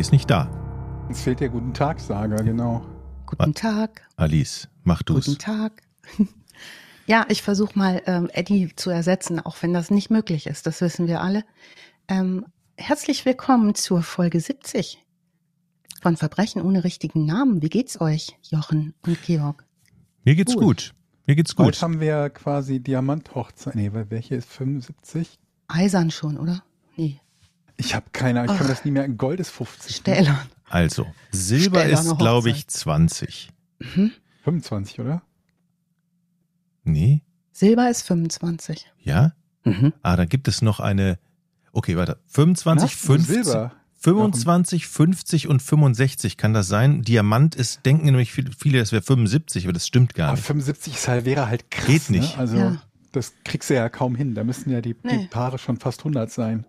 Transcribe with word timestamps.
Eddie 0.00 0.06
ist 0.06 0.12
nicht 0.12 0.30
da. 0.30 0.46
Uns 1.08 1.20
fehlt 1.20 1.40
der 1.40 1.50
Guten 1.50 1.74
Tag-Sager, 1.74 2.42
genau. 2.42 2.86
Guten 3.26 3.52
Tag. 3.52 4.00
Alice, 4.16 4.66
mach 4.82 5.02
du's. 5.02 5.26
Guten 5.26 5.38
Tag. 5.38 5.82
ja, 7.06 7.26
ich 7.28 7.42
versuche 7.42 7.78
mal, 7.78 8.00
ähm, 8.06 8.30
Eddie 8.32 8.74
zu 8.74 8.88
ersetzen, 8.88 9.40
auch 9.40 9.56
wenn 9.60 9.74
das 9.74 9.90
nicht 9.90 10.08
möglich 10.08 10.46
ist. 10.46 10.66
Das 10.66 10.80
wissen 10.80 11.06
wir 11.06 11.20
alle. 11.20 11.44
Ähm, 12.08 12.46
herzlich 12.78 13.26
willkommen 13.26 13.74
zur 13.74 14.02
Folge 14.02 14.40
70 14.40 15.04
von 16.00 16.16
Verbrechen 16.16 16.62
ohne 16.62 16.82
richtigen 16.82 17.26
Namen. 17.26 17.60
Wie 17.60 17.68
geht's 17.68 18.00
euch, 18.00 18.38
Jochen 18.40 18.94
und 19.04 19.22
Georg? 19.24 19.66
Mir 20.24 20.34
geht's 20.34 20.54
gut. 20.54 20.62
Gut. 20.62 20.94
Mir 21.26 21.36
geht's 21.36 21.54
Heute 21.58 21.72
gut. 21.72 21.82
haben 21.82 22.00
wir 22.00 22.30
quasi 22.30 22.80
Diamanthochzeit. 22.80 23.74
Nee, 23.74 23.92
weil 23.92 24.10
welche 24.10 24.36
ist 24.36 24.48
75? 24.48 25.38
Eisern 25.68 26.10
schon, 26.10 26.38
oder? 26.38 26.62
Nee, 26.96 27.20
Ich 27.80 27.94
habe 27.94 28.06
keine 28.12 28.40
Ahnung, 28.40 28.54
ich 28.54 28.58
kann 28.58 28.66
Ach. 28.68 28.74
das 28.74 28.84
nie 28.84 28.90
mehr. 28.90 29.08
Gold 29.08 29.40
ist 29.40 29.50
50. 29.50 29.90
ne? 30.06 30.14
Stählern. 30.14 30.38
Also, 30.68 31.06
Silber 31.32 31.80
Stählerne 31.80 32.10
ist, 32.10 32.18
glaube 32.18 32.50
ich, 32.50 32.58
Hochzeit. 32.64 32.70
20. 32.80 33.50
Mhm. 33.80 34.12
25, 34.44 35.00
oder? 35.00 35.22
Nee? 36.84 37.22
Silber 37.52 37.90
ist 37.90 38.02
25. 38.02 38.86
Ja? 39.02 39.32
Mhm. 39.64 39.92
Ah, 40.02 40.16
dann 40.16 40.28
gibt 40.28 40.48
es 40.48 40.62
noch 40.62 40.80
eine. 40.80 41.18
Okay, 41.72 41.96
warte. 41.96 42.18
25, 42.26 42.90
Was? 42.92 43.06
50, 43.06 43.44
Silber. 43.44 43.72
25, 44.02 44.86
50 44.86 45.48
und 45.48 45.60
65 45.60 46.36
kann 46.38 46.54
das 46.54 46.68
sein. 46.68 47.02
Diamant 47.02 47.54
ist, 47.54 47.84
denken 47.84 48.06
nämlich 48.06 48.32
viele, 48.32 48.78
das 48.78 48.92
wäre 48.92 49.02
75, 49.02 49.64
aber 49.66 49.74
das 49.74 49.86
stimmt 49.86 50.14
gar 50.14 50.28
Aber 50.28 50.36
nicht. 50.36 50.46
75 50.46 50.94
ist 50.94 51.06
halt, 51.08 51.24
wäre 51.26 51.48
halt 51.48 51.70
krass. 51.70 51.86
Geht 51.86 52.08
nicht. 52.10 52.34
Ne? 52.34 52.38
Also, 52.38 52.56
Ja. 52.56 52.82
das 53.12 53.34
kriegst 53.44 53.68
du 53.68 53.74
ja 53.74 53.88
kaum 53.90 54.14
hin. 54.14 54.34
Da 54.34 54.42
müssten 54.42 54.70
ja 54.70 54.80
die, 54.80 54.94
die 54.94 55.06
Nee. 55.06 55.28
Paare 55.30 55.58
schon 55.58 55.76
fast 55.76 56.00
100 56.00 56.30
sein. 56.30 56.64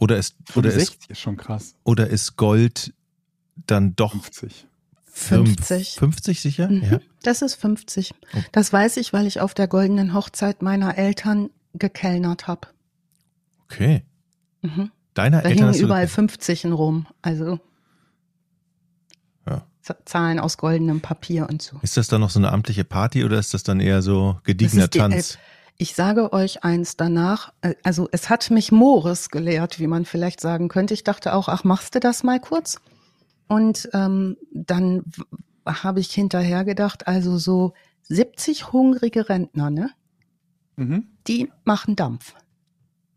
Oder 0.00 0.16
ist, 0.16 0.34
oder 0.56 0.68
ist, 0.70 0.74
65 0.94 1.10
ist 1.10 1.20
schon 1.20 1.36
krass. 1.36 1.74
oder 1.84 2.08
ist 2.08 2.36
Gold 2.36 2.92
dann 3.66 3.94
doch 3.94 4.12
50. 4.12 4.66
50. 5.12 5.94
50 5.96 6.40
sicher? 6.40 6.68
Mhm. 6.68 6.82
Ja. 6.82 7.00
Das 7.22 7.42
ist 7.42 7.54
50. 7.56 8.12
Oh. 8.34 8.38
Das 8.52 8.72
weiß 8.72 8.96
ich, 8.96 9.12
weil 9.12 9.26
ich 9.26 9.40
auf 9.40 9.54
der 9.54 9.68
goldenen 9.68 10.14
Hochzeit 10.14 10.62
meiner 10.62 10.96
Eltern 10.96 11.50
gekellnert 11.74 12.46
habe. 12.48 12.68
Okay. 13.64 14.02
Mhm. 14.62 14.90
Deiner 15.14 15.42
Da 15.42 15.48
Eltern 15.50 15.72
hingen 15.72 15.84
überall 15.84 16.06
gekriegt. 16.06 16.14
50 16.14 16.64
in 16.64 16.72
Rom. 16.72 17.06
Also 17.22 17.60
Ja. 19.46 19.66
Zahlen 20.04 20.38
aus 20.38 20.56
goldenem 20.56 21.00
Papier 21.00 21.48
und 21.48 21.60
so. 21.60 21.78
Ist 21.82 21.96
das 21.96 22.08
dann 22.08 22.20
noch 22.20 22.30
so 22.30 22.38
eine 22.38 22.52
amtliche 22.52 22.84
Party 22.84 23.24
oder 23.24 23.38
ist 23.38 23.52
das 23.52 23.62
dann 23.62 23.80
eher 23.80 24.02
so 24.02 24.38
gediegener 24.44 24.82
Das 24.82 24.84
ist 24.86 24.94
die 24.94 24.98
Tanz? 24.98 25.38
Ich 25.80 25.94
sage 25.94 26.34
euch 26.34 26.62
eins 26.62 26.98
danach, 26.98 27.54
äh, 27.62 27.74
also 27.82 28.06
es 28.12 28.28
hat 28.28 28.50
mich 28.50 28.70
Moris 28.70 29.30
gelehrt, 29.30 29.80
wie 29.80 29.86
man 29.86 30.04
vielleicht 30.04 30.38
sagen 30.38 30.68
könnte. 30.68 30.92
Ich 30.92 31.04
dachte 31.04 31.32
auch, 31.32 31.48
ach, 31.48 31.64
machst 31.64 31.94
du 31.94 32.00
das 32.00 32.22
mal 32.22 32.38
kurz? 32.38 32.82
Und 33.48 33.88
ähm, 33.94 34.36
dann 34.52 35.04
habe 35.64 36.00
ich 36.00 36.12
hinterher 36.12 36.66
gedacht, 36.66 37.08
also 37.08 37.38
so 37.38 37.72
70 38.02 38.72
hungrige 38.72 39.30
Rentner, 39.30 39.70
ne? 39.70 39.90
Mhm. 40.76 41.06
Die 41.26 41.50
machen 41.64 41.96
Dampf. 41.96 42.34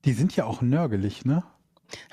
Die 0.05 0.13
sind 0.13 0.33
ja 0.37 0.45
auch 0.45 0.61
nörgelig, 0.61 1.25
ne? 1.25 1.43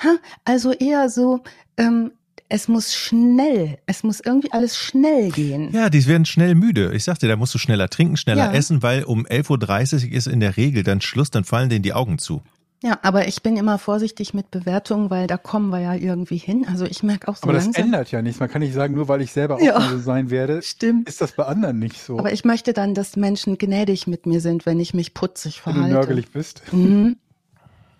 Ha, 0.02 0.16
also 0.44 0.72
eher 0.72 1.10
so, 1.10 1.44
ähm, 1.76 2.10
es 2.50 2.68
muss 2.68 2.94
schnell, 2.94 3.78
es 3.86 4.02
muss 4.02 4.20
irgendwie 4.20 4.52
alles 4.52 4.76
schnell 4.76 5.30
gehen. 5.30 5.70
Ja, 5.72 5.88
die 5.88 6.04
werden 6.06 6.26
schnell 6.26 6.54
müde. 6.54 6.92
Ich 6.94 7.04
sagte, 7.04 7.26
da 7.28 7.36
musst 7.36 7.54
du 7.54 7.58
schneller 7.58 7.88
trinken, 7.88 8.16
schneller 8.18 8.46
Ja. 8.46 8.52
essen, 8.52 8.82
weil 8.82 9.04
um 9.04 9.24
11.30 9.26 10.08
Uhr 10.08 10.12
ist 10.12 10.26
in 10.26 10.40
der 10.40 10.56
Regel 10.56 10.82
dann 10.82 11.00
Schluss, 11.00 11.30
dann 11.30 11.44
fallen 11.44 11.70
denen 11.70 11.82
die 11.82 11.92
Augen 11.94 12.18
zu. 12.18 12.42
Ja, 12.82 12.98
aber 13.02 13.28
ich 13.28 13.42
bin 13.42 13.58
immer 13.58 13.78
vorsichtig 13.78 14.32
mit 14.32 14.50
Bewertungen, 14.50 15.10
weil 15.10 15.26
da 15.26 15.36
kommen 15.36 15.68
wir 15.68 15.80
ja 15.80 15.94
irgendwie 15.94 16.38
hin. 16.38 16.64
Also 16.66 16.86
ich 16.86 17.02
merke 17.02 17.28
auch 17.28 17.36
so 17.36 17.42
Aber 17.42 17.52
das 17.52 17.64
langsam. 17.64 17.84
ändert 17.84 18.10
ja 18.10 18.22
nichts. 18.22 18.40
Man 18.40 18.48
kann 18.48 18.62
nicht 18.62 18.72
sagen, 18.72 18.94
nur 18.94 19.06
weil 19.06 19.20
ich 19.20 19.32
selber 19.32 19.56
auch 19.56 19.60
Ja. 19.60 19.80
so 19.90 19.98
sein 19.98 20.30
werde, 20.30 20.62
Stimmt. 20.62 21.06
ist 21.06 21.20
das 21.20 21.32
bei 21.32 21.44
anderen 21.44 21.78
nicht 21.78 21.98
so. 22.02 22.18
Aber 22.18 22.32
ich 22.32 22.44
möchte 22.46 22.72
dann, 22.72 22.94
dass 22.94 23.16
Menschen 23.16 23.58
gnädig 23.58 24.06
mit 24.06 24.24
mir 24.24 24.40
sind, 24.40 24.64
wenn 24.64 24.80
ich 24.80 24.94
mich 24.94 25.12
putzig 25.12 25.60
wenn 25.66 25.74
du 25.74 25.80
verhalte. 25.80 25.94
nörgelig 25.94 26.30
bist. 26.32 26.62
Mhm. 26.72 27.16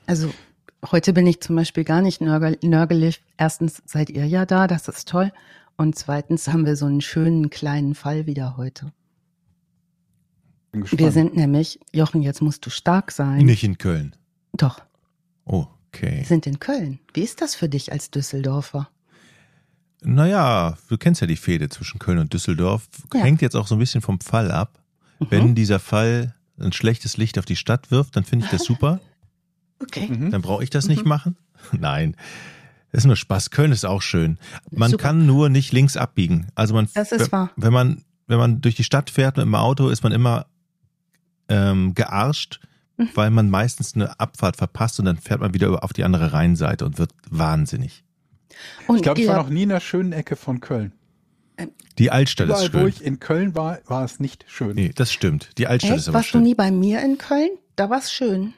Also 0.07 0.31
heute 0.91 1.13
bin 1.13 1.27
ich 1.27 1.41
zum 1.41 1.57
Beispiel 1.57 1.85
gar 1.85 2.03
nicht 2.03 2.21
nörgel 2.21 2.59
nörgelig. 2.63 3.23
Erstens 3.37 3.83
seid 3.87 4.11
ihr 4.11 4.27
ja 4.27 4.47
da, 4.47 4.67
das 4.67 4.89
ist 4.89 5.09
toll. 5.09 5.33
Und 5.77 5.97
zweitens 5.97 6.49
haben 6.49 6.67
wir 6.67 6.77
so 6.77 6.87
einen 6.87 7.01
schönen 7.01 7.51
kleinen 7.51 7.95
Fall 7.95 8.27
wieder 8.27 8.57
heute. 8.57 8.93
Wir 10.73 11.11
sind 11.11 11.35
nämlich, 11.37 11.81
Jochen, 11.93 12.23
jetzt 12.23 12.43
musst 12.43 12.65
du 12.65 12.71
stark 12.71 13.11
sein. 13.11 13.45
Nicht 13.45 13.65
in 13.65 13.79
Köln. 13.79 14.15
Doch, 14.53 14.81
Okay. 15.45 16.19
wir 16.19 16.25
sind 16.25 16.47
in 16.47 16.61
Köln. 16.61 17.01
Wie 17.13 17.23
ist 17.23 17.41
das 17.41 17.55
für 17.57 17.69
dich 17.69 17.91
als 17.93 18.11
Düsseldorfer? 18.11 18.89
Naja, 20.03 20.79
du 20.89 20.97
kennst 20.97 21.21
ja 21.21 21.27
die 21.27 21.37
Fehde 21.37 21.69
zwischen 21.69 21.99
Köln 21.99 22.19
und 22.19 22.33
Düsseldorf. 22.33 22.89
Ja. 23.13 23.21
Hängt 23.21 23.43
jetzt 23.43 23.57
auch 23.57 23.67
so 23.67 23.75
ein 23.75 23.79
bisschen 23.81 24.01
vom 24.01 24.21
Fall 24.21 24.51
ab. 24.53 24.79
Mhm. 25.19 25.27
Wenn 25.31 25.55
dieser 25.55 25.79
Fall 25.81 26.35
ein 26.59 26.73
schlechtes 26.73 27.17
Licht 27.17 27.39
auf 27.39 27.45
die 27.47 27.57
Stadt 27.57 27.91
wirft, 27.91 28.15
dann 28.17 28.25
finde 28.25 28.45
ich 28.47 28.51
das 28.51 28.65
super. 28.65 29.01
Okay. 29.83 30.09
Mhm. 30.09 30.31
Dann 30.31 30.43
brauche 30.43 30.63
ich 30.63 30.71
das 30.71 30.87
nicht 30.89 31.03
Mhm. 31.05 31.09
machen. 31.09 31.37
Nein. 31.73 32.17
Das 32.93 33.03
ist 33.03 33.07
nur 33.07 33.17
Spaß. 33.17 33.51
Köln 33.51 33.71
ist 33.73 33.85
auch 33.85 34.03
schön. 34.03 34.39
Man 34.71 34.91
Super. 34.91 35.03
kann 35.05 35.27
nur 35.27 35.49
nicht 35.49 35.73
links 35.73 35.97
abbiegen. 35.97 36.49
Also 36.57 36.75
man, 36.75 36.89
Das 36.95 37.13
ist 37.13 37.21
wenn, 37.21 37.33
wahr. 37.33 37.51
wenn 37.57 37.73
man, 37.73 38.03
wenn 38.27 38.39
man 38.39 38.61
durch 38.61 38.75
die 38.75 38.85
Stadt 38.85 39.11
fährt 39.11 39.37
mit 39.37 39.47
dem 39.47 39.55
Auto, 39.55 39.89
ist 39.89 40.03
man 40.03 40.13
immer 40.13 40.47
ähm, 41.49 41.95
gearscht, 41.95 42.61
Mhm. 42.97 43.09
weil 43.15 43.31
man 43.31 43.49
meistens 43.51 43.95
eine 43.95 44.19
Abfahrt 44.21 44.57
verpasst 44.57 44.99
und 45.01 45.07
dann 45.07 45.17
fährt 45.17 45.41
man 45.41 45.55
wieder 45.55 45.69
über- 45.69 45.83
auf 45.85 45.93
die 45.93 46.05
andere 46.05 46.33
Rheinseite 46.33 46.85
und 46.85 46.99
wird 46.99 47.13
wahnsinnig. 47.31 48.05
Und 48.87 48.97
Ich 48.97 49.03
glaube, 49.03 49.21
ich 49.21 49.27
war 49.29 49.37
noch 49.37 49.49
nie 49.51 49.63
in 49.63 49.69
der 49.71 49.81
schönen 49.81 50.13
Ecke 50.13 50.37
von 50.37 50.61
Köln. 50.61 50.93
Die 51.99 52.11
Altstadt 52.11 52.49
ist 52.49 52.55
Überall, 52.69 52.73
wo 52.73 52.79
schön. 52.79 52.89
ich 52.89 53.05
in 53.05 53.21
Köln 53.21 53.55
war, 53.55 53.79
war 53.87 54.05
es 54.05 54.19
nicht 54.21 54.45
schön. 54.49 54.75
Nee, 54.75 54.93
das 54.95 55.13
stimmt. 55.13 55.51
Die 55.59 55.67
Altstadt 55.67 55.93
ist 55.97 56.03
echt, 56.03 56.09
aber 56.09 56.15
warst 56.19 56.29
du 56.29 56.39
schön. 56.39 56.43
nie 56.43 56.55
bei 56.55 56.71
mir 56.71 57.03
in 57.03 57.19
Köln? 57.19 57.51
Da 57.77 57.91
war's 57.91 58.13
schön. 58.13 58.55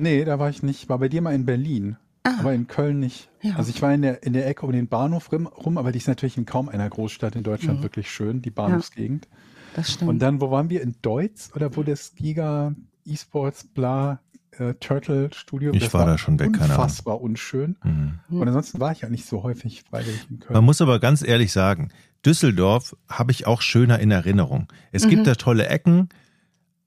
Nee, 0.00 0.24
da 0.24 0.38
war 0.38 0.50
ich 0.50 0.62
nicht. 0.62 0.88
War 0.88 0.98
bei 0.98 1.08
dir 1.08 1.22
mal 1.22 1.34
in 1.34 1.46
Berlin. 1.46 1.96
Ah. 2.24 2.36
Aber 2.40 2.52
in 2.54 2.66
Köln 2.66 3.00
nicht. 3.00 3.28
Ja. 3.42 3.56
Also 3.56 3.70
ich 3.70 3.82
war 3.82 3.92
in 3.92 4.02
der, 4.02 4.22
in 4.22 4.32
der 4.32 4.46
Ecke 4.46 4.64
um 4.66 4.72
den 4.72 4.88
Bahnhof 4.88 5.30
rum, 5.30 5.46
rum, 5.46 5.76
aber 5.78 5.92
die 5.92 5.98
ist 5.98 6.08
natürlich 6.08 6.36
in 6.38 6.46
kaum 6.46 6.68
einer 6.68 6.88
Großstadt 6.88 7.36
in 7.36 7.42
Deutschland 7.42 7.80
Mhm. 7.80 7.82
wirklich 7.82 8.10
schön, 8.10 8.40
die 8.42 8.50
Bahnhofsgegend. 8.50 9.28
Das 9.76 9.92
stimmt. 9.92 10.08
Und 10.08 10.18
dann, 10.20 10.40
wo 10.40 10.50
waren 10.50 10.70
wir? 10.70 10.80
In 10.82 10.94
Deutz? 11.02 11.50
Oder 11.54 11.74
wo 11.76 11.82
das 11.82 12.14
Giga 12.14 12.74
E-Sports 13.04 13.64
bla 13.64 14.20
äh, 14.52 14.72
Turtle 14.74 15.30
Studio? 15.34 15.72
Ich 15.74 15.82
das 15.84 15.94
war 15.94 16.06
da 16.06 16.16
schon 16.16 16.38
weg, 16.38 16.52
keine 16.54 16.64
Ahnung. 16.64 16.76
Unfassbar 16.76 17.20
unschön. 17.20 17.76
Mhm. 17.84 18.20
Hm. 18.28 18.40
Und 18.40 18.48
ansonsten 18.48 18.80
war 18.80 18.92
ich 18.92 19.02
ja 19.02 19.08
nicht 19.10 19.26
so 19.26 19.42
häufig 19.42 19.82
freiwillig 19.82 20.26
in 20.30 20.40
Köln. 20.40 20.54
Man 20.54 20.64
muss 20.64 20.80
aber 20.80 20.98
ganz 21.00 21.22
ehrlich 21.22 21.52
sagen, 21.52 21.90
Düsseldorf 22.24 22.96
habe 23.08 23.32
ich 23.32 23.46
auch 23.46 23.60
schöner 23.60 23.98
in 23.98 24.10
Erinnerung. 24.10 24.68
Es 24.92 25.04
Mhm. 25.04 25.10
gibt 25.10 25.26
da 25.26 25.34
tolle 25.34 25.66
Ecken, 25.66 26.08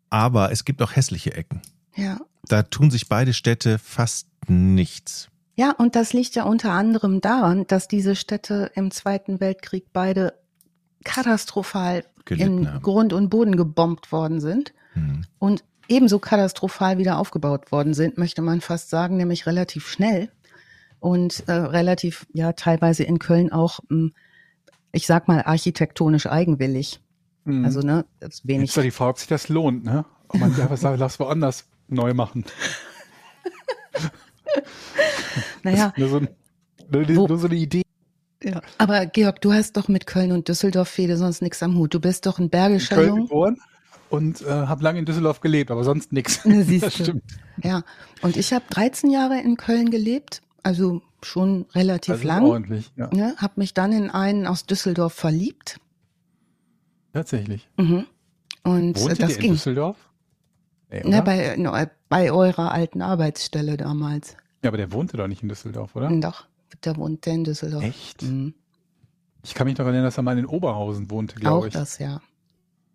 aber 0.10 0.52
es 0.52 0.66
gibt 0.66 0.82
auch 0.82 0.96
hässliche 0.96 1.34
Ecken. 1.36 1.62
ja. 1.96 2.18
Da 2.48 2.64
tun 2.64 2.92
sich 2.92 3.08
beide 3.10 3.34
Städte 3.34 3.78
fast 3.80 4.28
nichts. 4.48 5.30
Ja, 5.56 5.72
und 5.72 5.96
das 5.96 6.14
liegt 6.14 6.36
ja 6.36 6.44
unter 6.44 6.72
anderem 6.72 7.20
daran, 7.22 7.66
dass 7.68 7.88
diese 7.88 8.16
Städte 8.16 8.72
im 8.76 8.92
Zweiten 8.92 9.40
Weltkrieg 9.40 9.86
beide 9.92 10.34
katastrophal 11.04 12.04
Gelitten 12.26 12.60
in 12.60 12.74
haben. 12.74 12.82
Grund 12.82 13.14
und 13.14 13.30
Boden 13.30 13.56
gebombt 13.56 14.12
worden 14.12 14.40
sind 14.42 14.74
Mhm. 14.96 15.24
und 15.40 15.64
ebenso 15.88 16.20
katastrophal 16.20 16.98
wieder 16.98 17.18
aufgebaut 17.20 17.72
worden 17.72 17.94
sind, 17.94 18.18
möchte 18.18 18.42
man 18.42 18.62
fast 18.62 18.90
sagen, 18.90 19.16
nämlich 19.16 19.46
relativ 19.46 19.88
schnell 19.88 20.30
und 21.00 21.48
äh, 21.48 21.52
relativ, 21.54 22.26
ja, 22.34 22.54
teilweise 22.54 23.04
in 23.04 23.20
Köln 23.20 23.52
auch, 23.52 23.80
mh, 23.90 24.10
ich 24.92 25.06
sag 25.08 25.28
mal, 25.28 25.44
architektonisch 25.44 26.26
eigenwillig. 26.28 27.00
Mhm. 27.46 27.64
Also, 27.64 27.80
ne, 27.82 28.06
das 28.20 28.36
ist 28.36 28.48
wenig. 28.48 28.62
Jetzt 28.64 28.70
ist 28.72 28.78
doch 28.78 28.82
die 28.84 28.92
Frage, 28.92 29.10
ob 29.12 29.20
sich 29.20 29.28
das 29.28 29.50
lohnt, 29.50 29.86
ne? 29.86 30.04
Ob 30.30 30.40
man 30.40 30.54
einfach 30.62 30.78
sagt, 30.78 31.00
lass 31.00 31.20
woanders 31.20 31.66
neu 31.88 32.14
machen. 32.14 32.46
Naja, 35.64 35.94
Nur 35.98 36.10
so, 36.10 36.20
nur, 36.20 37.16
Wo- 37.16 37.28
nur 37.28 37.38
so 37.38 37.48
eine 37.48 37.56
Idee. 37.56 37.82
ja. 38.44 38.62
aber 38.78 39.06
Georg, 39.06 39.42
du 39.42 39.52
hast 39.54 39.76
doch 39.78 39.88
mit 39.88 40.08
Köln 40.08 40.32
und 40.32 40.48
Düsseldorf 40.48 40.88
Fehde 40.90 41.18
sonst 41.18 41.42
nichts 41.42 41.62
am 41.64 41.76
Hut. 41.78 41.94
Du 41.94 42.00
bist 42.00 42.26
doch 42.26 42.40
ein 42.40 42.44
in 42.46 42.50
bergischer 42.50 42.96
Köln 42.96 43.08
Jung. 43.10 43.22
geboren 43.24 43.58
und 44.10 44.42
äh, 44.42 44.46
habe 44.50 44.84
lange 44.84 45.00
in 45.00 45.06
Düsseldorf 45.06 45.42
gelebt, 45.42 45.70
aber 45.72 45.84
sonst 45.84 46.14
nichts. 46.14 46.42
Siehst 46.46 46.86
Das 46.86 46.96
du. 46.96 47.04
stimmt. 47.04 47.24
Ja, 47.62 47.84
und 48.22 48.38
ich 48.38 48.54
habe 48.54 48.64
13 48.70 49.10
Jahre 49.10 49.40
in 49.42 49.58
Köln 49.58 49.90
gelebt, 49.90 50.42
also 50.64 51.02
schon 51.22 51.66
relativ 51.74 52.16
ist 52.16 52.24
lang. 52.24 52.46
ordentlich, 52.46 52.92
ja. 52.96 53.10
Ne, 53.14 53.36
habe 53.38 53.54
mich 53.58 53.74
dann 53.74 53.92
in 53.92 54.10
einen 54.10 54.48
aus 54.48 54.66
Düsseldorf 54.66 55.14
verliebt. 55.14 55.80
Tatsächlich. 57.14 57.68
Mhm. 57.78 58.06
Und 58.64 58.98
äh, 58.98 59.02
Wohnt 59.02 59.22
das 59.22 59.32
ihr 59.32 59.36
in 59.36 59.42
ging. 59.42 59.52
Düsseldorf? 59.54 59.98
Nee, 60.90 61.02
Ne, 61.04 61.08
oder? 61.08 61.22
bei, 61.24 61.56
ne, 61.58 61.92
bei 62.10 62.32
eurer 62.32 62.72
alten 62.72 63.02
Arbeitsstelle 63.02 63.78
damals. 63.78 64.38
ja, 64.64 64.70
aber 64.70 64.78
der 64.78 64.92
wohnte 64.92 65.18
doch 65.18 65.28
nicht 65.28 65.44
in 65.44 65.50
Düsseldorf, 65.50 65.96
oder? 65.96 66.10
Doch, 66.20 66.48
der 66.84 66.96
in 67.34 67.44
Düsseldorf. 67.44 67.84
Echt? 67.84 68.22
Mhm. 68.24 68.54
Ich 69.44 69.54
kann 69.54 69.68
mich 69.68 69.78
noch 69.78 69.86
erinnern, 69.86 70.04
dass 70.04 70.18
er 70.18 70.24
mal 70.24 70.38
in 70.38 70.46
Oberhausen 70.46 71.10
wohnte, 71.10 71.36
Auch 71.36 71.40
glaube 71.40 71.68
ich. 71.68 71.74
das, 71.74 72.00
ja. 72.00 72.22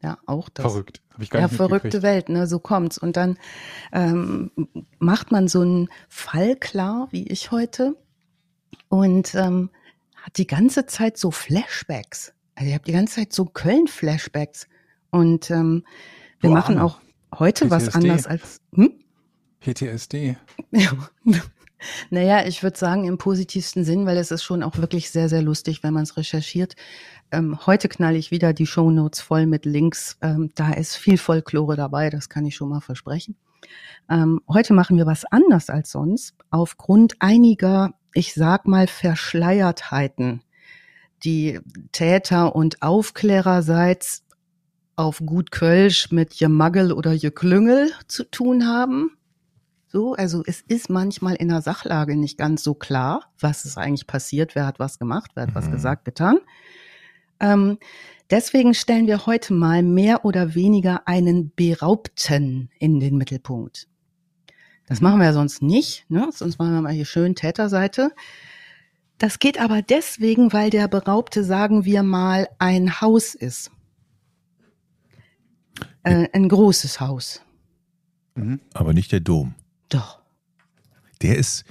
Ja, 0.03 0.19
auch 0.27 0.49
das. 0.49 0.65
Verrückt. 0.67 1.01
Habe 1.13 1.23
ich 1.23 1.31
gar 1.31 1.41
Ja, 1.41 1.47
nicht 1.47 1.57
verrückte. 1.57 2.03
Welt, 2.03 2.29
ne? 2.29 2.47
So 2.47 2.59
kommt's. 2.59 2.99
Und 2.99 3.17
dann 3.17 3.39
ähm, 3.93 4.51
macht 4.99 5.31
man 5.31 5.47
so 5.49 5.61
einen 5.61 5.89
Fall 6.09 6.57
klar, 6.57 7.09
wie 7.11 7.27
ich 7.29 7.51
heute, 7.53 7.97
und 8.89 9.35
ähm, 9.35 9.71
hat 10.17 10.39
die 10.39 10.47
ganze 10.47 10.87
Zeit 10.87 11.17
so 11.19 11.31
Flashbacks. 11.31 12.33
Also 12.55 12.69
ich 12.69 12.75
habe 12.75 12.85
die 12.85 12.93
ganze 12.93 13.17
Zeit 13.17 13.33
so 13.33 13.45
Köln-Flashbacks. 13.45 14.67
Und 15.11 15.51
ähm, 15.51 15.85
wir 16.41 16.51
Du 16.51 16.55
machen 16.55 16.79
auch 16.79 17.01
heute 17.39 17.71
was 17.71 17.85
PTSD. 17.85 17.97
anders 17.97 18.27
als. 18.27 18.61
Hm? 18.75 18.93
PTSD. 19.61 20.37
Ja. 20.71 20.93
Naja, 22.11 22.47
ich 22.47 22.63
würde 22.63 22.79
sagen 22.79 23.05
im 23.05 23.19
positivsten 23.19 23.85
Sinn, 23.85 24.07
weil 24.07 24.17
es 24.17 24.31
ist 24.31 24.43
schon 24.43 24.63
auch 24.63 24.79
wirklich 24.79 25.11
sehr, 25.11 25.29
sehr 25.29 25.43
lustig, 25.43 25.83
wenn 25.83 25.93
man 25.93 26.05
es 26.05 26.17
recherchiert. 26.17 26.77
Ähm, 27.31 27.59
heute 27.67 27.89
knall 27.89 28.15
ich 28.17 28.31
wieder 28.31 28.53
die 28.53 28.67
Shownotes 28.67 29.21
voll 29.21 29.47
mit 29.47 29.65
Links. 29.65 30.17
Ähm, 30.21 30.51
da 30.55 30.73
ist 30.73 30.97
viel 30.97 31.19
Folklore 31.19 31.77
dabei, 31.77 32.11
das 32.11 32.29
kann 32.29 32.45
ich 32.45 32.55
schon 32.55 32.69
mal 32.69 32.81
versprechen. 32.81 33.37
Ähm, 34.11 34.41
heute 34.49 34.75
machen 34.75 34.97
wir 34.97 35.07
was 35.07 35.25
anders 35.25 35.71
als 35.71 35.91
sonst, 35.93 36.35
aufgrund 36.51 37.15
einiger, 37.21 37.95
ich 38.13 38.35
sag 38.35 38.67
mal, 38.67 38.87
Verschleiertheiten, 38.87 40.43
die 41.25 41.61
Täter 41.93 42.55
und 42.55 42.83
Aufklärerseits 42.83 44.25
auf 44.97 45.21
gut 45.25 45.51
Kölsch 45.51 46.11
mit 46.11 46.35
Jemaggel 46.35 46.93
oder 46.93 47.13
Jeklüngel 47.13 47.93
zu 48.09 48.25
tun 48.25 48.67
haben. 48.67 49.11
So, 49.89 50.15
also 50.15 50.43
es 50.47 50.63
ist 50.63 50.89
manchmal 50.89 51.35
in 51.35 51.49
der 51.49 51.61
Sachlage 51.61 52.17
nicht 52.17 52.39
ganz 52.39 52.63
so 52.65 52.75
klar, 52.75 53.31
was 53.39 53.65
ist 53.65 53.77
eigentlich 53.77 54.07
passiert, 54.07 54.55
wer 54.55 54.67
hat 54.67 54.79
was 54.79 54.99
gemacht, 54.99 55.33
wer 55.35 55.45
hat 55.45 55.55
was 55.55 55.67
Mhm. 55.67 55.73
gesagt, 55.73 56.05
getan. 56.07 56.39
Ähm, 57.41 57.79
deswegen 58.31 58.73
stellen 58.73 59.07
wir 59.07 59.27
heute 59.27 59.53
mal 59.53 59.83
mehr 59.83 60.25
oder 60.25 60.55
weniger 60.55 61.07
einen 61.07 61.53
Beraubten 61.55 62.71
in 62.79 63.01
den 63.01 63.19
Mittelpunkt. 63.19 63.87
Das 64.87 65.01
machen 65.01 65.19
wir 65.19 65.27
ja 65.27 65.33
sonst 65.33 65.63
nicht, 65.63 66.07
ne? 66.09 66.29
sonst 66.33 66.59
machen 66.59 66.73
wir 66.73 66.81
mal 66.83 66.93
hier 66.93 67.05
schön 67.05 67.35
Täterseite. 67.35 68.13
Das 69.19 69.39
geht 69.39 69.61
aber 69.61 69.83
deswegen, 69.83 70.53
weil 70.53 70.71
der 70.71 70.89
Beraubte, 70.89 71.45
sagen 71.45 71.85
wir 71.85 72.03
mal, 72.03 72.49
ein 72.59 73.01
Haus 73.01 73.35
ist. 73.35 73.71
Äh, 76.05 76.29
ein 76.33 76.49
großes 76.49 77.01
Haus. 77.01 77.41
Mhm. 78.35 78.61
Aber 78.75 78.93
nicht 78.93 79.13
der 79.13 79.21
Dom. 79.21 79.55
Doch. 79.89 80.19
Der 81.21 81.37
ist, 81.37 81.65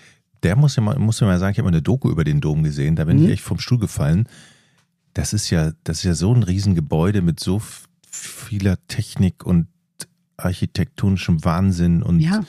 der 0.44 0.56
muss 0.56 0.75
ja 0.75 0.83
mal, 0.83 0.98
muss 0.98 1.19
ja 1.19 1.28
mal 1.28 1.39
sagen, 1.39 1.51
ich 1.51 1.57
habe 1.57 1.66
mal 1.69 1.75
eine 1.75 1.81
Doku 1.81 2.10
über 2.10 2.24
den 2.24 2.39
Dom 2.42 2.63
gesehen, 2.63 2.95
da 2.95 3.06
bin 3.06 3.18
Mhm. 3.18 3.25
ich 3.25 3.31
echt 3.31 3.44
vom 3.44 3.60
Stuhl 3.60 3.80
gefallen. 3.80 4.28
Das 5.13 5.33
ist 5.33 5.50
ja, 5.50 5.74
das 5.83 5.98
ist 5.98 6.04
ja 6.04 6.13
so 6.13 6.33
ein 6.33 6.44
Riesengebäude 6.44 7.22
mit 7.22 7.39
so 7.39 7.62
vieler 8.10 8.78
Technik 8.88 9.45
und 9.45 9.68
architektonischem 10.38 11.44
Wahnsinn 11.44 12.01
und 12.01 12.19
Ja. 12.22 12.44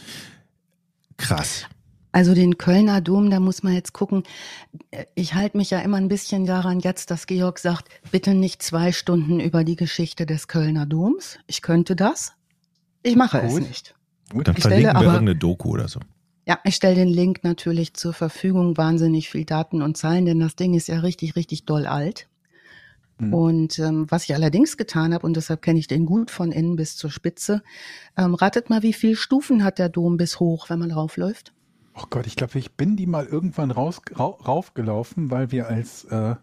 krass. 1.16 1.66
Also 2.12 2.34
den 2.34 2.58
Kölner 2.58 3.00
Dom, 3.00 3.30
da 3.30 3.40
muss 3.40 3.62
man 3.62 3.72
jetzt 3.72 3.94
gucken. 3.94 4.22
Ich 5.14 5.34
halte 5.34 5.56
mich 5.56 5.70
ja 5.70 5.78
immer 5.80 5.96
ein 5.96 6.08
bisschen 6.08 6.44
daran 6.44 6.80
jetzt, 6.80 7.10
dass 7.10 7.26
Georg 7.26 7.58
sagt, 7.58 7.88
bitte 8.10 8.34
nicht 8.34 8.62
zwei 8.62 8.92
Stunden 8.92 9.40
über 9.40 9.64
die 9.64 9.76
Geschichte 9.76 10.26
des 10.26 10.46
Kölner 10.46 10.84
Doms. 10.84 11.38
Ich 11.46 11.62
könnte 11.62 11.96
das. 11.96 12.34
Ich 13.02 13.16
mache 13.16 13.40
es 13.40 13.52
Gut. 13.54 13.62
nicht. 13.62 13.94
Gut. 14.30 14.46
Dann 14.46 14.54
Ich 14.56 14.60
stelle 14.62 14.74
verlinken 14.74 14.94
wir 14.94 14.96
aber- 15.06 15.14
irgendeine 15.14 15.36
Doku 15.38 15.70
oder 15.70 15.88
so. 15.88 16.00
Ja, 16.46 16.58
ich 16.64 16.74
stelle 16.74 16.96
den 16.96 17.08
Link 17.08 17.44
natürlich 17.44 17.94
zur 17.94 18.12
Verfügung. 18.12 18.76
Wahnsinnig 18.76 19.30
viel 19.30 19.44
Daten 19.44 19.80
und 19.80 19.96
Zahlen, 19.96 20.26
denn 20.26 20.40
das 20.40 20.56
Ding 20.56 20.74
ist 20.74 20.88
ja 20.88 20.98
richtig, 20.98 21.36
richtig 21.36 21.64
doll 21.66 21.86
alt. 21.86 22.28
Mhm. 23.18 23.32
Und 23.32 23.78
ähm, 23.78 24.06
was 24.10 24.24
ich 24.24 24.34
allerdings 24.34 24.76
getan 24.76 25.14
habe, 25.14 25.24
und 25.24 25.36
deshalb 25.36 25.62
kenne 25.62 25.78
ich 25.78 25.86
den 25.86 26.04
gut 26.04 26.30
von 26.32 26.50
innen 26.52 26.76
bis 26.76 26.96
zur 26.96 27.10
Spitze, 27.10 27.62
ähm, 28.18 28.34
ratet 28.34 28.70
mal, 28.70 28.82
wie 28.82 28.92
viele 28.92 29.16
Stufen 29.16 29.62
hat 29.64 29.78
der 29.78 29.88
Dom 29.88 30.16
bis 30.16 30.40
hoch, 30.40 30.68
wenn 30.68 30.80
man 30.80 30.88
draufläuft? 30.90 31.52
Oh 31.94 32.04
Gott, 32.08 32.26
ich 32.26 32.36
glaube, 32.36 32.58
ich 32.58 32.72
bin 32.72 32.96
die 32.96 33.06
mal 33.06 33.26
irgendwann 33.26 33.70
raus, 33.70 34.00
rau, 34.18 34.38
raufgelaufen, 34.46 35.30
weil 35.30 35.52
wir 35.52 35.68
als 35.68 36.04
äh, 36.04 36.36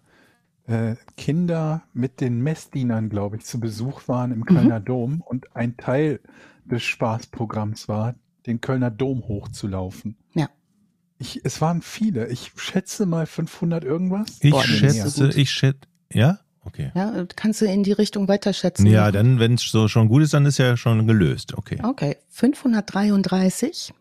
äh, 0.68 0.96
Kinder 1.18 1.84
mit 1.94 2.22
den 2.22 2.42
Messdienern, 2.42 3.10
glaube 3.10 3.38
ich, 3.38 3.46
zu 3.46 3.60
Besuch 3.60 4.07
waren 4.07 4.31
im 4.31 4.46
Kölner 4.46 4.80
Dom 4.80 5.22
und 5.22 5.56
ein 5.56 5.78
Teil 5.78 6.19
des 6.66 6.84
Spaßprogramms 6.84 7.88
war, 7.88 8.16
den 8.46 8.62
Kölner 8.62 8.92
Dom 8.92 9.28
hochzulaufen. 9.28 10.16
Ja. 10.36 10.50
Ich, 11.18 11.42
es 11.44 11.60
waren 11.60 11.81
viele. 11.81 12.28
Ich 12.28 12.52
schätze 12.56 13.06
mal 13.06 13.25
500 13.25 13.84
irgendwas. 13.84 14.38
Ich 14.42 14.52
Boah, 14.52 14.63
schätze, 14.63 15.31
ich 15.36 15.52
schätze, 15.52 15.88
ja? 16.13 16.40
Okay. 16.63 16.92
Ja, 16.94 17.25
kannst 17.36 17.62
du 17.62 17.66
in 17.66 17.84
die 17.84 17.94
Richtung 17.94 18.28
weiterschätzen? 18.28 18.86
Ja, 18.86 19.12
dann, 19.12 19.40
wenn 19.40 19.56
es 19.56 19.63
so 19.63 19.88
schon 19.88 20.07
gut 20.07 20.22
ist, 20.22 20.34
dann 20.34 20.45
ist 20.45 20.60
ja 20.60 20.78
schon 20.78 21.07
gelöst. 21.07 21.57
Okay. 21.57 21.80
Okay, 21.81 22.18
533. 22.30 23.94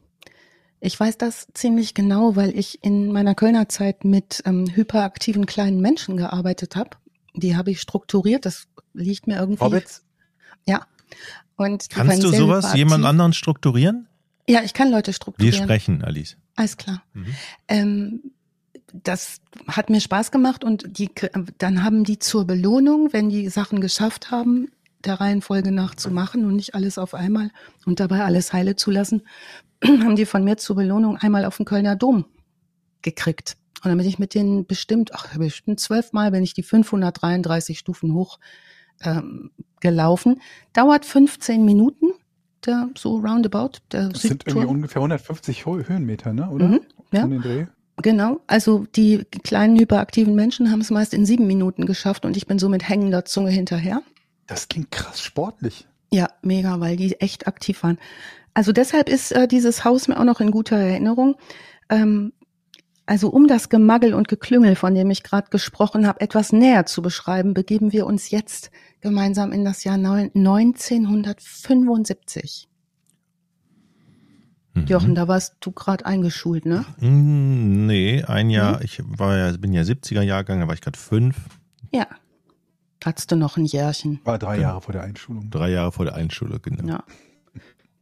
Ich 0.80 0.98
weiß 0.98 1.18
das 1.18 1.48
ziemlich 1.54 1.94
genau, 1.94 2.36
weil 2.36 2.56
ich 2.56 2.82
in 2.82 3.12
meiner 3.12 3.34
Kölner 3.34 3.68
Zeit 3.68 4.04
mit 4.04 4.42
ähm, 4.46 4.66
hyperaktiven 4.72 5.46
kleinen 5.46 5.80
Menschen 5.80 6.16
gearbeitet 6.16 6.76
habe. 6.76 6.90
Die 7.34 7.56
habe 7.56 7.70
ich 7.70 7.80
strukturiert, 7.80 8.46
das 8.46 8.68
liegt 8.94 9.26
mir 9.26 9.38
irgendwie. 9.38 9.62
Hobbits? 9.62 10.04
Ja. 10.66 10.86
Und 11.56 11.90
Kannst 11.90 12.22
du 12.22 12.28
sowas 12.28 12.74
jemand 12.74 13.04
anderen 13.04 13.32
strukturieren? 13.32 14.06
Ja, 14.48 14.62
ich 14.62 14.72
kann 14.72 14.90
Leute 14.90 15.08
Wir 15.08 15.14
strukturieren. 15.14 15.64
sprechen, 15.64 16.04
Alice. 16.04 16.36
Alles 16.54 16.76
klar. 16.76 17.02
Mhm. 17.12 17.26
Ähm, 17.68 18.20
das 18.92 19.40
hat 19.66 19.90
mir 19.90 20.00
Spaß 20.00 20.30
gemacht 20.30 20.64
und 20.64 20.98
die, 20.98 21.10
dann 21.58 21.84
haben 21.84 22.04
die 22.04 22.18
zur 22.18 22.46
Belohnung, 22.46 23.12
wenn 23.12 23.28
die 23.28 23.48
Sachen 23.48 23.80
geschafft 23.80 24.30
haben, 24.30 24.68
der 25.04 25.20
Reihenfolge 25.20 25.70
nach 25.72 25.94
zu 25.94 26.10
machen 26.10 26.44
und 26.44 26.56
nicht 26.56 26.74
alles 26.74 26.98
auf 26.98 27.14
einmal 27.14 27.50
und 27.86 28.00
dabei 28.00 28.24
alles 28.24 28.52
heile 28.52 28.76
zu 28.76 28.90
lassen, 28.90 29.22
haben 29.84 30.16
die 30.16 30.26
von 30.26 30.44
mir 30.44 30.56
zur 30.56 30.76
Belohnung 30.76 31.16
einmal 31.16 31.44
auf 31.44 31.56
den 31.56 31.66
Kölner 31.66 31.96
Dom 31.96 32.24
gekriegt. 33.02 33.56
Und 33.84 33.90
dann 33.90 33.98
bin 33.98 34.08
ich 34.08 34.18
mit 34.18 34.34
denen 34.34 34.66
bestimmt, 34.66 35.14
ach, 35.14 35.36
bestimmt 35.38 35.78
zwölfmal 35.78 36.32
bin 36.32 36.42
ich 36.42 36.52
die 36.52 36.64
533 36.64 37.78
Stufen 37.78 38.12
hoch 38.12 38.38
ähm, 39.02 39.52
gelaufen. 39.80 40.40
Dauert 40.72 41.04
15 41.04 41.64
Minuten, 41.64 42.06
der, 42.66 42.88
so 42.98 43.18
roundabout, 43.18 43.78
der 43.92 44.08
Das 44.08 44.22
sind 44.22 44.46
irgendwie 44.48 44.66
ungefähr 44.66 45.00
150 45.00 45.64
Ho- 45.66 45.78
Höhenmeter, 45.78 46.32
ne? 46.32 46.50
Oder? 46.50 46.66
Mhm, 46.66 46.80
ja. 47.12 47.24
Genau, 48.02 48.40
also 48.46 48.84
die 48.94 49.24
kleinen 49.44 49.78
hyperaktiven 49.78 50.34
Menschen 50.34 50.70
haben 50.70 50.80
es 50.80 50.90
meist 50.90 51.14
in 51.14 51.26
sieben 51.26 51.46
Minuten 51.48 51.84
geschafft 51.86 52.24
und 52.24 52.36
ich 52.36 52.46
bin 52.46 52.58
so 52.58 52.68
mit 52.68 52.88
hängender 52.88 53.24
Zunge 53.24 53.50
hinterher. 53.50 54.02
Das 54.48 54.66
ging 54.68 54.88
krass 54.90 55.20
sportlich. 55.22 55.86
Ja, 56.12 56.28
mega, 56.42 56.80
weil 56.80 56.96
die 56.96 57.20
echt 57.20 57.46
aktiv 57.46 57.82
waren. 57.84 57.98
Also 58.54 58.72
deshalb 58.72 59.08
ist 59.08 59.30
äh, 59.30 59.46
dieses 59.46 59.84
Haus 59.84 60.08
mir 60.08 60.18
auch 60.18 60.24
noch 60.24 60.40
in 60.40 60.50
guter 60.50 60.76
Erinnerung. 60.76 61.36
Ähm, 61.90 62.32
also 63.06 63.28
um 63.30 63.46
das 63.46 63.68
Gemaggel 63.68 64.14
und 64.14 64.26
Geklüngel, 64.28 64.74
von 64.74 64.94
dem 64.94 65.10
ich 65.10 65.22
gerade 65.22 65.48
gesprochen 65.50 66.06
habe, 66.06 66.20
etwas 66.20 66.52
näher 66.52 66.86
zu 66.86 67.02
beschreiben, 67.02 67.54
begeben 67.54 67.92
wir 67.92 68.06
uns 68.06 68.30
jetzt 68.30 68.70
gemeinsam 69.00 69.52
in 69.52 69.64
das 69.64 69.84
Jahr 69.84 69.96
neun- 69.96 70.30
1975. 70.34 72.68
Mhm. 74.74 74.86
Jochen, 74.86 75.14
da 75.14 75.28
warst 75.28 75.56
du 75.60 75.70
gerade 75.72 76.04
eingeschult, 76.06 76.66
ne? 76.66 76.84
Mm, 77.00 77.86
Nee, 77.86 78.22
ein 78.24 78.50
Jahr, 78.50 78.76
Mhm. 78.78 78.82
ich 78.84 79.00
war 79.04 79.36
ja, 79.36 79.56
bin 79.56 79.72
ja 79.72 79.82
70er 79.84 80.22
Jahrgang, 80.22 80.60
da 80.60 80.66
war 80.66 80.74
ich 80.74 80.80
gerade 80.82 80.98
fünf, 80.98 81.36
Ja. 81.92 82.06
Hattest 83.04 83.30
du 83.30 83.36
noch 83.36 83.56
ein 83.56 83.64
Jährchen? 83.64 84.20
War 84.24 84.38
drei 84.38 84.56
Ja. 84.56 84.62
Jahre 84.62 84.80
vor 84.82 84.92
der 84.92 85.02
Einschulung. 85.02 85.50
drei 85.50 85.70
Jahre 85.70 85.92
vor 85.92 86.04
der 86.04 86.14
Einschulung, 86.14 86.58
genau. 86.62 86.86
Ja. 86.88 87.04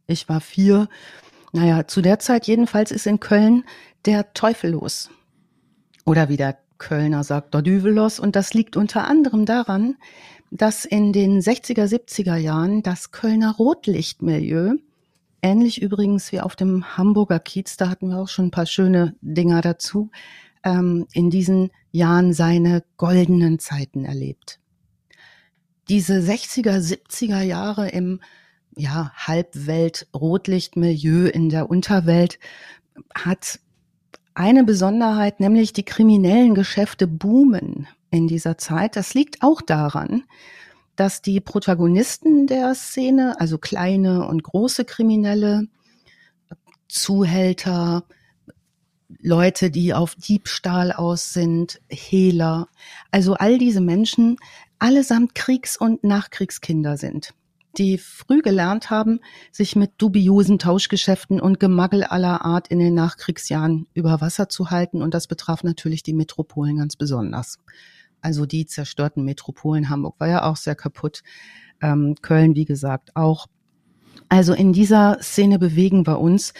Ich 0.07 0.27
war 0.29 0.41
vier. 0.41 0.87
Naja, 1.53 1.87
zu 1.87 2.01
der 2.01 2.19
Zeit 2.19 2.47
jedenfalls 2.47 2.91
ist 2.91 3.07
in 3.07 3.19
Köln 3.19 3.63
der 4.05 4.33
Teufel 4.33 4.71
los. 4.71 5.09
Oder 6.05 6.29
wie 6.29 6.37
der 6.37 6.57
Kölner 6.77 7.23
sagt, 7.23 7.53
der 7.53 7.61
Düvel 7.61 7.93
los. 7.93 8.19
Und 8.19 8.35
das 8.35 8.53
liegt 8.53 8.77
unter 8.77 9.07
anderem 9.07 9.45
daran, 9.45 9.95
dass 10.51 10.85
in 10.85 11.11
den 11.13 11.41
60er, 11.41 11.85
70er 11.85 12.37
Jahren 12.37 12.83
das 12.83 13.11
Kölner 13.11 13.55
Rotlichtmilieu, 13.55 14.75
ähnlich 15.41 15.81
übrigens 15.81 16.31
wie 16.31 16.39
auf 16.41 16.55
dem 16.55 16.97
Hamburger 16.97 17.39
Kiez, 17.39 17.77
da 17.77 17.89
hatten 17.89 18.09
wir 18.09 18.17
auch 18.17 18.29
schon 18.29 18.45
ein 18.45 18.51
paar 18.51 18.65
schöne 18.65 19.15
Dinger 19.21 19.61
dazu, 19.61 20.09
ähm, 20.63 21.05
in 21.11 21.29
diesen 21.29 21.69
Jahren 21.91 22.33
seine 22.33 22.83
goldenen 22.97 23.59
Zeiten 23.59 24.05
erlebt. 24.05 24.59
Diese 25.89 26.15
60er, 26.15 26.79
70er 26.79 27.41
Jahre 27.41 27.89
im 27.89 28.21
ja, 28.75 29.11
Halbwelt-Rotlichtmilieu 29.15 31.27
in 31.27 31.49
der 31.49 31.69
Unterwelt 31.69 32.39
hat 33.13 33.59
eine 34.33 34.63
Besonderheit, 34.63 35.39
nämlich 35.39 35.71
die 35.73 35.85
kriminellen 35.85 36.55
Geschäfte 36.55 37.07
boomen 37.07 37.87
in 38.11 38.27
dieser 38.27 38.57
Zeit. 38.57 38.95
Das 38.95 39.13
liegt 39.13 39.41
auch 39.41 39.61
daran, 39.61 40.23
dass 40.95 41.21
die 41.21 41.39
Protagonisten 41.39 42.47
der 42.47 42.75
Szene, 42.75 43.39
also 43.39 43.57
kleine 43.57 44.27
und 44.27 44.43
große 44.43 44.85
Kriminelle, 44.85 45.67
Zuhälter, 46.87 48.03
Leute, 49.19 49.71
die 49.71 49.93
auf 49.93 50.15
Diebstahl 50.15 50.91
aus 50.91 51.33
sind, 51.33 51.81
Hehler, 51.89 52.67
also 53.11 53.35
all 53.35 53.57
diese 53.57 53.81
Menschen 53.81 54.37
allesamt 54.79 55.35
Kriegs- 55.35 55.77
und 55.77 56.03
Nachkriegskinder 56.03 56.97
sind. 56.97 57.33
die 57.77 57.97
früh 57.99 58.41
gelernt 58.41 58.89
haben, 58.89 59.19
sich 59.51 59.75
mit 59.75 59.91
dubiosen 59.99 60.57
Tauschgeschäften 60.57 61.39
und 61.39 61.59
Gemaggel 61.59 62.03
aller 62.03 62.43
Art 62.43 62.69
in 62.69 62.79
den 62.79 62.95
Nachkriegsjahren 62.95 63.85
über 63.93 64.19
Wasser 64.19 64.49
zu 64.49 64.71
halten. 64.71 65.01
Und 65.03 65.13
das 65.13 65.27
betraf 65.27 65.63
natürlich 65.63 66.01
die 66.01 66.13
Metropolen 66.13 66.77
ganz 66.77 66.95
besonders. 66.95 67.59
Also 68.19 68.45
die 68.47 68.65
zerstörten 68.65 69.23
Metropolen. 69.23 69.89
Hamburg 69.89 70.19
war 70.19 70.27
ja 70.27 70.43
auch 70.43 70.55
sehr 70.55 70.75
kaputt. 70.75 71.21
Ähm, 71.81 72.15
Köln, 72.21 72.55
wie 72.55 72.65
gesagt, 72.65 73.15
auch. 73.15 73.45
Also 74.27 74.53
in 74.53 74.73
dieser 74.73 75.19
Szene 75.21 75.59
bewegen 75.59 76.07
wir 76.07 76.19
uns. 76.19 76.53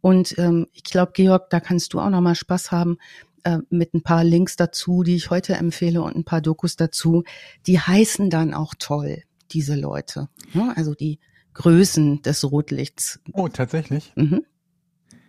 Und 0.00 0.36
ähm, 0.38 0.68
ich 0.72 0.84
glaube, 0.84 1.12
Georg, 1.14 1.50
da 1.50 1.60
kannst 1.60 1.92
du 1.92 2.00
auch 2.00 2.10
noch 2.10 2.22
mal 2.22 2.34
Spaß 2.34 2.72
haben 2.72 2.96
äh, 3.44 3.58
mit 3.70 3.94
ein 3.94 4.02
paar 4.02 4.24
Links 4.24 4.56
dazu, 4.56 5.02
die 5.02 5.16
ich 5.16 5.30
heute 5.30 5.54
empfehle 5.54 6.02
und 6.02 6.16
ein 6.16 6.24
paar 6.24 6.40
Dokus 6.40 6.76
dazu. 6.76 7.24
Die 7.66 7.78
heißen 7.80 8.30
dann 8.30 8.54
auch 8.54 8.74
toll, 8.78 9.22
diese 9.50 9.74
Leute. 9.76 10.28
Ja, 10.54 10.72
also 10.76 10.94
die 10.94 11.18
Größen 11.54 12.22
des 12.22 12.44
Rotlichts. 12.50 13.20
Oh, 13.32 13.48
tatsächlich? 13.48 14.12
Mhm. 14.16 14.44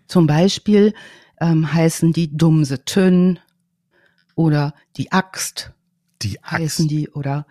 Zum 0.08 0.28
Beispiel 0.28 0.94
ähm, 1.42 1.74
heißen 1.74 2.14
die 2.14 2.36
Dumse 2.36 2.86
Tünn 2.86 3.40
oder 4.36 4.74
die 4.98 5.12
Axt. 5.12 5.72
Die 6.22 6.42
Axt. 6.42 6.52
heißen 6.52 6.88
die 6.88 7.10
oder 7.10 7.46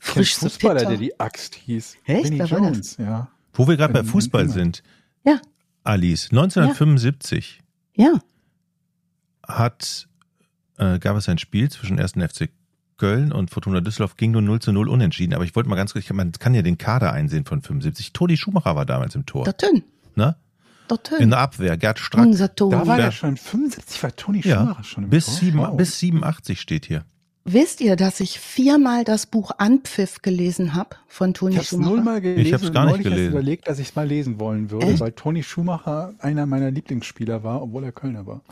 Frisch 0.00 0.34
frischste 0.34 0.50
Fußballer, 0.50 0.74
Pitter. 0.80 0.90
der 0.90 0.98
die 0.98 1.18
Axt 1.20 1.54
hieß. 1.56 1.96
Echt? 2.04 2.24
Vinnie 2.24 2.38
Wer 2.38 2.50
war 2.50 2.60
das? 2.60 2.70
Jones, 2.70 2.96
ja. 2.98 3.28
Wo 3.52 3.66
wir 3.66 3.76
gerade 3.76 3.92
bei 3.92 4.04
Fußball 4.04 4.48
sind. 4.48 4.82
Ja. 5.24 5.40
Alice, 5.84 6.28
1975 6.30 7.60
Ja, 7.96 8.20
hat, 9.48 10.08
äh, 10.78 10.98
gab 10.98 11.16
es 11.16 11.28
ein 11.28 11.38
Spiel 11.38 11.70
zwischen 11.70 11.98
1. 11.98 12.12
FC 12.22 12.50
Köln 12.98 13.32
und 13.32 13.50
Fortuna 13.50 13.80
Düsseldorf, 13.80 14.16
ging 14.16 14.32
nur 14.32 14.42
0 14.42 14.60
zu 14.60 14.72
0 14.72 14.88
unentschieden. 14.88 15.34
Aber 15.34 15.44
ich 15.44 15.54
wollte 15.56 15.68
mal 15.68 15.76
ganz 15.76 15.92
kurz, 15.92 16.08
man 16.10 16.32
kann 16.32 16.54
ja 16.54 16.62
den 16.62 16.78
Kader 16.78 17.12
einsehen 17.12 17.44
von 17.44 17.62
75. 17.62 18.12
Toni 18.12 18.36
Schumacher 18.36 18.74
war 18.76 18.86
damals 18.86 19.14
im 19.14 19.24
Tor. 19.24 19.44
der 19.44 19.56
Tünn. 19.56 19.84
Ne? 20.16 20.36
Der 20.90 21.20
In 21.20 21.30
der 21.30 21.38
Abwehr, 21.40 21.76
Gerd 21.76 21.98
Strack. 21.98 22.24
Unser 22.24 22.54
Toni. 22.54 22.72
Da 22.72 22.86
war 22.86 22.98
Ja. 22.98 23.04
er 23.06 23.12
schon 23.12 23.36
75, 23.36 24.02
war 24.02 24.16
Toni 24.16 24.40
Ja, 24.42 24.60
Schumacher 24.60 24.84
schon 24.84 25.04
im 25.04 25.10
bis, 25.10 25.26
Tor? 25.26 25.34
sieben, 25.34 25.58
Wow. 25.58 25.76
bis 25.76 25.98
87 25.98 26.60
steht 26.60 26.86
hier. 26.86 27.04
Wisst 27.50 27.80
ihr, 27.80 27.96
dass 27.96 28.20
ich 28.20 28.38
viermal 28.38 29.04
das 29.04 29.24
Buch 29.26 29.52
Anpfiff 29.56 30.20
gelesen 30.22 30.74
habe 30.74 30.96
von 31.06 31.32
Toni 31.32 31.52
Ich 31.52 31.56
habe 31.58 31.64
es 31.64 31.70
Schumacher? 31.70 31.90
nullmal 31.90 32.20
gelesen 32.20 32.46
Ich 32.46 32.52
hab's 32.52 32.64
und 32.66 32.72
gar 32.74 32.84
nicht 32.84 32.90
neulich 32.92 33.06
erst 33.06 33.14
gelesen. 33.16 33.32
überlegt, 33.32 33.68
dass 33.68 33.78
ich 33.78 33.88
es 33.88 33.96
mal 33.96 34.06
lesen 34.06 34.38
wollen 34.38 34.70
würde, 34.70 34.86
Echt? 34.86 35.00
weil 35.00 35.12
Toni 35.12 35.42
Schumacher 35.42 36.14
einer 36.18 36.44
meiner 36.46 36.70
Lieblingsspieler 36.70 37.42
war, 37.44 37.62
obwohl 37.62 37.84
er 37.84 37.92
Kölner 37.92 38.26
war. 38.26 38.42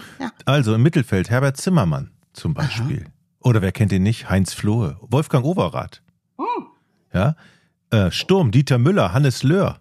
Also 0.47 0.75
im 0.75 0.83
Mittelfeld 0.83 1.29
Herbert 1.29 1.57
Zimmermann 1.59 2.11
zum 2.33 2.55
Beispiel. 2.55 3.05
Oder 3.41 3.61
wer 3.61 3.73
kennt 3.73 3.93
ihn 3.93 4.03
nicht? 4.03 4.31
Heinz 4.31 4.55
Flohe, 4.55 4.97
Wolfgang 5.03 5.45
Overath. 5.45 6.03
Ja. 7.13 7.37
Äh, 7.91 8.11
Sturm, 8.11 8.51
Dieter 8.51 8.79
Müller, 8.79 9.13
Hannes 9.13 9.43
Löhr. 9.43 9.79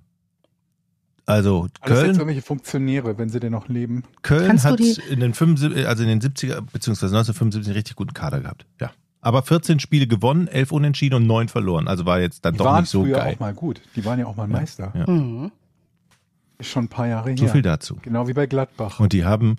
Also 1.25 1.61
Alles 1.61 1.71
jetzt 1.73 1.81
Köln, 1.85 2.15
irgendwelche 2.15 2.41
Funktionäre, 2.43 3.17
wenn 3.17 3.29
sie 3.29 3.39
denn 3.39 3.51
noch 3.51 3.67
leben. 3.67 4.03
Köln 4.21 4.45
Kannst 4.47 4.65
hat 4.65 4.79
in 4.79 5.19
den 5.21 5.33
75, 5.33 5.87
also 5.87 6.03
in 6.03 6.09
den 6.09 6.21
70er 6.21 6.61
beziehungsweise 6.61 7.15
1975 7.15 7.67
einen 7.69 7.75
richtig 7.77 7.95
guten 7.95 8.13
Kader 8.13 8.41
gehabt. 8.41 8.65
Ja. 8.79 8.91
Aber 9.25 9.41
14 9.41 9.79
Spiele 9.79 10.05
gewonnen, 10.05 10.47
11 10.47 10.71
unentschieden 10.71 11.15
und 11.15 11.25
9 11.25 11.47
verloren. 11.47 11.87
Also 11.87 12.05
war 12.05 12.19
jetzt 12.19 12.45
dann 12.45 12.53
Die 12.53 12.57
doch 12.59 12.65
waren 12.65 12.81
nicht 12.81 12.91
so 12.91 13.01
früher 13.03 13.17
geil. 13.17 13.33
auch 13.33 13.39
mal 13.39 13.53
gut. 13.55 13.81
Die 13.95 14.05
waren 14.05 14.19
ja 14.19 14.27
auch 14.27 14.35
mal 14.35 14.47
Meister. 14.47 14.93
Ja. 14.95 15.09
Mhm. 15.09 15.51
Ist 16.59 16.69
schon 16.69 16.85
ein 16.85 16.89
paar 16.89 17.07
Jahre 17.07 17.35
So 17.35 17.45
her. 17.45 17.51
viel 17.51 17.61
dazu. 17.63 17.97
Genau 18.03 18.27
wie 18.27 18.33
bei 18.33 18.45
Gladbach. 18.45 18.99
Und 18.99 19.13
die 19.13 19.25
haben 19.25 19.55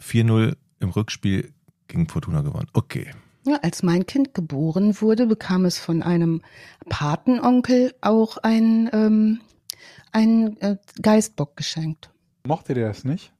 4-0 0.00 0.56
im 0.80 0.88
Rückspiel 0.88 1.52
gegen 1.88 2.08
Fortuna 2.08 2.40
gewonnen. 2.40 2.68
Okay. 2.72 3.08
Ja, 3.46 3.56
als 3.62 3.82
mein 3.82 4.06
Kind 4.06 4.32
geboren 4.34 5.00
wurde, 5.02 5.26
bekam 5.26 5.64
es 5.66 5.78
von 5.78 6.02
einem 6.02 6.40
Patenonkel 6.88 7.92
auch 8.00 8.38
ein, 8.38 8.88
ähm, 8.92 9.40
ein 10.12 10.56
äh, 10.60 10.76
Geistbock 11.02 11.56
geschenkt. 11.56 12.10
Mochte 12.46 12.74
der 12.74 12.88
es 12.90 13.04
nicht? 13.04 13.31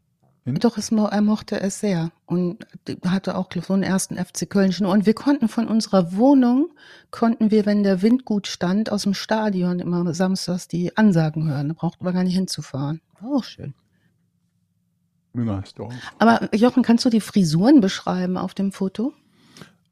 Doch, 0.44 0.76
es, 0.76 0.90
er 0.90 1.20
mochte 1.20 1.60
es 1.60 1.78
sehr 1.78 2.10
und 2.26 2.66
hatte 3.06 3.36
auch 3.36 3.48
so 3.64 3.74
einen 3.74 3.84
ersten 3.84 4.16
FC 4.16 4.50
Köln 4.50 4.72
schon. 4.72 4.88
Und 4.88 5.06
wir 5.06 5.14
konnten 5.14 5.48
von 5.48 5.68
unserer 5.68 6.16
Wohnung, 6.16 6.70
konnten 7.12 7.52
wir, 7.52 7.64
wenn 7.64 7.84
der 7.84 8.02
Wind 8.02 8.24
gut 8.24 8.48
stand, 8.48 8.90
aus 8.90 9.04
dem 9.04 9.14
Stadion 9.14 9.78
immer 9.78 10.12
samstags 10.14 10.66
die 10.66 10.96
Ansagen 10.96 11.48
hören. 11.48 11.68
Da 11.68 11.74
brauchten 11.74 12.04
wir 12.04 12.12
gar 12.12 12.24
nicht 12.24 12.34
hinzufahren. 12.34 13.00
War 13.20 13.36
auch 13.36 13.44
schön. 13.44 13.74
Müngersdorf. 15.32 15.94
Aber 16.18 16.52
Jochen, 16.54 16.82
kannst 16.82 17.04
du 17.04 17.10
die 17.10 17.20
Frisuren 17.20 17.80
beschreiben 17.80 18.36
auf 18.36 18.52
dem 18.52 18.72
Foto? 18.72 19.12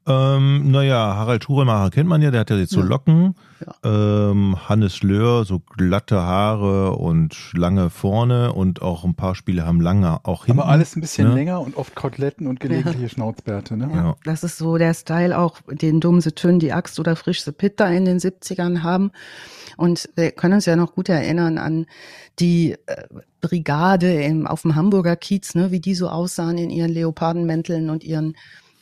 Ähm, 0.07 0.71
naja, 0.71 1.15
Harald 1.15 1.43
Schuremacher 1.43 1.91
kennt 1.91 2.09
man 2.09 2.21
ja, 2.21 2.31
der 2.31 2.41
hat 2.41 2.49
ja 2.49 2.57
jetzt 2.57 2.71
so 2.71 2.79
Ja. 2.79 2.87
Locken. 2.87 3.35
Ähm, 3.83 4.57
Hannes 4.67 5.03
Löhr, 5.03 5.45
so 5.45 5.59
glatte 5.59 6.19
Haare 6.19 6.93
und 6.93 7.35
lange 7.53 7.91
vorne 7.91 8.53
und 8.53 8.81
auch 8.81 9.03
ein 9.03 9.13
paar 9.13 9.35
Spiele 9.35 9.67
haben 9.67 9.79
lange 9.79 10.19
auch 10.25 10.45
hinten. 10.45 10.61
Aber 10.61 10.69
alles 10.69 10.95
ein 10.95 11.01
bisschen 11.01 11.27
ne? 11.29 11.35
länger 11.35 11.61
und 11.61 11.77
oft 11.77 11.93
Koteletten 11.93 12.47
und 12.47 12.59
gelegentliche 12.59 13.09
Schnauzbärte, 13.13 13.77
ne? 13.77 13.91
Ja. 13.93 14.15
Das 14.23 14.43
ist 14.43 14.57
so 14.57 14.77
der 14.77 14.95
Style 14.95 15.37
auch, 15.37 15.59
den 15.69 15.99
Dumse 15.99 16.33
Tünn, 16.33 16.57
die 16.57 16.73
Axt 16.73 16.99
oder 16.99 17.15
Frischse 17.15 17.51
Pitter 17.51 17.87
in 17.91 18.05
den 18.05 18.17
70ern 18.17 18.81
haben. 18.81 19.11
Und 19.77 20.09
wir 20.15 20.31
können 20.31 20.55
uns 20.55 20.65
ja 20.65 20.75
noch 20.75 20.95
gut 20.95 21.09
erinnern 21.09 21.59
an 21.59 21.85
die 22.39 22.75
äh, 22.87 23.03
Brigade 23.41 24.23
im, 24.23 24.47
auf 24.47 24.63
dem 24.63 24.75
Hamburger 24.75 25.15
Kiez, 25.15 25.55
ne, 25.55 25.71
wie 25.71 25.79
die 25.79 25.95
so 25.95 26.09
aussahen 26.09 26.57
in 26.57 26.69
ihren 26.69 26.91
Leopardenmänteln 26.91 27.89
und 27.89 28.03
ihren, 28.03 28.35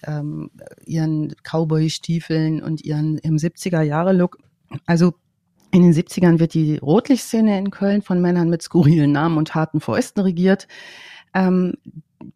ähm, 0.05 0.51
ihren 0.85 1.33
Cowboy-Stiefeln 1.43 2.61
und 2.61 2.83
ihren 2.83 3.17
im 3.19 3.37
70er-Jahre-Look. 3.37 4.37
Also 4.85 5.13
in 5.71 5.83
den 5.83 5.93
70ern 5.93 6.39
wird 6.39 6.53
die 6.53 6.77
Rotlichtszene 6.77 7.57
in 7.57 7.71
Köln 7.71 8.01
von 8.01 8.21
Männern 8.21 8.49
mit 8.49 8.61
skurrilen 8.63 9.11
Namen 9.11 9.37
und 9.37 9.53
harten 9.55 9.81
Fäusten 9.81 10.21
regiert. 10.21 10.67
Ähm, 11.33 11.73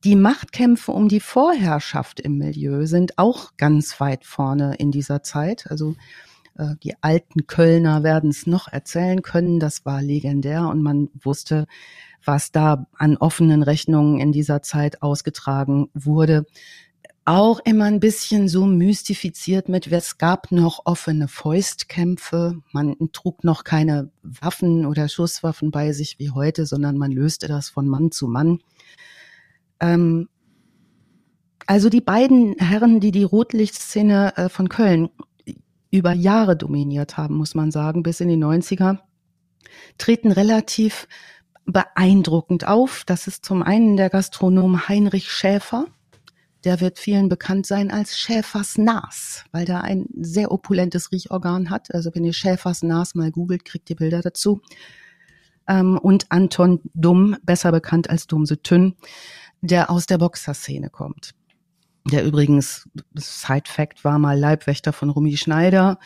die 0.03 0.15
Machtkämpfe 0.15 0.91
um 0.91 1.09
die 1.09 1.19
Vorherrschaft 1.19 2.19
im 2.19 2.37
Milieu 2.37 2.85
sind 2.85 3.17
auch 3.17 3.57
ganz 3.57 3.99
weit 3.99 4.23
vorne 4.25 4.75
in 4.75 4.91
dieser 4.91 5.23
Zeit. 5.23 5.65
Also 5.69 5.95
äh, 6.57 6.75
die 6.83 6.93
alten 7.01 7.47
Kölner 7.47 8.03
werden 8.03 8.29
es 8.29 8.47
noch 8.47 8.67
erzählen 8.67 9.21
können. 9.21 9.59
Das 9.59 9.85
war 9.85 10.01
legendär 10.01 10.67
und 10.67 10.81
man 10.81 11.09
wusste, 11.21 11.65
was 12.23 12.51
da 12.51 12.87
an 12.93 13.17
offenen 13.17 13.63
Rechnungen 13.63 14.19
in 14.19 14.31
dieser 14.31 14.61
Zeit 14.61 15.01
ausgetragen 15.01 15.89
wurde. 15.93 16.45
Auch 17.25 17.61
immer 17.63 17.85
ein 17.85 18.01
bisschen 18.01 18.49
so 18.49 18.65
mystifiziert 18.65 19.69
mit, 19.69 19.87
es 19.87 20.17
gab 20.17 20.51
noch 20.51 20.81
offene 20.83 21.29
Fäustkämpfe. 21.29 22.61
Man 22.73 22.97
trug 23.13 23.45
noch 23.45 23.63
keine 23.63 24.11
Waffen 24.23 24.85
oder 24.85 25.07
Schusswaffen 25.07 25.71
bei 25.71 25.93
sich 25.93 26.19
wie 26.19 26.31
heute, 26.31 26.65
sondern 26.65 26.97
man 26.97 27.11
löste 27.13 27.47
das 27.47 27.69
von 27.69 27.87
Mann 27.87 28.11
zu 28.11 28.27
Mann. 28.27 28.59
Ähm, 29.79 30.27
also 31.65 31.87
die 31.89 32.01
beiden 32.01 32.55
Herren, 32.57 32.99
die 32.99 33.11
die 33.11 33.23
Rotlichtszene 33.23 34.35
äh, 34.35 34.49
von 34.49 34.67
Köln 34.67 35.09
über 35.91 36.11
Jahre 36.11 36.57
dominiert 36.57 37.15
haben, 37.15 37.35
muss 37.35 37.55
man 37.55 37.71
sagen, 37.71 38.03
bis 38.03 38.19
in 38.19 38.27
die 38.27 38.35
90er, 38.35 38.97
treten 39.97 40.33
relativ 40.33 41.07
beeindruckend 41.65 42.67
auf. 42.67 43.03
Das 43.05 43.27
ist 43.27 43.45
zum 43.45 43.63
einen 43.63 43.95
der 43.95 44.09
Gastronom 44.09 44.89
Heinrich 44.89 45.31
Schäfer. 45.31 45.85
Der 46.63 46.79
wird 46.79 46.97
vielen 46.97 47.29
bekannt 47.29 47.65
sein 47.65 47.91
als 47.91 48.17
Schäfers 48.17 48.77
Nas, 48.77 49.43
weil 49.51 49.65
der 49.65 49.83
ein 49.83 50.05
sehr 50.17 50.51
opulentes 50.51 51.11
Riechorgan 51.11 51.69
hat. 51.69 51.93
Also 51.93 52.11
wenn 52.13 52.23
ihr 52.23 52.33
Schäfers 52.33 52.83
Nas 52.83 53.15
mal 53.15 53.31
googelt, 53.31 53.65
kriegt 53.65 53.89
ihr 53.89 53.97
Bilder 53.97 54.21
dazu. 54.21 54.61
Ähm, 55.67 55.97
und 55.97 56.31
Anton 56.31 56.81
Dumm, 56.93 57.37
besser 57.43 57.71
bekannt 57.71 58.09
als 58.09 58.27
Dumse 58.27 58.61
Tünn, 58.61 58.95
der 59.61 59.89
aus 59.89 60.05
der 60.05 60.17
Boxerszene 60.17 60.89
kommt. 60.89 61.33
Der 62.11 62.25
übrigens, 62.25 62.89
Side 63.15 63.63
Fact, 63.67 64.03
war 64.03 64.19
mal 64.19 64.37
Leibwächter 64.37 64.91
von 64.91 65.09
Rumi 65.09 65.37
Schneider. 65.37 65.99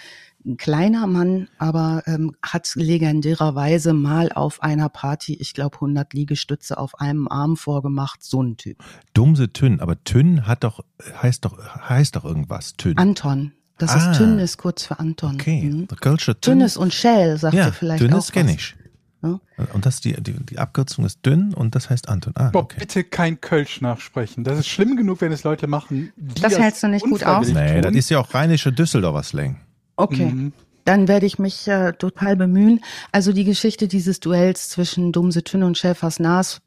Ein 0.48 0.56
kleiner 0.56 1.08
Mann, 1.08 1.50
aber 1.58 2.04
ähm, 2.06 2.34
hat 2.42 2.72
legendärerweise 2.76 3.92
mal 3.94 4.32
auf 4.32 4.64
einer 4.64 4.88
Party, 4.88 5.34
ich 5.36 5.54
glaube 5.54 5.76
100 5.76 6.14
Liegestütze 6.14 6.78
auf 6.78 7.00
einem 7.02 7.28
Arm 7.28 7.58
vorgemacht. 7.58 8.24
So 8.24 8.42
ein 8.42 8.56
Typ. 8.56 8.78
Dumse 9.14 9.52
Tünn, 9.52 9.82
aber 9.82 10.02
Tünn 10.06 10.48
hat 10.48 10.64
doch, 10.64 10.84
heißt 11.22 11.44
doch, 11.44 11.58
heißt 11.90 12.16
doch 12.16 12.24
irgendwas, 12.24 12.74
Tünn. 12.78 12.98
Anton. 12.98 13.52
Das 13.78 13.92
Ah. 13.92 14.12
ist 14.12 14.18
Tünn 14.18 14.40
ist 14.40 14.58
kurz 14.58 14.84
für 14.86 15.00
Anton. 15.00 15.36
okay, 15.36 15.64
Mhm. 15.64 15.88
der 15.88 15.98
Kölsche 15.98 16.40
Tünn. 16.40 16.60
Tünnes 16.60 16.78
und 16.78 16.94
Schäl, 16.94 17.38
sagt 17.38 17.54
ja, 17.54 17.68
ihr 17.68 17.74
vielleicht 17.74 18.02
Tünnes 18.02 18.30
auch 18.30 18.32
kenne 18.34 18.50
was. 18.50 18.56
ich. 18.56 18.76
Ja. 19.24 19.40
Und 19.74 19.86
das 19.86 20.00
die, 20.00 20.14
die, 20.14 20.34
die 20.46 20.60
Abkürzung 20.60 21.04
ist 21.04 21.26
dünn 21.26 21.54
und 21.54 21.76
das 21.76 21.90
heißt 21.90 22.08
Anton. 22.08 22.34
Ah, 22.38 22.52
Bob, 22.52 22.66
okay. 22.66 22.78
bitte 22.80 23.04
kein 23.04 23.42
Kölsch 23.42 23.82
nachsprechen. 23.82 24.44
Das 24.44 24.60
ist 24.60 24.68
schlimm 24.68 24.96
genug, 24.96 25.22
wenn 25.22 25.32
es 25.32 25.44
Leute 25.44 25.68
machen. 25.68 26.14
Die 26.16 26.40
Das 26.42 26.58
hältst 26.58 26.84
du 26.84 26.88
nicht 26.88 27.04
gut 27.04 27.24
aus? 27.24 27.48
Nee, 27.50 27.82
das 27.82 27.92
tun. 27.92 27.98
ist 27.98 28.10
ja 28.10 28.20
auch 28.20 28.34
rheinische 28.34 28.72
Düsseldorfer 28.72 29.24
Slang. 29.24 29.60
Okay. 29.98 30.28
Mhm. 30.28 30.54
Dann 30.86 31.10
werde 31.10 31.26
ich 31.26 31.38
mich 31.38 31.68
äh, 31.68 31.92
total 31.92 32.38
bemühen. 32.38 32.80
Also 33.12 33.34
die 33.34 33.44
Geschichte 33.44 33.90
dieses 33.90 34.22
Duells 34.22 34.70
zwischen 34.70 35.12
Dumse 35.12 35.44
Tünn 35.44 35.64
und 35.64 35.78
Schäfers 35.78 36.20
Nas 36.20 36.62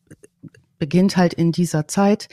beginnt 0.78 1.16
halt 1.16 1.32
in 1.32 1.52
dieser 1.52 1.88
Zeit. 1.88 2.28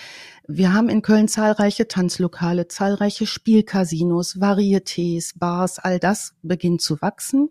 Wir 0.48 0.74
haben 0.74 0.89
in 0.89 1.01
Köln 1.01 1.27
zahlreiche 1.27 1.88
Tanzlokale, 1.88 2.68
zahlreiche 2.68 3.25
Spielcasinos, 3.25 4.38
Varietés, 4.38 5.34
Bars, 5.38 5.80
all 5.80 6.00
das 6.00 6.34
beginnt 6.42 6.82
zu 6.82 7.01
wachsen. 7.01 7.50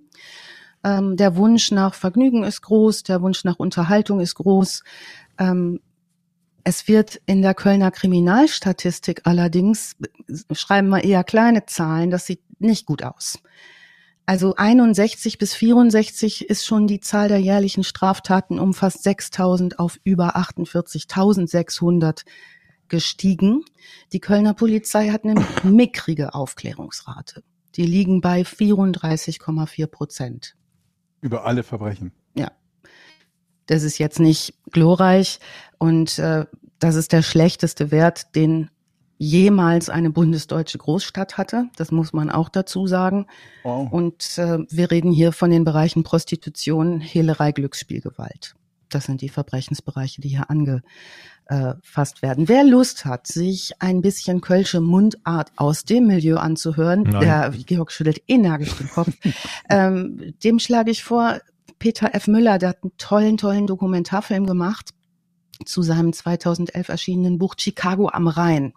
Ähm, 0.82 1.16
der 1.16 1.36
Wunsch 1.36 1.70
nach 1.70 1.94
Vergnügen 1.94 2.44
ist 2.44 2.62
groß, 2.62 3.04
der 3.04 3.22
Wunsch 3.22 3.44
nach 3.44 3.56
Unterhaltung 3.56 4.20
ist 4.20 4.34
groß. 4.34 4.82
Ähm, 5.38 5.80
es 6.66 6.88
wird 6.88 7.20
in 7.26 7.42
der 7.42 7.54
Kölner 7.54 7.92
Kriminalstatistik 7.92 9.20
allerdings, 9.22 9.94
schreiben 10.50 10.88
wir 10.88 11.04
eher 11.04 11.22
kleine 11.22 11.64
Zahlen, 11.66 12.10
das 12.10 12.26
sieht 12.26 12.40
nicht 12.58 12.86
gut 12.86 13.04
aus. 13.04 13.38
Also 14.26 14.56
61 14.56 15.38
bis 15.38 15.54
64 15.54 16.50
ist 16.50 16.66
schon 16.66 16.88
die 16.88 16.98
Zahl 16.98 17.28
der 17.28 17.38
jährlichen 17.38 17.84
Straftaten 17.84 18.58
um 18.58 18.74
fast 18.74 19.04
6000 19.04 19.78
auf 19.78 20.00
über 20.02 20.36
48.600 20.36 22.24
gestiegen. 22.88 23.62
Die 24.12 24.18
Kölner 24.18 24.54
Polizei 24.54 25.10
hat 25.10 25.22
eine 25.22 25.46
mickrige 25.62 26.34
Aufklärungsrate. 26.34 27.44
Die 27.76 27.86
liegen 27.86 28.20
bei 28.20 28.40
34,4 28.40 29.86
Prozent. 29.86 30.56
Über 31.20 31.44
alle 31.44 31.62
Verbrechen. 31.62 32.10
Das 33.66 33.82
ist 33.82 33.98
jetzt 33.98 34.20
nicht 34.20 34.54
glorreich 34.70 35.40
und 35.78 36.18
äh, 36.18 36.46
das 36.78 36.94
ist 36.94 37.12
der 37.12 37.22
schlechteste 37.22 37.90
Wert, 37.90 38.34
den 38.34 38.70
jemals 39.18 39.88
eine 39.88 40.10
bundesdeutsche 40.10 40.78
Großstadt 40.78 41.38
hatte. 41.38 41.68
Das 41.76 41.90
muss 41.90 42.12
man 42.12 42.30
auch 42.30 42.48
dazu 42.48 42.86
sagen. 42.86 43.26
Wow. 43.62 43.90
Und 43.90 44.38
äh, 44.38 44.58
wir 44.68 44.90
reden 44.90 45.10
hier 45.10 45.32
von 45.32 45.50
den 45.50 45.64
Bereichen 45.64 46.02
Prostitution, 46.02 47.00
Hehlerei, 47.00 47.52
Glücksspielgewalt. 47.52 48.54
Das 48.90 49.04
sind 49.04 49.20
die 49.20 49.28
Verbrechensbereiche, 49.28 50.20
die 50.20 50.28
hier 50.28 50.48
angefasst 50.50 52.22
werden. 52.22 52.48
Wer 52.48 52.62
Lust 52.62 53.04
hat, 53.04 53.26
sich 53.26 53.72
ein 53.80 54.00
bisschen 54.00 54.40
Kölsche 54.40 54.80
Mundart 54.80 55.50
aus 55.56 55.84
dem 55.84 56.06
Milieu 56.06 56.36
anzuhören, 56.36 57.02
Nein. 57.02 57.20
der 57.20 57.50
Georg 57.66 57.90
schüttelt 57.90 58.22
energisch 58.28 58.74
den 58.74 58.88
Kopf, 58.88 59.10
ähm, 59.70 60.34
dem 60.44 60.58
schlage 60.58 60.90
ich 60.90 61.02
vor, 61.02 61.40
Peter 61.78 62.14
F. 62.14 62.26
Müller, 62.26 62.58
der 62.58 62.70
hat 62.70 62.82
einen 62.82 62.96
tollen, 62.98 63.36
tollen 63.36 63.66
Dokumentarfilm 63.66 64.46
gemacht 64.46 64.90
zu 65.64 65.82
seinem 65.82 66.12
2011 66.12 66.88
erschienenen 66.88 67.38
Buch 67.38 67.54
Chicago 67.58 68.08
am 68.08 68.28
Rhein 68.28 68.72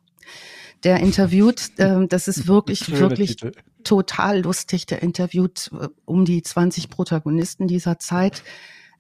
der 0.84 1.00
interviewt, 1.00 1.72
äh, 1.78 2.08
das 2.08 2.28
ist 2.28 2.48
wirklich, 2.48 2.90
wirklich 3.00 3.38
total 3.84 4.42
lustig, 4.42 4.86
der 4.86 5.02
interviewt 5.02 5.72
äh, 5.80 5.88
um 6.06 6.26
die 6.26 6.42
20 6.42 6.90
Protagonisten 6.90 7.68
dieser 7.68 8.00
Zeit. 8.00 8.44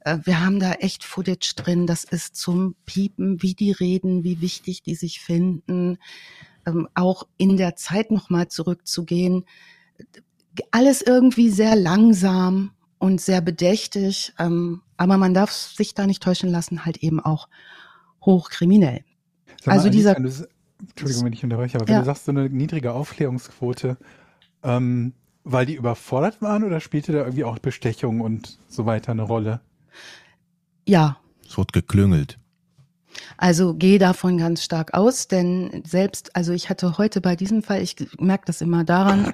Äh, 0.01 0.19
wir 0.23 0.43
haben 0.43 0.59
da 0.59 0.73
echt 0.73 1.03
Footage 1.03 1.53
drin, 1.55 1.87
das 1.87 2.03
ist 2.03 2.35
zum 2.35 2.75
Piepen, 2.85 3.41
wie 3.41 3.53
die 3.53 3.71
reden, 3.71 4.23
wie 4.23 4.41
wichtig 4.41 4.83
die 4.83 4.95
sich 4.95 5.19
finden, 5.19 5.97
ähm, 6.65 6.87
auch 6.93 7.27
in 7.37 7.57
der 7.57 7.75
Zeit 7.75 8.11
nochmal 8.11 8.47
zurückzugehen. 8.47 9.45
Alles 10.71 11.01
irgendwie 11.01 11.49
sehr 11.49 11.75
langsam 11.75 12.71
und 12.99 13.19
sehr 13.19 13.41
bedächtig, 13.41 14.33
ähm, 14.37 14.81
aber 14.97 15.17
man 15.17 15.33
darf 15.33 15.51
sich 15.51 15.95
da 15.95 16.05
nicht 16.05 16.21
täuschen 16.21 16.49
lassen, 16.49 16.85
halt 16.85 16.97
eben 16.97 17.19
auch 17.19 17.47
hochkriminell. 18.23 19.03
Mal, 19.65 19.73
also 19.73 19.89
dieser 19.89 20.15
Entschuldigung, 20.17 21.25
wenn 21.25 21.33
ich 21.33 21.43
unterbreche, 21.43 21.77
aber 21.77 21.87
wenn 21.87 21.95
ja. 21.95 21.99
du 21.99 22.05
sagst, 22.05 22.25
so 22.25 22.31
eine 22.31 22.49
niedrige 22.49 22.93
Aufklärungsquote, 22.93 23.97
ähm, 24.63 25.13
weil 25.43 25.65
die 25.65 25.75
überfordert 25.75 26.41
waren 26.41 26.63
oder 26.63 26.79
spielte 26.79 27.11
da 27.11 27.19
irgendwie 27.19 27.43
auch 27.43 27.59
Bestechung 27.59 28.21
und 28.21 28.59
so 28.67 28.85
weiter 28.85 29.11
eine 29.11 29.23
Rolle? 29.23 29.61
Ja. 30.87 31.17
Es 31.47 31.57
wird 31.57 31.73
geklüngelt. 31.73 32.38
Also 33.37 33.73
gehe 33.73 33.99
davon 33.99 34.37
ganz 34.37 34.63
stark 34.63 34.93
aus, 34.93 35.27
denn 35.27 35.83
selbst, 35.85 36.35
also 36.35 36.51
ich 36.53 36.69
hatte 36.69 36.97
heute 36.97 37.21
bei 37.21 37.35
diesem 37.35 37.63
Fall, 37.63 37.81
ich 37.81 37.95
merke 38.19 38.45
das 38.45 38.61
immer 38.61 38.83
daran, 38.83 39.33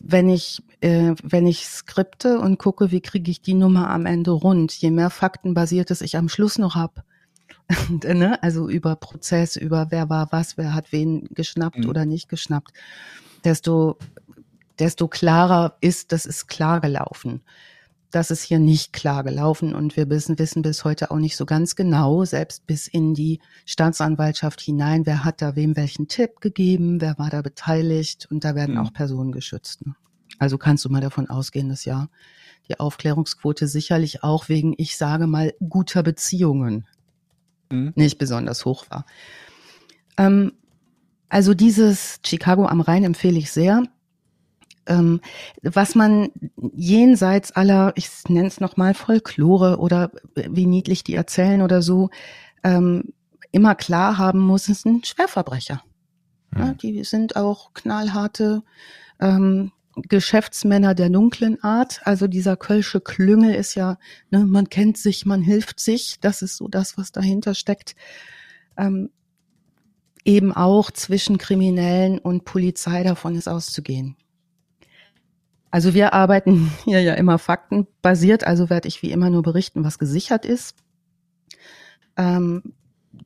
wenn 0.00 0.28
ich, 0.28 0.62
äh, 0.80 1.14
wenn 1.22 1.46
ich 1.46 1.66
skripte 1.66 2.38
und 2.38 2.58
gucke, 2.58 2.90
wie 2.90 3.00
kriege 3.00 3.30
ich 3.30 3.40
die 3.40 3.54
Nummer 3.54 3.90
am 3.90 4.06
Ende 4.06 4.30
rund, 4.30 4.72
je 4.72 4.90
mehr 4.90 5.10
faktenbasiertes 5.10 6.02
ich 6.02 6.16
am 6.16 6.28
Schluss 6.28 6.58
noch 6.58 6.74
habe, 6.74 7.02
ne? 8.04 8.42
also 8.42 8.68
über 8.68 8.96
Prozess, 8.96 9.56
über 9.56 9.86
wer 9.90 10.08
war 10.08 10.28
was, 10.30 10.56
wer 10.56 10.74
hat 10.74 10.92
wen 10.92 11.28
geschnappt 11.34 11.78
mhm. 11.78 11.88
oder 11.88 12.04
nicht 12.04 12.28
geschnappt, 12.28 12.72
desto, 13.44 13.98
desto 14.78 15.08
klarer 15.08 15.76
ist, 15.80 16.12
das 16.12 16.26
ist 16.26 16.48
klar 16.48 16.80
gelaufen. 16.80 17.42
Das 18.12 18.30
ist 18.30 18.42
hier 18.42 18.58
nicht 18.58 18.92
klar 18.92 19.24
gelaufen 19.24 19.74
und 19.74 19.96
wir 19.96 20.10
wissen, 20.10 20.38
wissen 20.38 20.60
bis 20.60 20.84
heute 20.84 21.10
auch 21.10 21.16
nicht 21.16 21.34
so 21.34 21.46
ganz 21.46 21.76
genau, 21.76 22.26
selbst 22.26 22.66
bis 22.66 22.86
in 22.86 23.14
die 23.14 23.40
Staatsanwaltschaft 23.64 24.60
hinein, 24.60 25.06
wer 25.06 25.24
hat 25.24 25.40
da 25.40 25.56
wem 25.56 25.76
welchen 25.76 26.08
Tipp 26.08 26.42
gegeben, 26.42 27.00
wer 27.00 27.18
war 27.18 27.30
da 27.30 27.40
beteiligt 27.40 28.28
und 28.30 28.44
da 28.44 28.54
werden 28.54 28.74
mhm. 28.74 28.82
auch 28.82 28.92
Personen 28.92 29.32
geschützt. 29.32 29.86
Ne? 29.86 29.94
Also 30.38 30.58
kannst 30.58 30.84
du 30.84 30.90
mal 30.90 31.00
davon 31.00 31.30
ausgehen, 31.30 31.70
dass 31.70 31.86
ja 31.86 32.08
die 32.68 32.78
Aufklärungsquote 32.78 33.66
sicherlich 33.66 34.22
auch 34.22 34.50
wegen, 34.50 34.74
ich 34.76 34.98
sage 34.98 35.26
mal, 35.26 35.54
guter 35.66 36.02
Beziehungen 36.02 36.86
mhm. 37.70 37.92
nicht 37.96 38.18
besonders 38.18 38.66
hoch 38.66 38.84
war. 38.90 39.06
Ähm, 40.18 40.52
also 41.30 41.54
dieses 41.54 42.20
Chicago 42.26 42.66
am 42.66 42.82
Rhein 42.82 43.04
empfehle 43.04 43.38
ich 43.38 43.50
sehr. 43.50 43.84
Ähm, 44.86 45.20
was 45.62 45.94
man 45.94 46.30
jenseits 46.74 47.52
aller, 47.52 47.92
ich 47.96 48.08
nenne 48.28 48.48
es 48.48 48.60
nochmal 48.60 48.94
Folklore 48.94 49.78
oder 49.78 50.10
wie 50.34 50.66
niedlich 50.66 51.04
die 51.04 51.14
erzählen 51.14 51.62
oder 51.62 51.82
so, 51.82 52.10
ähm, 52.64 53.12
immer 53.52 53.74
klar 53.74 54.18
haben 54.18 54.40
muss, 54.40 54.68
es 54.68 54.82
sind 54.82 55.06
Schwerverbrecher. 55.06 55.82
Mhm. 56.50 56.60
Ja, 56.60 56.74
die 56.74 57.04
sind 57.04 57.36
auch 57.36 57.74
knallharte 57.74 58.62
ähm, 59.20 59.72
Geschäftsmänner 59.94 60.94
der 60.94 61.10
dunklen 61.10 61.62
Art. 61.62 62.00
Also 62.04 62.26
dieser 62.26 62.56
Kölsche 62.56 63.00
Klüngel 63.00 63.54
ist 63.54 63.74
ja, 63.74 63.98
ne, 64.30 64.46
man 64.46 64.68
kennt 64.68 64.96
sich, 64.96 65.26
man 65.26 65.42
hilft 65.42 65.80
sich. 65.80 66.18
Das 66.20 66.42
ist 66.42 66.56
so 66.56 66.68
das, 66.68 66.96
was 66.96 67.12
dahinter 67.12 67.54
steckt. 67.54 67.94
Ähm, 68.76 69.10
eben 70.24 70.52
auch 70.52 70.90
zwischen 70.90 71.36
Kriminellen 71.36 72.18
und 72.18 72.44
Polizei 72.44 73.02
davon 73.02 73.34
ist 73.34 73.48
auszugehen. 73.48 74.16
Also 75.72 75.92
wir 75.94 76.12
arbeiten 76.12 76.70
hier 76.84 77.02
ja 77.02 77.14
immer 77.14 77.38
faktenbasiert, 77.38 78.44
also 78.44 78.70
werde 78.70 78.86
ich 78.86 79.02
wie 79.02 79.10
immer 79.10 79.30
nur 79.30 79.42
berichten, 79.42 79.82
was 79.82 79.98
gesichert 79.98 80.46
ist. 80.46 80.76
Ähm, 82.16 82.62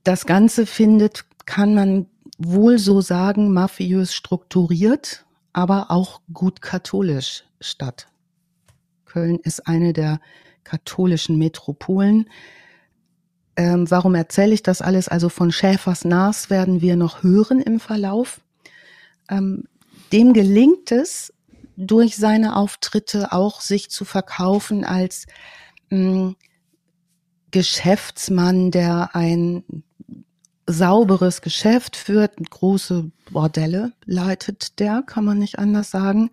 das 0.02 0.24
Ganze 0.24 0.64
findet, 0.64 1.26
kann 1.44 1.74
man 1.74 2.06
wohl 2.38 2.78
so 2.78 3.02
sagen, 3.02 3.52
mafiös 3.52 4.14
strukturiert 4.14 5.26
aber 5.56 5.90
auch 5.90 6.20
gut 6.34 6.60
katholisch 6.60 7.44
statt. 7.62 8.08
Köln 9.06 9.38
ist 9.42 9.66
eine 9.66 9.94
der 9.94 10.20
katholischen 10.64 11.38
Metropolen. 11.38 12.28
Ähm, 13.56 13.90
warum 13.90 14.14
erzähle 14.14 14.52
ich 14.52 14.62
das 14.62 14.82
alles? 14.82 15.08
Also 15.08 15.30
von 15.30 15.50
Schäfers 15.50 16.04
Nas 16.04 16.50
werden 16.50 16.82
wir 16.82 16.94
noch 16.96 17.22
hören 17.22 17.60
im 17.60 17.80
Verlauf. 17.80 18.42
Ähm, 19.30 19.64
dem 20.12 20.34
gelingt 20.34 20.92
es, 20.92 21.32
durch 21.76 22.16
seine 22.16 22.56
Auftritte 22.56 23.32
auch 23.32 23.60
sich 23.60 23.90
zu 23.90 24.04
verkaufen 24.04 24.84
als 24.84 25.26
mh, 25.90 25.98
mm, 25.98 26.36
Geschäftsmann, 27.50 28.70
der 28.70 29.14
ein 29.14 29.64
sauberes 30.66 31.42
Geschäft 31.42 31.96
führt, 31.96 32.34
große 32.50 33.10
Bordelle 33.30 33.92
leitet 34.04 34.78
der, 34.80 35.02
kann 35.02 35.24
man 35.24 35.38
nicht 35.38 35.58
anders 35.58 35.90
sagen. 35.90 36.30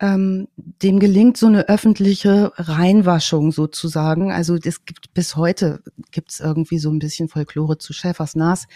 Ähm, 0.00 0.48
dem 0.56 0.98
gelingt 0.98 1.36
so 1.36 1.46
eine 1.46 1.68
öffentliche 1.68 2.52
Reinwaschung 2.56 3.52
sozusagen. 3.52 4.32
Also 4.32 4.56
es 4.56 4.84
gibt 4.84 5.14
bis 5.14 5.36
heute 5.36 5.80
gibt's 6.10 6.40
irgendwie 6.40 6.78
so 6.78 6.90
ein 6.90 6.98
bisschen 6.98 7.28
Folklore 7.28 7.78
zu 7.78 7.92
Schäfers 7.92 8.34
Nas. 8.34 8.66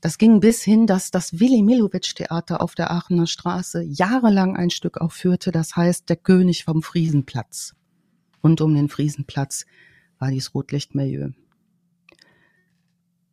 Das 0.00 0.16
ging 0.16 0.40
bis 0.40 0.62
hin, 0.62 0.86
dass 0.86 1.10
das 1.10 1.40
Willi 1.40 1.62
Milowitsch 1.62 2.14
Theater 2.14 2.62
auf 2.62 2.74
der 2.74 2.90
Aachener 2.90 3.26
Straße 3.26 3.82
jahrelang 3.82 4.56
ein 4.56 4.70
Stück 4.70 4.98
aufführte, 4.98 5.52
das 5.52 5.76
heißt 5.76 6.08
Der 6.08 6.16
König 6.16 6.64
vom 6.64 6.82
Friesenplatz. 6.82 7.74
Und 8.40 8.60
um 8.60 8.74
den 8.74 8.88
Friesenplatz 8.88 9.66
war 10.18 10.30
dies 10.30 10.54
Rotlichtmilieu. 10.54 11.30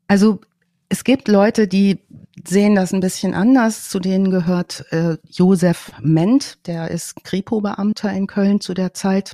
Also 0.08 0.42
es 0.90 1.04
gibt 1.04 1.28
Leute, 1.28 1.68
die 1.68 2.00
sehen 2.46 2.76
das 2.76 2.94
ein 2.94 3.02
bisschen 3.02 3.34
anders. 3.34 3.90
Zu 3.90 4.00
denen 4.00 4.32
gehört 4.32 4.86
äh, 4.92 5.18
Josef 5.30 5.92
Ment, 6.02 6.66
der 6.68 6.92
ist 6.92 7.24
Kripo-Beamter 7.24 8.12
in 8.14 8.28
Köln 8.28 8.62
zu 8.62 8.74
der 8.74 8.94
Zeit, 8.94 9.34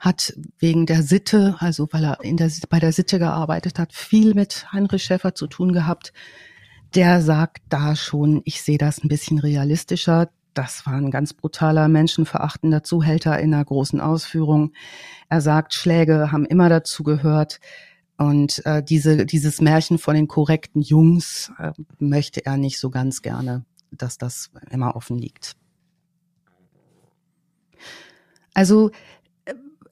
hat 0.00 0.32
wegen 0.58 0.86
der 0.86 1.02
Sitte, 1.02 1.56
also 1.58 1.86
weil 1.92 2.04
er 2.04 2.24
in 2.24 2.38
der, 2.38 2.50
bei 2.70 2.80
der 2.80 2.90
Sitte 2.92 3.18
gearbeitet 3.18 3.78
hat, 3.78 3.92
viel 3.92 4.34
mit 4.34 4.72
Heinrich 4.72 5.04
Schäfer 5.04 5.34
zu 5.34 5.46
tun 5.46 5.72
gehabt. 5.72 6.14
Der 6.94 7.20
sagt 7.20 7.62
da 7.68 7.94
schon, 7.94 8.40
ich 8.46 8.62
sehe 8.62 8.78
das 8.78 9.04
ein 9.04 9.08
bisschen 9.08 9.38
realistischer. 9.38 10.30
Das 10.54 10.86
war 10.86 10.94
ein 10.94 11.10
ganz 11.10 11.34
brutaler, 11.34 11.86
menschenverachtender 11.88 12.82
Zuhälter 12.82 13.38
in 13.38 13.54
einer 13.54 13.64
großen 13.64 14.00
Ausführung. 14.00 14.72
Er 15.28 15.42
sagt, 15.42 15.74
Schläge 15.74 16.32
haben 16.32 16.46
immer 16.46 16.70
dazu 16.70 17.02
gehört. 17.02 17.60
Und 18.16 18.64
äh, 18.64 18.82
diese, 18.82 19.26
dieses 19.26 19.60
Märchen 19.60 19.98
von 19.98 20.14
den 20.14 20.28
korrekten 20.28 20.80
Jungs 20.80 21.52
äh, 21.58 21.72
möchte 21.98 22.44
er 22.44 22.56
nicht 22.56 22.80
so 22.80 22.90
ganz 22.90 23.22
gerne, 23.22 23.64
dass 23.92 24.18
das 24.18 24.50
immer 24.70 24.96
offen 24.96 25.18
liegt. 25.18 25.56
Also 28.54 28.90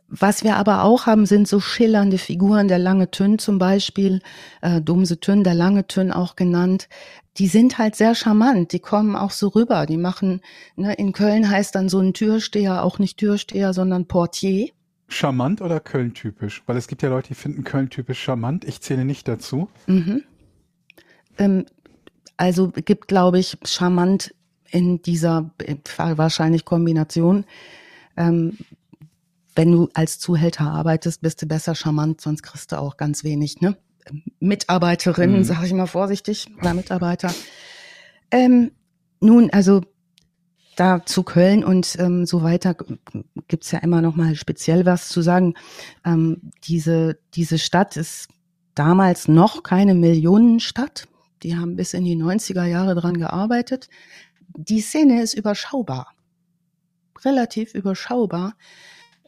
was 0.09 0.43
wir 0.43 0.57
aber 0.57 0.85
auch 0.85 1.07
haben, 1.07 1.27
sind 1.27 1.47
so 1.47 1.61
schillernde 1.61 2.17
Figuren, 2.17 2.67
der 2.67 2.79
Lange 2.79 3.11
Tünn 3.11 3.39
zum 3.39 3.59
Beispiel, 3.59 4.21
äh, 4.63 4.81
Domse 4.81 5.21
Tünn, 5.21 5.45
der 5.45 5.55
Lange 5.55 5.87
Tünn 5.87 6.13
auch 6.13 6.35
genannt. 6.35 6.89
Die 7.37 7.47
sind 7.47 7.79
halt 7.79 7.95
sehr 7.95 8.15
charmant, 8.15 8.73
die 8.73 8.81
kommen 8.81 9.15
auch 9.15 9.31
so 9.31 9.49
rüber. 9.49 9.85
Die 9.87 9.99
machen, 9.99 10.41
ne, 10.77 10.95
in 10.95 11.13
Köln 11.13 11.49
heißt 11.49 11.75
dann 11.75 11.89
so 11.89 12.01
ein 12.01 12.15
Türsteher 12.15 12.83
auch 12.83 12.99
nicht 12.99 13.19
Türsteher, 13.19 13.75
sondern 13.75 14.07
Portier. 14.07 14.71
Charmant 15.09 15.61
oder 15.61 15.79
Köln-typisch? 15.79 16.63
Weil 16.67 16.79
es 16.79 16.89
gibt 16.89 17.03
ja 17.03 17.11
Leute, 17.11 17.29
die 17.29 17.35
finden 17.35 17.65
Köln-typisch 17.65 18.21
charmant. 18.21 18.65
Ich 18.65 18.81
zähle 18.81 19.05
nicht 19.05 19.29
dazu. 19.29 19.69
Mhm. 19.87 20.25
Ähm, 21.39 21.67
also 22.37 22.69
gibt, 22.71 23.09
glaube 23.09 23.39
ich, 23.39 23.59
charmant 23.65 24.35
in 24.71 25.03
dieser 25.03 25.51
äh, 25.59 25.77
wahrscheinlich 25.97 26.65
Kombination. 26.65 27.45
Ähm, 28.17 28.59
wenn 29.59 29.73
du 29.73 29.89
als 29.93 30.21
Zuhälter 30.21 30.71
arbeitest, 30.71 31.21
bist 31.21 31.43
du 31.43 31.47
besser 31.47 31.75
charmant, 31.75 32.21
sonst 32.21 32.45
kriegst 32.45 32.71
du 32.71 32.79
auch 32.79 32.97
ganz 32.97 33.25
wenig, 33.25 33.61
ne? 33.61 33.77
Mitarbeiterinnen, 34.39 35.39
mhm. 35.39 35.45
sage 35.45 35.67
ich 35.67 35.73
mal 35.73 35.89
vorsichtig, 35.89 36.47
oder 36.61 36.75
Mitarbeiter. 36.75 37.35
Ähm, 38.31 38.71
nun, 39.19 39.51
also 39.51 39.81
da 40.77 41.05
zu 41.05 41.25
Köln 41.25 41.65
und 41.65 41.97
ähm, 41.99 42.25
so 42.25 42.45
weiter 42.45 42.77
gibt's 43.49 43.73
ja 43.73 43.81
immer 43.81 44.01
noch 44.01 44.15
mal 44.15 44.37
speziell 44.37 44.87
was 44.87 45.09
zu 45.09 45.23
sagen. 45.23 45.55
Ähm, 46.05 46.53
diese, 46.63 47.19
diese 47.35 47.59
Stadt 47.59 47.97
ist 47.97 48.29
damals 48.77 49.27
noch 49.27 49.65
keine 49.65 49.97
Millionenstadt. 49.97 51.09
Die 51.43 51.57
haben 51.57 51.75
bis 51.75 51.95
in 51.95 52.05
die 52.05 52.17
90er 52.17 52.65
Jahre 52.65 52.95
dran 52.95 53.19
gearbeitet. 53.19 53.89
Die 54.57 54.81
Szene 54.81 55.21
ist 55.21 55.35
überschaubar. 55.35 56.15
Relativ 57.25 57.75
überschaubar 57.75 58.55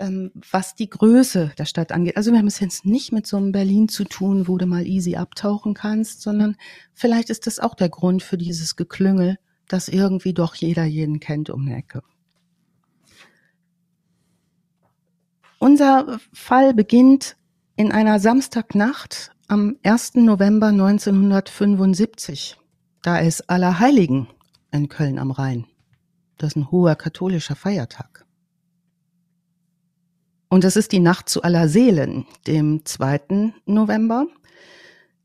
ähm, 0.01 0.33
was 0.51 0.75
die 0.75 0.89
Größe 0.89 1.53
der 1.59 1.67
Stadt 1.67 1.93
angeht. 1.93 2.17
Also 2.17 2.33
wir 2.33 2.39
haben 2.39 2.47
es 2.47 2.59
jetzt 2.59 2.85
nicht 2.85 3.13
mit 3.13 3.27
so 3.27 3.37
einem 3.37 3.53
Berlin 3.53 3.89
zu 3.89 4.05
tun, 4.05 4.49
wo 4.49 4.59
du 4.59 4.67
mal 4.67 4.87
easy 4.87 5.17
abtauchen 5.17 5.75
kannst, 5.75 6.23
sondern 6.23 6.57
vielleicht 6.95 7.31
ist 7.31 7.47
das 7.47 7.61
auch 7.61 7.75
der 7.75 7.91
Grund 7.91 8.23
für 8.23 8.39
dieses 8.39 8.77
Geklüngel, 8.77 9.39
dass 9.69 9.89
irgendwie 9.89 10.35
doch 10.35 10.55
jeder 10.55 10.85
jeden 10.85 11.21
kennt 11.21 11.51
um 11.51 11.67
die 11.67 11.73
Ecke. 11.73 12.03
Unser 15.59 16.19
Fall 16.33 16.73
beginnt 16.73 17.37
in 17.77 17.93
einer 17.93 18.19
Samstagnacht 18.19 19.33
am 19.47 19.77
1. 19.83 20.15
November 20.15 20.69
1975. 20.69 22.57
Da 23.03 23.19
ist 23.19 23.51
Allerheiligen 23.51 24.29
in 24.73 24.89
Köln 24.89 25.19
am 25.19 25.31
Rhein. 25.31 25.67
Das 26.39 26.53
ist 26.53 26.57
ein 26.57 26.71
hoher 26.71 26.97
katholischer 26.97 27.57
Feiertag. 27.57 28.20
Und 30.51 30.65
das 30.65 30.75
ist 30.77 30.91
die 30.91 30.99
Nacht 30.99 31.29
zu 31.29 31.43
aller 31.43 31.69
Seelen, 31.69 32.27
dem 32.49 32.85
2. 32.85 33.55
November. 33.67 34.27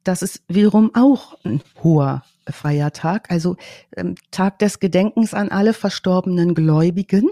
Das 0.04 0.22
ist 0.22 0.44
wiederum 0.48 0.92
auch 0.94 1.36
ein 1.44 1.64
hoher 1.84 2.24
Feiertag, 2.48 3.32
also 3.32 3.58
ähm, 3.98 4.14
Tag 4.30 4.60
des 4.60 4.80
Gedenkens 4.80 5.34
an 5.34 5.50
alle 5.50 5.74
verstorbenen 5.74 6.54
Gläubigen. 6.54 7.28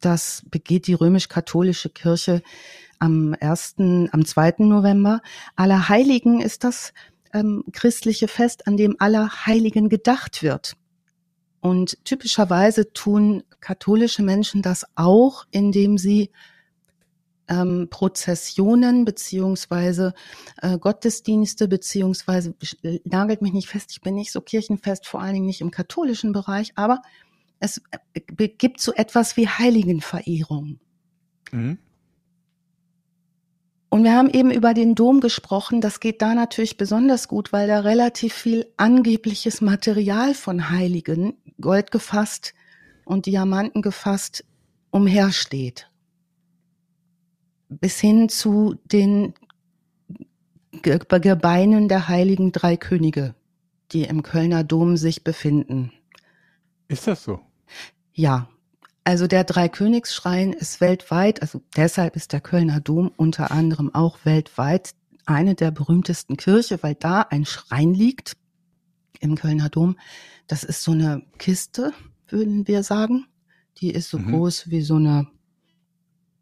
Das 0.00 0.44
begeht 0.52 0.86
die 0.86 0.94
römisch-katholische 0.94 1.90
Kirche 1.90 2.42
am 3.00 3.34
1., 3.40 3.74
am 4.12 4.24
2. 4.24 4.54
November. 4.58 5.20
Allerheiligen 5.56 6.40
ist 6.40 6.62
das 6.62 6.92
ähm, 7.34 7.64
christliche 7.72 8.28
Fest, 8.28 8.68
an 8.68 8.76
dem 8.76 8.94
aller 9.00 9.46
Heiligen 9.46 9.88
gedacht 9.88 10.44
wird. 10.44 10.76
Und 11.58 11.98
typischerweise 12.04 12.92
tun 12.92 13.42
katholische 13.58 14.22
Menschen 14.22 14.62
das 14.62 14.86
auch, 14.94 15.44
indem 15.50 15.98
sie 15.98 16.30
ähm, 17.48 17.88
Prozessionen 17.90 19.04
beziehungsweise 19.04 20.14
äh, 20.62 20.78
Gottesdienste 20.78 21.68
beziehungsweise 21.68 22.54
nagelt 23.04 23.42
mich 23.42 23.52
nicht 23.52 23.68
fest, 23.68 23.90
ich 23.92 24.00
bin 24.00 24.14
nicht 24.14 24.32
so 24.32 24.40
kirchenfest, 24.40 25.06
vor 25.06 25.20
allen 25.20 25.34
Dingen 25.34 25.46
nicht 25.46 25.60
im 25.60 25.70
katholischen 25.70 26.32
Bereich, 26.32 26.72
aber 26.76 27.02
es 27.58 27.82
äh, 28.12 28.48
gibt 28.48 28.80
so 28.80 28.92
etwas 28.92 29.36
wie 29.36 29.48
Heiligenverehrung. 29.48 30.78
Mhm. 31.50 31.78
Und 33.90 34.04
wir 34.04 34.12
haben 34.12 34.28
eben 34.28 34.50
über 34.50 34.74
den 34.74 34.94
Dom 34.94 35.20
gesprochen. 35.20 35.80
Das 35.80 35.98
geht 35.98 36.20
da 36.20 36.34
natürlich 36.34 36.76
besonders 36.76 37.26
gut, 37.26 37.54
weil 37.54 37.66
da 37.66 37.80
relativ 37.80 38.34
viel 38.34 38.66
angebliches 38.76 39.62
Material 39.62 40.34
von 40.34 40.68
Heiligen, 40.68 41.38
Gold 41.58 41.90
gefasst 41.90 42.52
und 43.06 43.24
Diamanten 43.24 43.80
gefasst, 43.80 44.44
umhersteht 44.90 45.87
bis 47.68 48.00
hin 48.00 48.28
zu 48.28 48.76
den 48.84 49.34
Gebeinen 50.82 51.88
der 51.88 52.08
heiligen 52.08 52.52
drei 52.52 52.76
Könige, 52.76 53.34
die 53.92 54.02
im 54.04 54.22
Kölner 54.22 54.64
Dom 54.64 54.96
sich 54.96 55.24
befinden. 55.24 55.92
Ist 56.88 57.06
das 57.06 57.24
so? 57.24 57.40
Ja. 58.12 58.48
Also 59.04 59.26
der 59.26 59.44
Dreikönigsschrein 59.44 60.52
ist 60.52 60.82
weltweit, 60.82 61.40
also 61.40 61.62
deshalb 61.76 62.14
ist 62.14 62.34
der 62.34 62.42
Kölner 62.42 62.80
Dom 62.80 63.10
unter 63.16 63.50
anderem 63.50 63.94
auch 63.94 64.18
weltweit 64.24 64.94
eine 65.24 65.54
der 65.54 65.70
berühmtesten 65.70 66.36
Kirche, 66.36 66.82
weil 66.82 66.94
da 66.94 67.22
ein 67.22 67.46
Schrein 67.46 67.94
liegt 67.94 68.36
im 69.20 69.34
Kölner 69.34 69.68
Dom. 69.68 69.98
Das 70.46 70.64
ist 70.64 70.82
so 70.82 70.92
eine 70.92 71.22
Kiste, 71.38 71.92
würden 72.28 72.66
wir 72.68 72.82
sagen. 72.82 73.26
Die 73.78 73.90
ist 73.90 74.10
so 74.10 74.18
mhm. 74.18 74.32
groß 74.32 74.70
wie 74.70 74.82
so 74.82 74.96
eine 74.96 75.26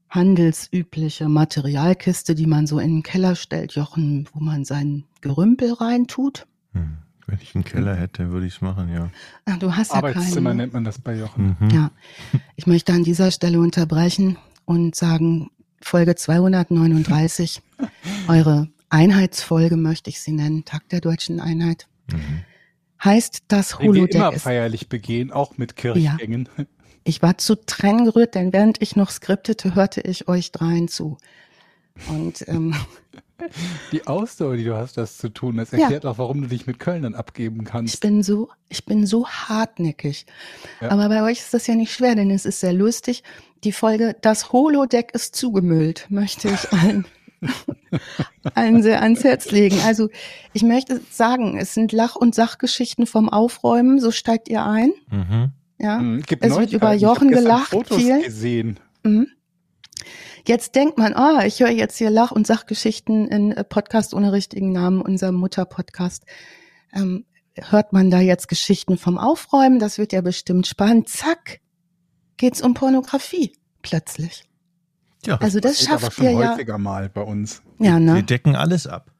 handelsübliche 0.09 1.29
Materialkiste, 1.29 2.35
die 2.35 2.47
man 2.47 2.67
so 2.67 2.79
in 2.79 2.97
den 2.97 3.03
Keller 3.03 3.35
stellt, 3.35 3.73
Jochen, 3.73 4.29
wo 4.33 4.41
man 4.41 4.65
sein 4.65 5.05
Gerümpel 5.21 5.73
reintut. 5.73 6.47
Hm. 6.73 6.99
Wenn 7.27 7.39
ich 7.43 7.55
einen 7.55 7.65
Keller 7.65 7.97
hätte, 7.97 8.31
würde 8.31 8.47
ich 8.47 8.55
es 8.55 8.61
machen, 8.61 8.89
ja. 8.93 9.11
Ach, 9.47 9.59
du 9.59 9.75
hast 9.75 9.91
ja 9.91 9.97
Arbeitszimmer 9.97 10.51
keinen. 10.51 10.59
nennt 10.59 10.73
man 10.75 10.85
das 10.85 11.01
bei 11.01 11.17
Jochen. 11.17 11.57
Mhm. 11.59 11.71
Ja. 11.71 11.91
Ich 12.55 12.69
möchte 12.69 12.93
an 12.93 13.03
dieser 13.03 13.33
Stelle 13.33 13.59
unterbrechen 13.59 14.37
und 14.65 14.95
sagen, 14.95 15.51
Folge 15.81 16.15
239, 16.15 17.63
eure 18.29 18.69
Einheitsfolge 18.91 19.77
möchte 19.77 20.09
ich 20.09 20.21
sie 20.21 20.33
nennen, 20.33 20.65
Tag 20.65 20.89
der 20.91 21.01
deutschen 21.01 21.41
Einheit. 21.41 21.89
Mhm. 22.13 22.45
Heißt 23.03 23.43
das 23.49 23.79
Holodeck. 23.81 24.13
Den 24.13 24.21
wir 24.21 24.29
immer 24.29 24.39
feierlich 24.39 24.89
begehen, 24.89 25.33
auch 25.33 25.59
mit 25.59 25.75
Kirchgängen. 25.75 26.49
Ja. 26.57 26.65
Ich 27.07 27.23
war 27.23 27.39
zu 27.39 27.55
Tränen 27.55 28.05
gerührt, 28.05 28.35
denn 28.35 28.53
während 28.53 28.83
ich 28.83 28.97
noch 28.97 29.11
skriptete, 29.11 29.77
hörte 29.77 30.01
ich 30.01 30.27
euch 30.27 30.51
dreien 30.51 30.89
zu. 30.89 31.19
Und 32.09 32.47
ähm, 32.49 32.75
die 33.93 34.09
Ausdauer, 34.09 34.57
die 34.57 34.65
du 34.65 34.77
hast, 34.77 34.97
das 34.97 35.17
zu 35.17 35.29
tun, 35.29 35.57
das 35.57 35.73
erklärt 35.73 36.03
ja. 36.03 36.11
auch, 36.11 36.19
warum 36.19 36.43
du 36.43 36.49
dich 36.49 36.67
mit 36.67 36.81
Kölnern 36.81 37.15
abgeben 37.15 37.63
kannst. 37.63 37.95
Ich 37.95 38.01
bin 38.01 38.25
so, 38.25 38.49
ich 38.69 38.85
bin 38.87 39.07
so 39.07 39.29
hartnäckig. 39.29 40.27
Ja. 40.81 40.91
Aber 40.91 41.09
bei 41.09 41.23
euch 41.23 41.39
ist 41.39 41.55
das 41.55 41.69
ja 41.69 41.77
nicht 41.77 41.93
schwer, 41.93 42.17
denn 42.17 42.31
es 42.33 42.45
ist 42.45 42.59
sehr 42.59 42.73
lustig. 42.73 43.23
Die 43.63 43.73
Folge 43.73 44.17
Das 44.21 44.53
Holodeck 44.53 45.15
ist 45.15 45.37
zugemüllt, 45.37 46.07
möchte 46.09 46.49
ich 46.49 46.73
allen, 46.73 47.07
allen 48.55 48.83
sehr 48.83 49.01
ans 49.01 49.23
Herz 49.23 49.53
legen. 49.53 49.79
Also 49.87 50.09
ich 50.53 50.65
möchte 50.65 51.01
sagen, 51.13 51.57
es 51.57 51.73
sind 51.73 51.93
Lach- 51.93 52.17
und 52.17 52.35
Sachgeschichten 52.35 53.07
vom 53.07 53.29
Aufräumen, 53.29 54.01
so 54.01 54.11
steigt 54.11 54.49
ihr 54.49 54.67
ein. 54.67 54.93
Mhm. 55.09 55.53
Ja, 55.79 55.99
mhm, 55.99 56.23
gibt 56.23 56.45
es 56.45 56.57
wird 56.57 56.73
über 56.73 56.93
Jochen 56.95 57.31
gelacht. 57.31 57.71
Fotos 57.71 57.99
viel. 57.99 58.23
gesehen. 58.23 58.81
Mhm. 59.03 59.29
Jetzt 60.47 60.75
denkt 60.75 60.97
man, 60.97 61.15
ah, 61.15 61.41
oh, 61.41 61.45
ich 61.45 61.61
höre 61.61 61.71
jetzt 61.71 61.99
hier 61.99 62.11
Lach- 62.11 62.31
und 62.31 62.47
Sachgeschichten 62.47 63.27
in 63.29 63.53
äh, 63.53 63.65
Podcast 63.65 64.15
ohne 64.15 64.33
richtigen 64.33 64.73
Namen, 64.73 65.01
unser 65.01 65.33
Mutter-Podcast. 65.33 66.25
Ähm, 66.93 67.25
hört 67.57 67.93
man 67.93 68.11
da 68.11 68.21
jetzt 68.21 68.49
Geschichten 68.49 68.97
vom 68.97 69.19
Aufräumen? 69.19 69.81
Das 69.81 69.99
wird 69.99 70.13
ja 70.13 70.21
bestimmt 70.21 70.67
spannend. 70.67 71.09
Zack, 71.09 71.61
geht's 72.37 72.63
um 72.63 72.75
Pornografie 72.75 73.53
plötzlich. 73.83 74.45
Ja, 75.25 75.37
also 75.39 75.59
das, 75.59 75.79
das 75.79 75.89
schafft 75.89 76.05
aber 76.05 76.13
schon 76.13 76.25
ihr 76.27 76.51
häufiger 76.51 76.75
ja. 76.75 76.79
mal 76.79 77.09
bei 77.09 77.23
uns. 77.23 77.63
Ja, 77.79 77.99
ne? 77.99 78.15
Wir 78.15 78.23
decken 78.23 78.55
alles 78.55 78.87
ab. 78.87 79.11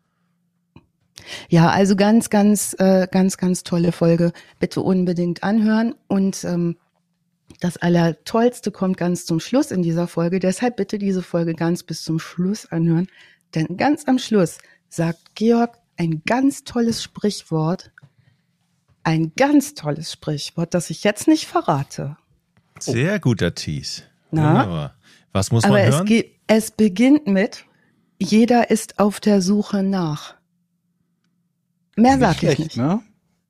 Ja, 1.49 1.71
also 1.71 1.97
ganz, 1.97 2.31
ganz, 2.31 2.75
äh, 2.79 3.07
ganz, 3.11 3.37
ganz 3.37 3.63
tolle 3.63 3.93
Folge. 3.93 4.33
Bitte 4.59 4.81
unbedingt 4.81 5.43
anhören. 5.43 5.95
Und 6.09 6.45
ähm, 6.45 6.77
das 7.61 7.77
Allertollste 7.77 8.71
kommt 8.71 8.97
ganz 8.97 9.27
zum 9.27 9.41
Schluss 9.41 9.71
in 9.71 9.83
dieser 9.83 10.09
Folge. 10.09 10.41
Deshalb 10.41 10.77
bitte 10.77 10.99
diese 10.99 11.23
Folge 11.23 11.55
ganz 11.55 11.83
bis 11.83 12.03
zum 12.03 12.19
Schluss 12.19 12.67
anhören. 12.67 13.09
Denn 13.55 13.77
ganz 13.77 14.05
am 14.07 14.19
Schluss 14.19 14.59
sagt 14.89 15.35
Georg 15.35 15.79
ein 15.97 16.23
ganz 16.27 16.65
tolles 16.65 17.03
Sprichwort. 17.03 17.91
Ein 19.03 19.33
ganz 19.37 19.75
tolles 19.75 20.13
Sprichwort, 20.13 20.75
das 20.75 20.91
ich 20.91 21.05
jetzt 21.05 21.29
nicht 21.29 21.47
verrate. 21.47 22.17
Sehr 22.81 23.21
guter 23.21 23.55
Tease. 23.55 24.03
Na? 24.31 24.95
Was 25.33 25.53
muss 25.53 25.63
man 25.63 25.73
Aber 25.73 25.87
hören? 25.87 26.09
Es, 26.09 26.25
es 26.47 26.71
beginnt 26.71 27.27
mit, 27.27 27.65
jeder 28.19 28.71
ist 28.71 28.99
auf 28.99 29.21
der 29.21 29.43
Suche 29.43 29.83
nach. 29.83 30.36
Mehr 31.97 32.19
sag 32.19 32.43
ich 32.43 32.59
nicht. 32.59 32.77
Ne? 32.77 33.01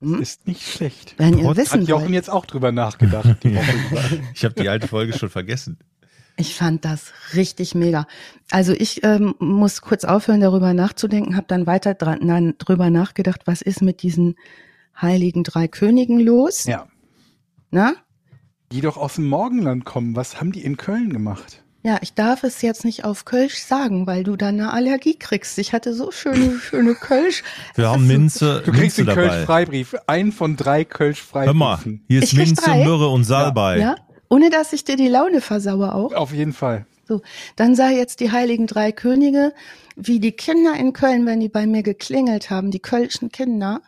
Hm? 0.00 0.20
Ist 0.20 0.46
nicht 0.46 0.62
schlecht. 0.62 1.14
Wenn 1.18 1.38
ihr 1.38 1.56
wissen 1.56 1.82
Hat 1.82 1.88
Jochen 1.88 2.04
wollt. 2.04 2.14
jetzt 2.14 2.30
auch 2.30 2.46
drüber 2.46 2.72
nachgedacht. 2.72 3.37
ich 4.35 4.44
habe 4.44 4.54
die 4.54 4.68
alte 4.68 4.88
Folge 4.88 5.16
schon 5.16 5.30
vergessen. 5.30 5.78
Ich 6.37 6.54
fand 6.54 6.85
das 6.85 7.12
richtig 7.35 7.74
mega. 7.74 8.06
Also 8.50 8.72
ich 8.72 9.02
ähm, 9.04 9.35
muss 9.38 9.80
kurz 9.80 10.04
aufhören, 10.04 10.40
darüber 10.40 10.74
nachzudenken, 10.74 11.35
habe 11.35 11.46
dann 11.48 11.66
weiter 11.66 11.94
dran, 11.94 12.18
nein, 12.22 12.54
drüber 12.59 12.90
nachgedacht, 12.90 13.42
was 13.46 13.62
ist 13.62 13.80
mit 13.80 14.02
diesen 14.02 14.37
heiligen 15.00 15.44
drei 15.44 15.66
Königen 15.66 16.20
los? 16.20 16.64
Ja. 16.64 16.88
Na? 17.70 17.94
Die 18.70 18.82
doch 18.82 18.98
aus 18.98 19.14
dem 19.14 19.28
Morgenland 19.28 19.87
kommen. 19.87 20.14
Was 20.14 20.38
haben 20.38 20.52
die 20.52 20.62
in 20.62 20.76
Köln 20.76 21.11
gemacht? 21.11 21.64
Ja, 21.87 21.99
ich 22.01 22.14
darf 22.14 22.42
es 22.42 22.62
jetzt 22.62 22.85
nicht 22.85 23.05
auf 23.05 23.25
Kölsch 23.25 23.59
sagen, 23.59 24.09
weil 24.09 24.25
du 24.25 24.35
dann 24.35 24.59
eine 24.59 24.72
Allergie 24.72 25.14
kriegst. 25.14 25.57
Ich 25.59 25.72
hatte 25.72 25.94
so 25.94 26.11
schöne, 26.11 26.59
schöne 26.59 26.96
Kölsch. 26.96 27.44
Wir 27.77 27.88
haben 27.88 28.09
Minze, 28.09 28.61
Du 28.66 28.72
kriegst 28.72 28.99
Minze 28.99 29.05
den. 29.05 29.14
Kölsch-Freibrief. 29.14 29.94
Einen 30.09 30.33
von 30.33 30.57
drei 30.57 30.79
Hör 30.79 30.85
Kölsch-Freibriefen. 30.87 31.57
mal, 31.57 31.79
hier 32.09 32.25
ist 32.25 32.33
Ich 32.33 32.38
krieg 32.38 32.49
Minze. 32.49 32.70
Myrrhe 32.75 33.07
und 33.07 33.22
Salbei. 33.22 33.79
Ja? 33.79 33.94
Ohne 34.29 34.51
dass 34.51 34.72
ich 34.72 34.83
dir 34.83 34.96
die 34.96 35.07
Laune 35.07 35.40
versaue 35.40 35.94
auch. 35.94 36.12
Auf 36.12 36.33
jeden 36.33 36.53
Fall. 36.53 36.87
So, 37.07 37.22
dann 37.55 37.77
sah 37.77 37.90
jetzt 37.90 38.18
die 38.18 38.33
heiligen 38.33 38.66
drei 38.66 38.90
Könige, 38.90 39.53
wie 39.94 40.18
die 40.18 40.33
Kinder 40.33 40.75
in 40.75 40.92
Köln, 40.92 41.25
wenn 41.25 41.38
die 41.38 41.49
bei 41.49 41.68
mir 41.68 41.85
geklingelt 41.85 42.51
haben, 42.51 42.72
die 42.72 42.81
kölschen 42.81 43.31
Kinder, 43.31 43.81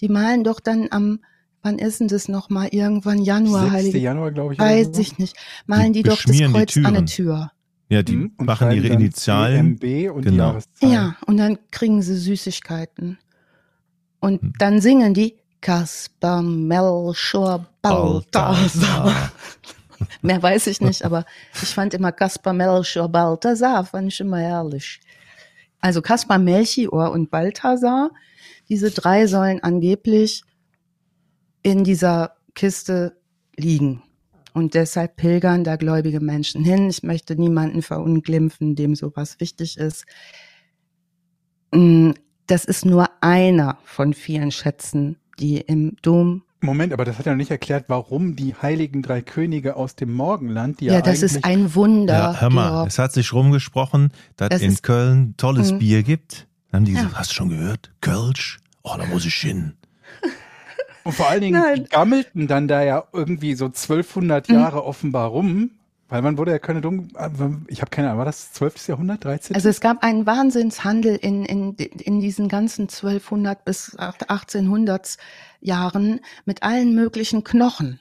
die 0.00 0.08
malen 0.08 0.44
doch 0.44 0.60
dann 0.60 0.88
am, 0.90 1.20
wann 1.64 1.78
ist 1.78 1.98
denn 1.98 2.08
das 2.08 2.28
nochmal, 2.28 2.68
irgendwann 2.70 3.18
Januar, 3.18 3.62
6. 3.62 3.72
heilige, 3.72 3.98
Januar, 3.98 4.30
glaube 4.30 4.52
ich. 4.54 4.60
weiß 4.60 4.88
so. 4.92 5.00
ich 5.00 5.18
nicht, 5.18 5.36
malen 5.66 5.92
die, 5.92 6.02
Die 6.02 6.08
doch 6.08 6.16
das 6.16 6.26
beschmieren 6.26 6.52
die 6.52 6.58
Kreuz 6.60 6.76
an 6.76 6.86
eine 6.86 7.04
Türen. 7.06 7.06
Tür. 7.06 7.50
Ja, 7.88 8.02
die 8.02 8.16
Mhm. 8.16 8.32
Machen 8.38 8.70
ihre 8.70 8.88
Initialen. 8.88 9.78
Genau. 9.78 10.58
Ja, 10.80 11.16
und 11.26 11.36
dann 11.36 11.58
kriegen 11.70 12.00
sie 12.02 12.16
Süßigkeiten. 12.16 13.18
Und 14.20 14.40
Hm. 14.42 14.52
dann 14.58 14.80
singen 14.80 15.12
die 15.14 15.36
Kaspar, 15.60 16.42
Melchior, 16.42 17.66
Balthasar. 17.82 19.32
Mehr 20.22 20.42
weiß 20.42 20.66
ich 20.66 20.80
nicht, 20.80 21.04
aber 21.04 21.24
ich 21.62 21.68
fand 21.68 21.94
immer 21.94 22.12
Kaspar, 22.12 22.52
Melchior, 22.52 23.08
Balthasar, 23.08 23.84
fand 23.84 24.12
ich 24.12 24.20
immer 24.20 24.38
herrlich. 24.38 25.00
Also 25.80 26.02
Kaspar, 26.02 26.38
Melchior 26.38 27.10
und 27.12 27.30
Balthasar, 27.30 28.10
diese 28.68 28.90
drei 28.90 29.26
sollen 29.26 29.62
angeblich 29.62 30.42
in 31.64 31.82
dieser 31.82 32.36
Kiste 32.54 33.16
liegen. 33.56 34.02
Und 34.52 34.74
deshalb 34.74 35.16
pilgern 35.16 35.64
da 35.64 35.74
gläubige 35.74 36.20
Menschen 36.20 36.62
hin. 36.62 36.88
Ich 36.88 37.02
möchte 37.02 37.34
niemanden 37.34 37.82
verunglimpfen, 37.82 38.76
dem 38.76 38.94
sowas 38.94 39.40
wichtig 39.40 39.76
ist. 39.78 40.04
Mm, 41.72 42.12
Das 42.46 42.64
ist 42.66 42.84
nur 42.84 43.08
einer 43.22 43.78
von 43.84 44.12
vielen 44.12 44.50
Schätzen, 44.52 45.16
die 45.40 45.56
im 45.56 45.96
Dom. 46.02 46.42
Moment, 46.60 46.92
aber 46.92 47.04
das 47.06 47.18
hat 47.18 47.24
ja 47.26 47.32
noch 47.32 47.38
nicht 47.38 47.50
erklärt, 47.50 47.86
warum 47.88 48.36
die 48.36 48.54
heiligen 48.54 49.00
drei 49.02 49.22
Könige 49.22 49.76
aus 49.76 49.96
dem 49.96 50.12
Morgenland, 50.12 50.80
die 50.80 50.84
Ja, 50.86 50.94
ja, 50.94 51.00
das 51.02 51.22
ist 51.22 51.36
eigentlich 51.44 51.46
ein 51.68 51.74
Wunder. 51.74 52.12
Ja, 52.14 52.40
hör 52.40 52.50
mal, 52.50 52.68
Georg. 52.70 52.88
es 52.88 52.98
hat 52.98 53.12
sich 53.12 53.32
rumgesprochen, 53.32 54.12
dass 54.36 54.50
Das 54.50 54.60
in 54.60 54.72
ist- 54.72 54.82
Köln 54.82 55.34
tolles 55.38 55.72
Mhm. 55.72 55.78
Bier 55.78 56.02
gibt. 56.02 56.46
Dann 56.70 56.80
haben 56.80 56.84
die 56.84 56.92
gesagt, 56.92 57.12
Ja. 57.12 57.18
hast 57.18 57.30
du 57.30 57.34
schon 57.34 57.48
gehört? 57.48 57.92
Kölsch? 58.02 58.58
Oh, 58.82 58.94
da 58.98 59.06
muss 59.06 59.24
ich 59.24 59.34
hin. 59.34 59.72
Und 61.04 61.12
vor 61.12 61.28
allen 61.28 61.40
Dingen 61.42 61.60
Nein. 61.60 61.86
gammelten 61.90 62.46
dann 62.48 62.66
da 62.68 62.82
ja 62.82 63.04
irgendwie 63.12 63.54
so 63.54 63.66
1200 63.66 64.48
Mhm. 64.48 64.54
Jahre 64.54 64.84
offenbar 64.84 65.28
rum. 65.28 65.70
Weil 66.10 66.20
man 66.20 66.36
wurde 66.36 66.50
ja 66.52 66.58
keine 66.58 66.80
Dom, 66.82 67.08
ich 67.66 67.80
habe 67.80 67.90
keine 67.90 68.08
Ahnung, 68.08 68.18
war 68.18 68.24
das 68.26 68.52
12. 68.52 68.88
Jahrhundert, 68.88 69.24
13. 69.24 69.56
Also 69.56 69.70
es 69.70 69.80
gab 69.80 70.04
einen 70.04 70.26
Wahnsinnshandel 70.26 71.16
in, 71.16 71.44
in, 71.46 71.74
in 71.76 72.20
diesen 72.20 72.48
ganzen 72.48 72.82
1200 72.82 73.64
bis 73.64 73.96
1800 73.96 75.16
Jahren 75.60 76.20
mit 76.44 76.62
allen 76.62 76.94
möglichen 76.94 77.42
Knochen, 77.42 78.00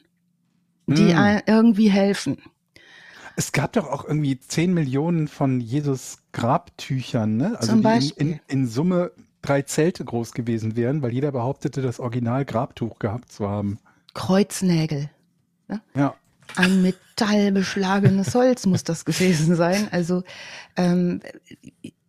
die 0.85 1.13
ein- 1.13 1.41
irgendwie 1.47 1.89
helfen. 1.89 2.37
es 3.37 3.53
gab 3.53 3.71
doch 3.73 3.87
auch 3.89 4.03
irgendwie 4.05 4.37
10 4.37 4.73
Millionen 4.73 5.27
von 5.29 5.61
Jesus 5.61 6.17
Grabtüchern, 6.33 7.37
ne? 7.37 7.55
Also 7.57 7.71
Zum 7.71 7.81
die 7.81 7.87
in, 7.87 7.93
Beispiel. 7.93 8.27
in, 8.27 8.39
in 8.47 8.67
Summe 8.67 9.11
drei 9.43 9.61
Zelte 9.61 10.03
groß 10.03 10.31
gewesen 10.31 10.75
wären, 10.75 11.01
weil 11.01 11.13
jeder 11.13 11.31
behauptete, 11.31 11.81
das 11.81 11.99
Original 11.99 12.45
Grabtuch 12.45 12.99
gehabt 12.99 13.31
zu 13.31 13.47
haben. 13.47 13.77
Kreuznägel. 14.13 15.09
Ja. 15.95 16.15
Ein 16.55 16.81
metallbeschlagenes 16.81 18.35
Holz 18.35 18.65
muss 18.65 18.83
das 18.83 19.05
gewesen 19.05 19.55
sein. 19.55 19.87
Also 19.91 20.23
ähm, 20.75 21.21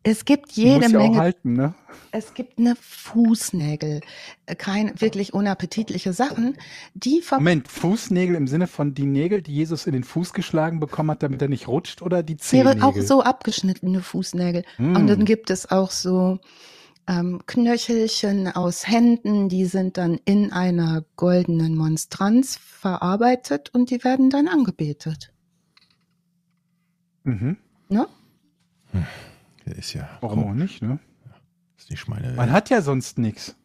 es 0.02 0.26
gibt 0.26 0.52
jede 0.52 0.80
Muss 0.80 0.92
ja 0.92 0.98
Menge 0.98 1.16
auch 1.16 1.20
halten, 1.20 1.52
ne? 1.54 1.74
Es 2.10 2.34
gibt 2.34 2.58
eine 2.58 2.76
Fußnägel, 2.78 4.02
äh, 4.46 4.54
keine 4.54 5.00
wirklich 5.00 5.32
unappetitliche 5.32 6.12
Sachen, 6.12 6.58
die 6.92 7.22
ver 7.22 7.36
Moment, 7.36 7.68
Fußnägel 7.68 8.36
im 8.36 8.46
Sinne 8.46 8.66
von 8.66 8.94
die 8.94 9.06
Nägel, 9.06 9.40
die 9.40 9.54
Jesus 9.54 9.86
in 9.86 9.94
den 9.94 10.04
Fuß 10.04 10.34
geschlagen 10.34 10.78
bekommen 10.78 11.10
hat, 11.10 11.22
damit 11.22 11.40
er 11.40 11.48
nicht 11.48 11.68
rutscht, 11.68 12.02
oder 12.02 12.22
die 12.22 12.36
Zehennägel? 12.36 12.82
auch 12.82 12.96
so 12.98 13.22
abgeschnittene 13.22 14.02
Fußnägel. 14.02 14.64
Mm. 14.76 14.94
Und 14.94 15.06
dann 15.06 15.24
gibt 15.24 15.48
es 15.48 15.70
auch 15.70 15.90
so 15.90 16.38
ähm, 17.06 17.42
Knöchelchen 17.46 18.48
aus 18.48 18.86
Händen, 18.86 19.48
die 19.48 19.66
sind 19.66 19.96
dann 19.96 20.18
in 20.24 20.52
einer 20.52 21.04
goldenen 21.16 21.76
Monstranz 21.76 22.56
verarbeitet 22.56 23.70
und 23.72 23.90
die 23.90 24.02
werden 24.04 24.30
dann 24.30 24.48
angebetet. 24.48 25.32
Mhm. 27.24 27.56
Ne? 27.88 28.06
Der 29.66 29.76
ist 29.76 29.92
ja, 29.92 30.08
Warum 30.20 30.44
auch 30.44 30.54
nicht, 30.54 30.82
ne? 30.82 30.98
ist 31.76 31.90
nicht 31.90 32.08
meine 32.08 32.32
Man 32.32 32.52
hat 32.52 32.70
ja 32.70 32.80
sonst 32.82 33.18
nichts. 33.18 33.56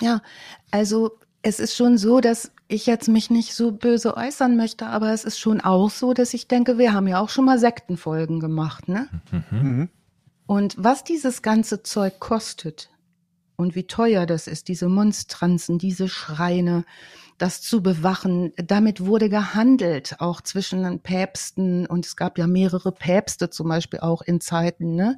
Ja, 0.00 0.22
also 0.70 1.18
es 1.42 1.60
ist 1.60 1.76
schon 1.76 1.98
so, 1.98 2.20
dass 2.20 2.52
ich 2.68 2.86
jetzt 2.86 3.08
mich 3.08 3.30
nicht 3.30 3.54
so 3.54 3.72
böse 3.72 4.16
äußern 4.16 4.56
möchte, 4.56 4.86
aber 4.86 5.12
es 5.12 5.24
ist 5.24 5.38
schon 5.38 5.60
auch 5.60 5.90
so, 5.90 6.14
dass 6.14 6.34
ich 6.34 6.48
denke, 6.48 6.78
wir 6.78 6.92
haben 6.92 7.06
ja 7.06 7.20
auch 7.20 7.28
schon 7.28 7.44
mal 7.44 7.58
Sektenfolgen 7.58 8.40
gemacht, 8.40 8.88
ne? 8.88 9.08
Mhm. 9.30 9.44
Mhm. 9.50 9.88
Und 10.46 10.76
was 10.78 11.04
dieses 11.04 11.42
ganze 11.42 11.82
Zeug 11.82 12.20
kostet 12.20 12.90
und 13.56 13.74
wie 13.74 13.86
teuer 13.86 14.26
das 14.26 14.46
ist, 14.46 14.68
diese 14.68 14.88
Monstranzen, 14.88 15.78
diese 15.78 16.08
Schreine, 16.08 16.84
das 17.38 17.60
zu 17.60 17.82
bewachen, 17.82 18.52
damit 18.56 19.04
wurde 19.04 19.28
gehandelt, 19.28 20.16
auch 20.20 20.40
zwischen 20.40 20.84
den 20.84 21.00
Päpsten 21.00 21.86
und 21.86 22.06
es 22.06 22.16
gab 22.16 22.38
ja 22.38 22.46
mehrere 22.46 22.92
Päpste 22.92 23.50
zum 23.50 23.68
Beispiel 23.68 24.00
auch 24.00 24.22
in 24.22 24.40
Zeiten, 24.40 24.94
ne? 24.94 25.16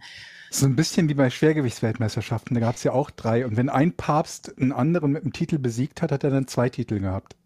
So 0.50 0.66
ein 0.66 0.76
bisschen 0.76 1.08
wie 1.08 1.14
bei 1.14 1.28
Schwergewichtsweltmeisterschaften, 1.28 2.54
da 2.54 2.60
gab 2.60 2.76
es 2.76 2.84
ja 2.84 2.92
auch 2.92 3.10
drei. 3.10 3.44
Und 3.44 3.56
wenn 3.56 3.68
ein 3.68 3.92
Papst 3.92 4.56
einen 4.58 4.72
anderen 4.72 5.12
mit 5.12 5.24
dem 5.24 5.32
Titel 5.32 5.58
besiegt 5.58 6.00
hat, 6.02 6.12
hat 6.12 6.24
er 6.24 6.30
dann 6.30 6.46
zwei 6.46 6.70
Titel 6.70 7.00
gehabt. 7.00 7.36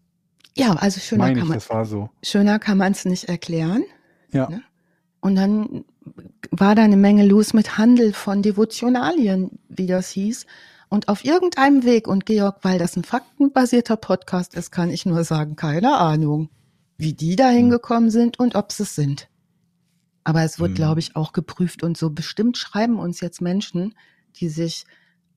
Ja, 0.55 0.73
also 0.73 0.99
schöner 0.99 1.25
Meine 1.25 1.39
kann 1.39 1.47
man, 1.47 1.61
war 1.69 1.85
so. 1.85 2.09
schöner 2.23 2.59
kann 2.59 2.77
man 2.77 2.91
es 2.91 3.05
nicht 3.05 3.25
erklären. 3.25 3.83
Ja. 4.31 4.49
Ne? 4.49 4.61
Und 5.19 5.35
dann 5.35 5.83
war 6.51 6.75
da 6.75 6.83
eine 6.83 6.97
Menge 6.97 7.25
los 7.25 7.53
mit 7.53 7.77
Handel 7.77 8.13
von 8.13 8.41
Devotionalien, 8.41 9.57
wie 9.69 9.87
das 9.87 10.09
hieß. 10.09 10.45
Und 10.89 11.07
auf 11.07 11.23
irgendeinem 11.23 11.85
Weg, 11.85 12.07
und 12.07 12.25
Georg, 12.25 12.57
weil 12.63 12.77
das 12.77 12.97
ein 12.97 13.05
faktenbasierter 13.05 13.95
Podcast 13.95 14.55
ist, 14.55 14.71
kann 14.71 14.89
ich 14.89 15.05
nur 15.05 15.23
sagen, 15.23 15.55
keine 15.55 15.97
Ahnung, 15.97 16.49
wie 16.97 17.13
die 17.13 17.37
da 17.37 17.47
hingekommen 17.49 18.11
sind 18.11 18.37
und 18.37 18.55
ob 18.55 18.73
sie 18.73 18.83
es 18.83 18.95
sind. 18.95 19.29
Aber 20.25 20.43
es 20.43 20.59
wird, 20.59 20.71
Hm. 20.71 20.75
glaube 20.75 20.99
ich, 20.99 21.15
auch 21.15 21.31
geprüft 21.31 21.81
und 21.81 21.97
so. 21.97 22.09
Bestimmt 22.09 22.57
schreiben 22.57 22.99
uns 22.99 23.21
jetzt 23.21 23.41
Menschen, 23.41 23.95
die 24.35 24.49
sich 24.49 24.85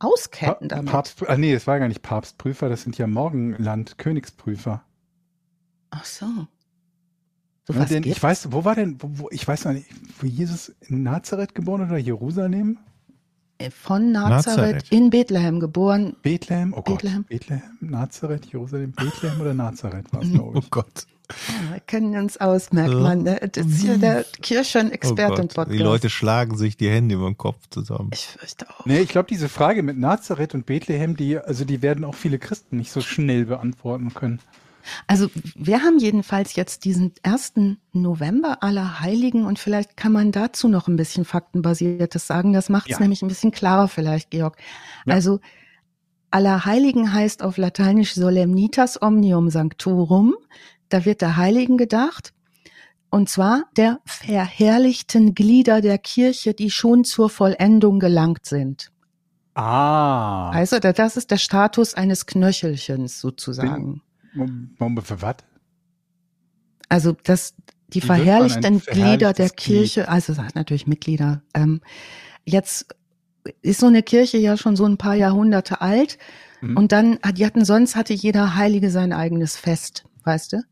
Pa 0.00 0.08
auskennen 0.08 0.68
damit. 0.68 0.92
Papst, 0.92 1.26
ah, 1.26 1.36
nee, 1.36 1.54
das 1.54 1.66
war 1.66 1.78
gar 1.78 1.88
nicht 1.88 2.02
Papstprüfer, 2.02 2.68
das 2.68 2.82
sind 2.82 2.98
ja 2.98 3.06
Morgenland, 3.06 3.96
Königsprüfer. 3.96 4.82
Ach 5.90 6.04
so. 6.04 6.26
So 7.66 7.72
Ja, 7.72 7.80
was 7.80 7.88
denn 7.88 8.02
ich 8.04 8.22
weiß, 8.22 8.52
wo 8.52 8.64
war 8.64 8.74
denn, 8.74 8.96
wo, 9.00 9.08
wo, 9.12 9.28
ich 9.30 9.46
weiß 9.46 9.64
noch 9.64 9.72
nicht, 9.72 9.86
wo 10.20 10.26
Jesus 10.26 10.74
in 10.88 11.02
Nazareth 11.02 11.54
geboren 11.54 11.82
oder 11.86 11.96
Jerusalem? 11.98 12.78
Äh, 13.58 13.70
Von 13.70 14.12
Nazareth, 14.12 14.46
Nazareth. 14.56 14.92
in 14.92 15.10
Bethlehem 15.10 15.60
geboren. 15.60 16.16
Bethlehem? 16.22 16.72
Oh 16.76 16.82
Gott. 16.82 17.02
Bethlehem. 17.02 17.24
Bethlehem, 17.24 17.62
Nazareth, 17.80 18.46
Jerusalem, 18.52 18.92
Bethlehem 18.92 19.40
oder 19.40 19.54
Nazareth 19.54 20.12
war 20.12 20.22
es, 20.22 20.30
glaube 20.32 20.52
Oh 20.58 20.58
ich. 20.58 20.70
Gott. 20.70 21.06
Ja, 21.30 21.72
wir 21.72 21.80
kennen 21.80 22.14
uns 22.22 22.36
aus, 22.38 22.70
merkt 22.72 22.92
Ja. 22.92 23.00
man. 23.00 23.22
Ne? 23.22 23.40
Das 23.50 23.64
ist 23.66 23.80
hier 23.80 23.96
der 23.96 24.18
Oh 24.18 24.22
Gott. 24.24 24.42
Kirchenexperten-Podcast. 24.42 25.70
Die 25.72 25.78
Leute 25.82 26.10
schlagen 26.10 26.58
sich 26.58 26.76
die 26.76 26.90
Hände 26.90 27.14
über 27.14 27.26
den 27.30 27.38
Kopf 27.38 27.66
zusammen. 27.70 28.10
ich 28.12 28.26
fürchte 28.26 28.68
auch. 28.68 28.84
Nee, 28.84 28.98
ich 29.00 29.08
glaube, 29.08 29.28
diese 29.30 29.48
Frage 29.48 29.82
mit 29.82 29.96
Nazareth 29.98 30.54
und 30.54 30.66
Bethlehem, 30.66 31.16
die, 31.16 31.38
also 31.38 31.64
die 31.64 31.80
werden 31.80 32.04
auch 32.04 32.14
viele 32.14 32.38
Christen 32.38 32.76
nicht 32.76 32.90
so 32.92 33.00
schnell 33.00 33.46
beantworten 33.46 34.12
können. 34.12 34.40
Also 35.06 35.28
wir 35.54 35.82
haben 35.82 35.98
jedenfalls 35.98 36.56
jetzt 36.56 36.84
diesen 36.84 37.12
1. 37.22 37.78
November 37.92 38.62
aller 38.62 39.00
Heiligen 39.00 39.46
und 39.46 39.58
vielleicht 39.58 39.96
kann 39.96 40.12
man 40.12 40.32
dazu 40.32 40.68
noch 40.68 40.88
ein 40.88 40.96
bisschen 40.96 41.24
faktenbasiertes 41.24 42.26
sagen. 42.26 42.52
Das 42.52 42.68
macht 42.68 42.86
es 42.90 42.96
Ja. 42.98 43.00
nämlich 43.00 43.22
ein 43.22 43.28
bisschen 43.28 43.50
klarer 43.50 43.88
vielleicht, 43.88 44.30
Georg. 44.30 44.56
Ja. 45.06 45.14
Also 45.14 45.40
aller 46.30 46.64
Heiligen 46.64 47.12
heißt 47.12 47.42
auf 47.42 47.56
Lateinisch 47.56 48.14
Solemnitas 48.14 49.00
Omnium 49.00 49.50
Sanctorum. 49.50 50.34
Da 50.88 51.04
wird 51.04 51.20
der 51.22 51.36
Heiligen 51.36 51.76
gedacht. 51.76 52.32
Und 53.10 53.28
zwar 53.28 53.64
der 53.76 54.00
verherrlichten 54.04 55.34
Glieder 55.36 55.80
der 55.80 55.98
Kirche, 55.98 56.52
die 56.52 56.70
schon 56.70 57.04
zur 57.04 57.30
Vollendung 57.30 58.00
gelangt 58.00 58.44
sind. 58.44 58.90
Ah. 59.54 60.50
Also 60.50 60.80
da- 60.80 60.92
das 60.92 61.16
ist 61.16 61.30
der 61.30 61.36
Status 61.36 61.94
eines 61.94 62.26
Knöchelchens 62.26 63.20
sozusagen. 63.20 64.02
Bombe 64.34 65.02
für 65.02 65.22
was? 65.22 65.36
Also 66.88 67.16
das, 67.24 67.54
die 67.88 68.02
Wie 68.02 68.06
verherrlichten 68.06 68.80
Glieder 68.80 69.32
der 69.32 69.48
verherrlichtes 69.48 69.56
Glied? 69.56 69.78
Kirche, 69.78 70.08
also 70.08 70.32
es 70.32 70.38
hat 70.38 70.54
natürlich 70.54 70.86
Mitglieder. 70.86 71.42
Ähm, 71.54 71.80
jetzt 72.44 72.86
ist 73.62 73.80
so 73.80 73.86
eine 73.86 74.02
Kirche 74.02 74.38
ja 74.38 74.56
schon 74.56 74.76
so 74.76 74.84
ein 74.84 74.96
paar 74.98 75.14
Jahrhunderte 75.14 75.80
alt 75.80 76.18
Mhm. 76.60 76.76
und 76.78 76.92
dann, 76.92 77.18
die 77.34 77.44
hatten 77.44 77.64
sonst 77.64 77.94
hatte 77.94 78.14
jeder 78.14 78.54
Heilige 78.54 78.90
sein 78.90 79.12
eigenes 79.12 79.56
Fest, 79.56 80.04
weißt 80.24 80.54
du? 80.54 80.62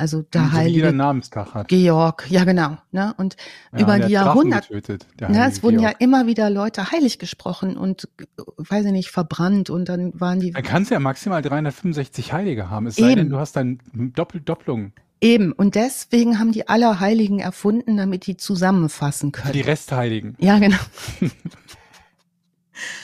Also 0.00 0.22
der 0.22 0.40
So 0.42 0.46
wie 0.46 0.50
jeder 0.50 0.58
Heilige 0.64 0.88
einen 0.88 0.96
Namenstag 0.96 1.54
hat. 1.54 1.68
Georg, 1.68 2.26
ja 2.30 2.44
genau. 2.44 2.78
Ne? 2.90 3.14
Und 3.18 3.36
Ja, 3.72 3.80
über 3.80 3.98
die 3.98 4.12
Jahrhunderte, 4.12 4.72
getötet, 4.74 5.06
ne, 5.20 5.46
es 5.48 5.62
wurden 5.62 5.78
Georg. 5.78 5.92
ja 5.92 5.98
immer 5.98 6.26
wieder 6.26 6.48
Leute 6.50 6.90
heilig 6.90 7.18
gesprochen 7.18 7.76
und, 7.76 8.08
weiß 8.56 8.86
ich 8.86 8.92
nicht, 8.92 9.10
verbrannt 9.10 9.68
und 9.70 9.88
dann 9.88 10.18
waren 10.18 10.40
die 10.40 10.52
Dann 10.52 10.62
kannst 10.62 10.90
du 10.90 10.94
ja 10.94 11.00
maximal 11.00 11.42
365 11.42 12.32
Heilige 12.32 12.70
haben. 12.70 12.86
Es 12.86 12.96
sei 12.96 13.08
Eben. 13.10 13.16
denn, 13.16 13.28
du 13.30 13.38
hast 13.38 13.54
dann 13.56 13.78
Doppel-Dopplung. 13.92 14.92
eben. 15.20 15.52
Und 15.52 15.74
deswegen 15.74 16.38
haben 16.38 16.52
die 16.52 16.66
Allerheiligen 16.66 17.38
erfunden, 17.40 17.98
damit 17.98 18.26
die 18.26 18.38
zusammenfassen 18.38 19.32
können. 19.32 19.52
Die 19.52 19.60
Restheiligen. 19.60 20.34
ja, 20.40 20.58
genau. 20.58 20.78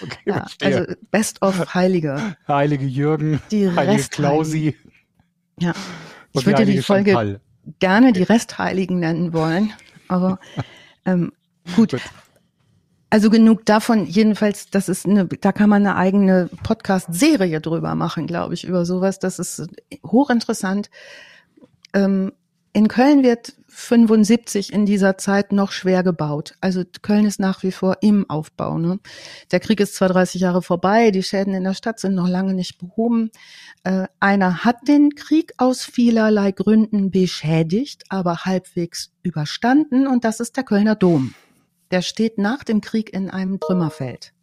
Okay, 0.02 0.18
Ja, 0.24 0.34
verstehe. 0.38 0.76
also 0.78 0.92
Best 1.10 1.42
of 1.42 1.74
Heilige. 1.74 2.36
Heilige 2.48 2.86
Jürgen, 2.86 3.40
Die 3.50 3.70
Heilige. 3.70 4.04
Klausi 4.08 4.74
Ja. 5.60 5.74
Und 6.36 6.42
Ich 6.42 6.46
würde 6.46 6.66
die 6.66 6.82
Folge 6.82 7.12
Chantal. 7.12 7.40
gerne 7.80 8.12
die 8.12 8.22
Restheiligen 8.22 8.98
nennen 8.98 9.32
wollen, 9.32 9.72
aber 10.08 10.38
ähm, 11.04 11.32
gut. 11.74 11.92
Gut. 11.92 12.02
Also 13.08 13.30
genug 13.30 13.64
davon. 13.64 14.06
Jedenfalls, 14.06 14.68
das 14.68 14.88
ist 14.88 15.06
eine, 15.06 15.26
da 15.26 15.52
kann 15.52 15.70
man 15.70 15.86
eine 15.86 15.96
eigene 15.96 16.50
Podcast-Serie 16.64 17.60
drüber 17.60 17.94
machen, 17.94 18.26
glaube 18.26 18.54
ich, 18.54 18.64
über 18.64 18.84
sowas. 18.84 19.20
Das 19.20 19.38
ist 19.38 19.68
hochinteressant. 20.04 20.90
Ähm, 21.94 22.32
in 22.76 22.88
Köln 22.88 23.22
wird 23.22 23.54
75 23.68 24.70
in 24.70 24.84
dieser 24.84 25.16
Zeit 25.16 25.50
noch 25.50 25.72
schwer 25.72 26.02
gebaut. 26.02 26.56
Also 26.60 26.82
Köln 27.00 27.24
ist 27.24 27.40
nach 27.40 27.62
wie 27.62 27.72
vor 27.72 27.96
im 28.02 28.28
Aufbau. 28.28 28.76
Ne? 28.76 29.00
Der 29.50 29.60
Krieg 29.60 29.80
ist 29.80 29.94
zwar 29.94 30.10
30 30.10 30.42
Jahre 30.42 30.60
vorbei, 30.60 31.10
die 31.10 31.22
Schäden 31.22 31.54
in 31.54 31.64
der 31.64 31.72
Stadt 31.72 31.98
sind 31.98 32.14
noch 32.14 32.28
lange 32.28 32.52
nicht 32.52 32.76
behoben. 32.76 33.30
Äh, 33.82 34.08
einer 34.20 34.62
hat 34.66 34.76
den 34.88 35.14
Krieg 35.14 35.54
aus 35.56 35.84
vielerlei 35.84 36.52
Gründen 36.52 37.10
beschädigt, 37.10 38.04
aber 38.10 38.44
halbwegs 38.44 39.10
überstanden 39.22 40.06
und 40.06 40.24
das 40.24 40.40
ist 40.40 40.58
der 40.58 40.64
Kölner 40.64 40.96
Dom. 40.96 41.34
Der 41.90 42.02
steht 42.02 42.36
nach 42.36 42.62
dem 42.62 42.82
Krieg 42.82 43.10
in 43.10 43.30
einem 43.30 43.58
Trümmerfeld. 43.58 44.34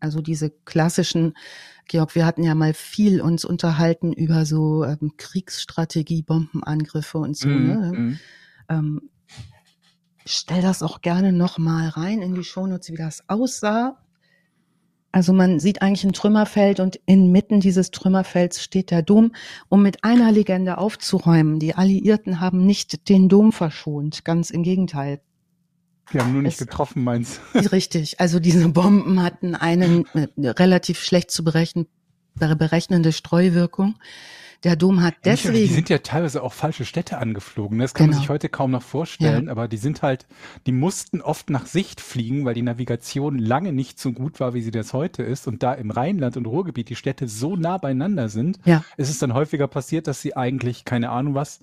Also 0.00 0.22
diese 0.22 0.48
klassischen, 0.64 1.34
Georg, 1.90 2.14
wir 2.14 2.24
hatten 2.24 2.44
ja 2.44 2.54
mal 2.54 2.72
viel 2.72 3.20
uns 3.20 3.44
unterhalten 3.44 4.12
über 4.12 4.46
so 4.46 4.84
ähm, 4.84 5.14
Kriegsstrategie, 5.16 6.22
Bombenangriffe 6.22 7.18
und 7.18 7.36
so. 7.36 7.48
Mhm, 7.48 7.66
Ne? 7.66 7.92
mhm. 7.92 8.18
Ähm, 8.68 9.10
stell 10.24 10.62
das 10.62 10.84
auch 10.84 11.00
gerne 11.00 11.32
noch 11.32 11.58
mal 11.58 11.88
rein 11.88 12.22
in 12.22 12.36
die 12.36 12.44
Shownotes, 12.44 12.92
wie 12.92 12.96
das 12.96 13.28
aussah. 13.28 13.98
Also 15.10 15.32
man 15.32 15.58
sieht 15.58 15.82
eigentlich 15.82 16.04
ein 16.04 16.12
Trümmerfeld 16.12 16.78
und 16.78 17.00
inmitten 17.06 17.58
dieses 17.58 17.90
Trümmerfelds 17.90 18.62
steht 18.62 18.92
der 18.92 19.02
Dom, 19.02 19.32
um 19.68 19.82
mit 19.82 20.04
einer 20.04 20.30
Legende 20.30 20.78
aufzuräumen. 20.78 21.58
Die 21.58 21.74
Alliierten 21.74 22.38
haben 22.38 22.64
nicht 22.64 23.08
den 23.08 23.28
Dom 23.28 23.50
verschont, 23.50 24.24
ganz 24.24 24.50
im 24.50 24.62
Gegenteil. 24.62 25.20
Die 26.12 26.18
haben 26.20 26.32
nur 26.32 26.42
nicht 26.42 26.54
Es- 26.54 26.58
getroffen, 26.66 27.04
meins. 27.04 27.40
Richtig. 27.54 28.20
Also 28.20 28.40
diese 28.40 28.68
Bomben 28.68 29.22
hatten 29.22 29.54
einen 29.54 30.06
äh, 30.14 30.48
relativ 30.48 31.02
schlecht 31.02 31.30
zu 31.30 31.44
berechnen, 31.44 31.86
bere- 32.38 32.56
berechnende 32.56 33.12
Streuwirkung. 33.12 33.96
Der 34.62 34.76
Dom 34.76 35.00
hat 35.02 35.14
aber 35.22 35.36
Die 35.36 35.42
deswegen, 35.42 35.72
sind 35.74 35.88
ja 35.88 35.98
teilweise 35.98 36.42
auch 36.42 36.52
falsche 36.52 36.84
Städte 36.84 37.16
angeflogen. 37.16 37.78
Das 37.78 37.94
kann 37.94 38.04
man 38.06 38.10
Genau. 38.10 38.20
sich 38.20 38.28
heute 38.28 38.50
kaum 38.50 38.72
noch 38.72 38.82
vorstellen, 38.82 39.48
aber 39.48 39.68
die 39.68 39.78
sind 39.78 40.02
halt, 40.02 40.26
die 40.66 40.72
mussten 40.72 41.22
oft 41.22 41.48
nach 41.48 41.64
Sicht 41.64 42.02
fliegen, 42.02 42.44
weil 42.44 42.52
die 42.52 42.60
Navigation 42.62 43.38
lange 43.38 43.72
nicht 43.72 43.98
so 43.98 44.12
gut 44.12 44.38
war, 44.38 44.52
wie 44.52 44.60
sie 44.60 44.70
das 44.70 44.92
heute 44.92 45.22
ist. 45.22 45.48
Und 45.48 45.62
da 45.62 45.72
im 45.72 45.90
Rheinland 45.90 46.36
und 46.36 46.44
Ruhrgebiet 46.44 46.90
die 46.90 46.96
Städte 46.96 47.26
so 47.26 47.56
nah 47.56 47.78
beieinander 47.78 48.28
sind, 48.28 48.58
ja, 48.66 48.84
ist 48.98 49.08
es 49.08 49.18
dann 49.18 49.32
häufiger 49.32 49.66
passiert, 49.66 50.06
dass 50.06 50.20
sie 50.20 50.36
eigentlich, 50.36 50.84
keine 50.84 51.08
Ahnung 51.08 51.34
was, 51.34 51.60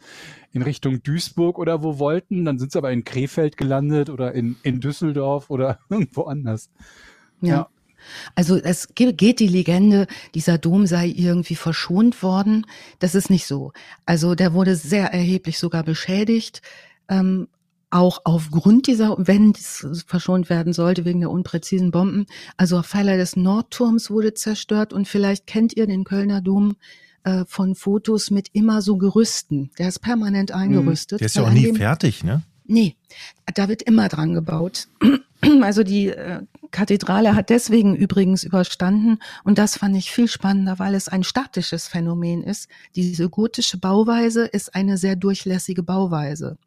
in 0.52 0.64
Richtung 0.64 1.04
Duisburg 1.04 1.60
oder 1.60 1.84
wo 1.84 2.00
wollten. 2.00 2.46
Dann 2.46 2.58
sind 2.58 2.72
sie 2.72 2.80
aber 2.80 2.92
in 2.92 3.04
Krefeld 3.04 3.58
gelandet 3.58 4.10
oder 4.10 4.34
in, 4.34 4.56
in 4.64 4.80
Düsseldorf 4.80 5.52
oder 5.52 5.78
irgendwo 5.90 6.24
anders. 6.24 6.72
ja. 7.42 7.70
Also 8.36 8.56
es 8.58 8.94
ge- 8.96 9.14
geht 9.14 9.40
die 9.40 9.48
Legende, 9.48 10.08
dieser 10.36 10.58
Dom 10.58 10.86
sei 10.88 11.08
irgendwie 11.16 11.56
verschont 11.56 12.22
worden. 12.24 12.66
Das 13.00 13.16
ist 13.16 13.30
nicht 13.30 13.46
so. 13.46 13.72
Also 14.06 14.36
der 14.36 14.54
wurde 14.54 14.76
sehr 14.76 15.14
erheblich 15.14 15.60
sogar 15.60 15.84
beschädigt. 15.84 16.62
Ähm, 17.10 17.48
auch 17.90 18.20
aufgrund 18.26 18.88
dieser, 18.88 19.16
wenn 19.18 19.54
dies 19.54 19.88
verschont 20.08 20.50
werden 20.50 20.74
sollte, 20.74 21.06
wegen 21.06 21.22
der 21.22 21.32
unpräzisen 21.32 21.92
Bomben. 21.92 22.26
Also 22.58 22.82
Pfeiler 22.84 23.16
des 23.16 23.38
Nordturms 23.38 24.10
wurde 24.10 24.34
zerstört 24.34 24.92
und 24.92 25.08
vielleicht 25.08 25.48
kennt 25.48 25.78
ihr 25.78 25.88
den 25.88 26.04
Kölner 26.04 26.42
Dom 26.42 26.76
äh, 27.24 27.46
von 27.48 27.76
Fotos 27.76 28.30
mit 28.30 28.50
immer 28.52 28.82
so 28.82 28.98
Gerüsten. 28.98 29.72
Der 29.80 29.88
ist 29.88 30.00
permanent 30.00 30.52
eingerüstet. 30.52 31.22
Der 31.22 31.28
ist 31.28 31.38
ja 31.38 31.44
auch 31.44 31.50
nie 31.50 31.64
dem- 31.64 31.78
fertig, 31.78 32.26
ne? 32.26 32.42
Nee, 32.66 32.98
da 33.56 33.70
wird 33.70 33.82
immer 33.84 34.10
dran 34.10 34.34
gebaut. 34.34 34.90
Also 35.62 35.84
die 35.84 36.08
äh, 36.08 36.41
Kathedrale 36.71 37.36
hat 37.36 37.50
deswegen 37.50 37.95
übrigens 37.95 38.43
überstanden 38.43 39.19
und 39.43 39.58
das 39.58 39.78
fand 39.78 39.95
ich 39.95 40.12
viel 40.12 40.28
spannender, 40.28 40.80
weil 40.80 40.95
es 40.95 41.08
ein 41.08 41.23
statisches 41.23 41.88
Phänomen 41.88 42.43
ist. 42.43 42.69
Diese 42.95 43.30
gotische 43.30 43.78
Bauweise 43.78 44.45
ist 44.45 44.76
eine 44.76 44.97
sehr 44.97 45.15
durchlässige 45.15 45.84
Bauweise 45.84 46.58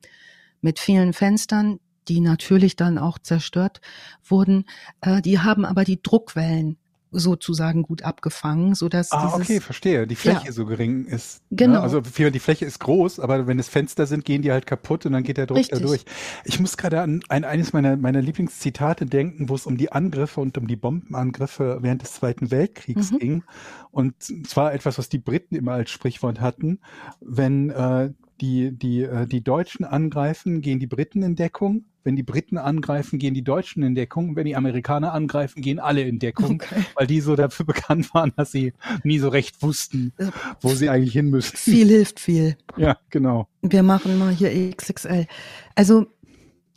mit 0.60 0.78
vielen 0.78 1.12
Fenstern, 1.12 1.80
die 2.08 2.20
natürlich 2.20 2.76
dann 2.76 2.98
auch 2.98 3.18
zerstört 3.18 3.80
wurden. 4.24 4.64
Äh, 5.00 5.22
die 5.22 5.38
haben 5.38 5.64
aber 5.64 5.84
die 5.84 6.02
Druckwellen 6.02 6.76
sozusagen 7.12 7.82
gut 7.82 8.02
abgefangen, 8.02 8.74
so 8.74 8.88
dass 8.88 9.10
Ah, 9.12 9.26
dieses 9.26 9.40
okay, 9.48 9.60
verstehe. 9.60 10.06
Die 10.06 10.14
Fläche 10.16 10.46
Ja. 10.46 10.52
so 10.52 10.64
gering 10.66 11.06
ist. 11.06 11.42
Genau. 11.50 11.74
Ne? 11.74 11.80
Also 11.80 12.00
die 12.00 12.38
Fläche 12.38 12.64
ist 12.64 12.78
groß, 12.80 13.20
aber 13.20 13.46
wenn 13.46 13.58
es 13.58 13.68
Fenster 13.68 14.06
sind, 14.06 14.24
gehen 14.24 14.42
die 14.42 14.52
halt 14.52 14.66
kaputt 14.66 15.06
und 15.06 15.12
dann 15.12 15.22
geht 15.22 15.36
der 15.36 15.46
Druck 15.46 15.58
Richtig. 15.58 15.78
da 15.80 15.84
durch. 15.84 16.04
Ich 16.44 16.60
muss 16.60 16.76
gerade 16.76 17.00
an 17.00 17.20
ein, 17.28 17.44
eines 17.44 17.72
meiner, 17.72 17.96
meiner 17.96 18.22
Lieblingszitate 18.22 19.06
denken, 19.06 19.48
wo 19.48 19.54
es 19.54 19.66
um 19.66 19.76
die 19.76 19.90
Angriffe 19.92 20.40
und 20.40 20.56
um 20.58 20.66
die 20.66 20.76
Bombenangriffe 20.76 21.78
während 21.82 22.02
des 22.02 22.12
Zweiten 22.12 22.50
Weltkriegs 22.50 23.10
Mhm. 23.12 23.18
ging. 23.18 23.42
Und 23.90 24.14
zwar 24.46 24.72
etwas, 24.72 24.98
was 24.98 25.08
die 25.08 25.18
Briten 25.18 25.56
immer 25.56 25.72
als 25.72 25.90
Sprichwort 25.90 26.40
hatten. 26.40 26.78
Wenn 27.20 27.70
äh, 27.70 28.12
die, 28.40 28.72
die, 28.72 29.02
äh, 29.02 29.26
die 29.26 29.42
Deutschen 29.42 29.84
angreifen, 29.84 30.60
gehen 30.60 30.78
die 30.78 30.86
Briten 30.86 31.22
in 31.22 31.36
Deckung. 31.36 31.84
Wenn 32.04 32.16
die 32.16 32.22
Briten 32.22 32.58
angreifen, 32.58 33.18
gehen 33.18 33.34
die 33.34 33.44
Deutschen 33.44 33.82
in 33.82 33.94
Deckung. 33.94 34.36
Wenn 34.36 34.46
die 34.46 34.56
Amerikaner 34.56 35.12
angreifen, 35.12 35.62
gehen 35.62 35.78
alle 35.78 36.02
in 36.02 36.18
Deckung 36.18 36.60
Okay. 36.62 36.84
weil 36.94 37.06
die 37.06 37.20
so 37.20 37.36
dafür 37.36 37.66
bekannt 37.66 38.12
waren, 38.14 38.32
dass 38.36 38.52
sie 38.52 38.72
nie 39.04 39.18
so 39.18 39.28
recht 39.28 39.62
wussten, 39.62 40.12
wo 40.60 40.70
sie 40.70 40.88
eigentlich 40.88 41.12
hin 41.12 41.30
müssen. 41.30 41.56
viel 41.56 41.88
hilft 41.88 42.20
viel. 42.20 42.56
Ja, 42.76 42.96
genau. 43.10 43.48
Wir 43.62 43.82
machen 43.82 44.18
mal 44.18 44.32
hier 44.32 44.74
XXL. 44.74 45.26
Also, 45.74 46.06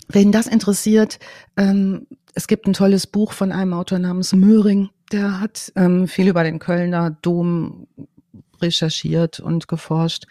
wen 0.10 0.32
das 0.32 0.48
interessiert, 0.48 1.20
ähm, 1.58 2.08
es 2.36 2.48
gibt 2.48 2.68
ein 2.68 2.74
tolles 2.74 3.08
Buch 3.08 3.32
von 3.32 3.52
einem 3.52 3.74
Autor 3.74 4.00
namens 4.00 4.34
Möhring, 4.34 4.90
der 5.12 5.40
hat 5.40 5.72
ähm, 5.76 6.08
viel 6.08 6.28
über 6.28 6.44
den 6.44 6.60
Kölner 6.60 7.12
Dom 7.22 7.88
recherchiert 8.64 9.40
und 9.40 9.68
geforscht. 9.68 10.26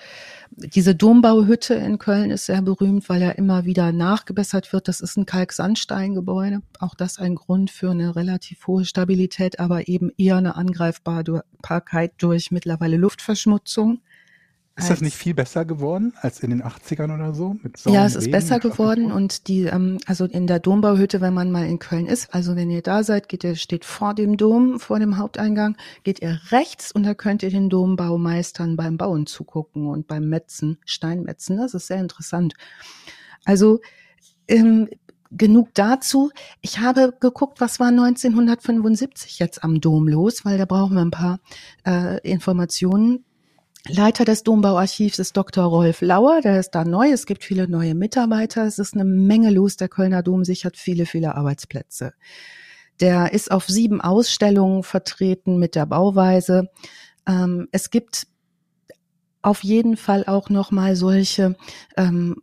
Diese 0.51 0.95
Dombauhütte 0.95 1.75
in 1.75 1.99
Köln 1.99 2.31
ist 2.31 2.47
sehr 2.47 2.61
berühmt, 2.61 3.09
weil 3.09 3.23
ja 3.23 3.31
immer 3.31 3.65
wieder 3.65 3.93
nachgebessert 3.93 4.73
wird. 4.73 4.89
Das 4.89 5.01
ist 5.01 5.17
ein 5.17 5.25
Kalksandsteingebäude. 5.25 6.63
Auch 6.81 6.95
das 6.95 7.19
ein 7.19 7.37
Grund 7.37 7.71
für 7.71 7.93
eine 7.93 8.17
relativ 8.17 8.67
hohe 8.67 8.85
Stabilität, 8.85 9.61
aber 9.61 9.89
eben 9.89 10.11
eher 10.19 10.37
eine 10.37 10.57
Angreifbarkeit 10.57 12.13
durch 12.19 12.51
mittlerweile 12.51 12.97
Luftverschmutzung. 12.97 14.01
Ist 14.75 14.89
das 14.89 15.03
nicht 15.03 15.17
viel 15.17 15.35
besser 15.35 15.67
geworden 15.67 16.15
als 16.23 16.41
in 16.41 16.49
den 16.49 16.63
80ern 16.63 17.15
oder 17.15 17.35
so? 17.35 17.57
Ja, 17.85 18.07
es 18.07 18.15
ist 18.15 18.25
Regen 18.25 18.33
besser 18.33 18.59
geworden 18.59 19.13
und 19.13 19.47
die, 19.49 19.65
ähm, 19.65 19.99
also 20.07 20.25
in 20.25 20.47
der 20.47 20.61
Dombauhütte, 20.61 21.21
wenn 21.21 21.35
man 21.35 21.51
mal 21.51 21.67
in 21.67 21.79
Köln 21.79 22.07
ist, 22.07 22.33
also 22.33 22.57
wenn 22.57 22.71
ihr 22.71 22.81
da 22.81 23.05
seid, 23.05 23.29
geht 23.29 23.45
ihr, 23.45 23.55
steht 23.55 23.85
vor 23.85 24.15
dem 24.15 24.39
Dom, 24.39 24.81
vor 24.81 24.99
dem 24.99 25.19
Haupteingang, 25.19 25.77
geht 26.05 26.23
ihr 26.23 26.41
rechts 26.51 26.91
und 26.91 27.03
da 27.03 27.13
könnt 27.13 27.43
ihr 27.43 27.51
den 27.51 27.69
Dombaumeistern 27.69 28.77
beim 28.77 28.97
Bauen 28.97 29.27
zugucken 29.27 29.89
und 29.89 30.07
beim 30.07 30.29
Metzen, 30.29 30.79
Steinmetzen. 30.87 31.59
Das 31.59 31.75
ist 31.75 31.89
sehr 31.89 32.01
interessant. 32.01 32.55
Also 33.45 33.81
ähm, 34.49 34.89
genug 35.31 35.69
dazu. 35.75 36.31
Ich 36.63 36.79
habe 36.79 37.15
geguckt, 37.21 37.61
was 37.61 37.79
war 37.79 37.89
1975 37.89 39.39
jetzt 39.39 39.65
am 39.65 39.83
Dom 39.83 40.09
los, 40.09 40.47
weil 40.47 40.57
da 40.57 40.65
brauchen 40.65 40.95
wir 40.95 41.03
ein 41.03 41.11
paar 41.11 41.41
äh, 41.87 42.19
Informationen. 42.29 43.25
Leiter 43.89 44.25
des 44.25 44.45
Dombauarchivs 44.45 45.19
ist 45.19 45.37
Dr. 45.37 45.65
Rolf 45.65 46.03
Lauer, 46.03 46.41
der 46.41 46.61
ist 46.61 46.71
da 46.71 46.85
neu. 46.85 47.11
Es 47.11 47.27
gibt 47.27 47.43
viele 47.43 47.69
neue 47.69 47.95
Mitarbeiter. 47.97 48.65
Es 48.65 48.79
ist 48.79 48.95
eine 48.95 49.05
Menge 49.05 49.51
los. 49.51 49.77
Der 49.77 49.89
Kölner 49.89 50.23
Dom 50.23 50.45
sichert 50.45 50.77
viele, 50.77 51.05
viele 51.05 51.35
Arbeitsplätze. 51.35 52.15
Der 53.01 53.33
ist 53.33 53.51
auf 53.51 53.67
sieben 53.67 54.01
Ausstellungen 54.01 54.85
vertreten 54.85 55.59
mit 55.59 55.75
der 55.75 55.87
Bauweise. 55.87 56.71
Ähm, 57.27 57.69
es 57.73 57.91
gibt 57.91 58.29
auf 59.43 59.65
jeden 59.65 59.97
Fall 59.97 60.25
auch 60.27 60.49
noch 60.49 60.71
mal 60.71 60.95
solche 60.95 61.57
ähm, 61.97 62.37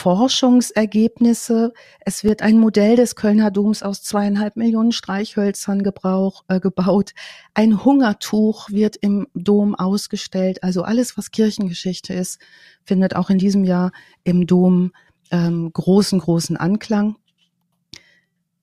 Forschungsergebnisse. 0.00 1.74
Es 2.00 2.24
wird 2.24 2.40
ein 2.40 2.58
Modell 2.58 2.96
des 2.96 3.16
Kölner 3.16 3.50
Doms 3.50 3.82
aus 3.82 4.02
zweieinhalb 4.02 4.56
Millionen 4.56 4.92
Streichhölzern 4.92 5.82
gebrauch, 5.82 6.42
äh, 6.48 6.58
gebaut. 6.58 7.12
Ein 7.52 7.84
Hungertuch 7.84 8.70
wird 8.70 8.96
im 8.96 9.26
Dom 9.34 9.74
ausgestellt. 9.74 10.62
Also 10.62 10.84
alles, 10.84 11.18
was 11.18 11.32
Kirchengeschichte 11.32 12.14
ist, 12.14 12.40
findet 12.82 13.14
auch 13.14 13.28
in 13.28 13.36
diesem 13.36 13.64
Jahr 13.64 13.92
im 14.24 14.46
Dom 14.46 14.92
ähm, 15.30 15.70
großen, 15.70 16.18
großen 16.18 16.56
Anklang. 16.56 17.16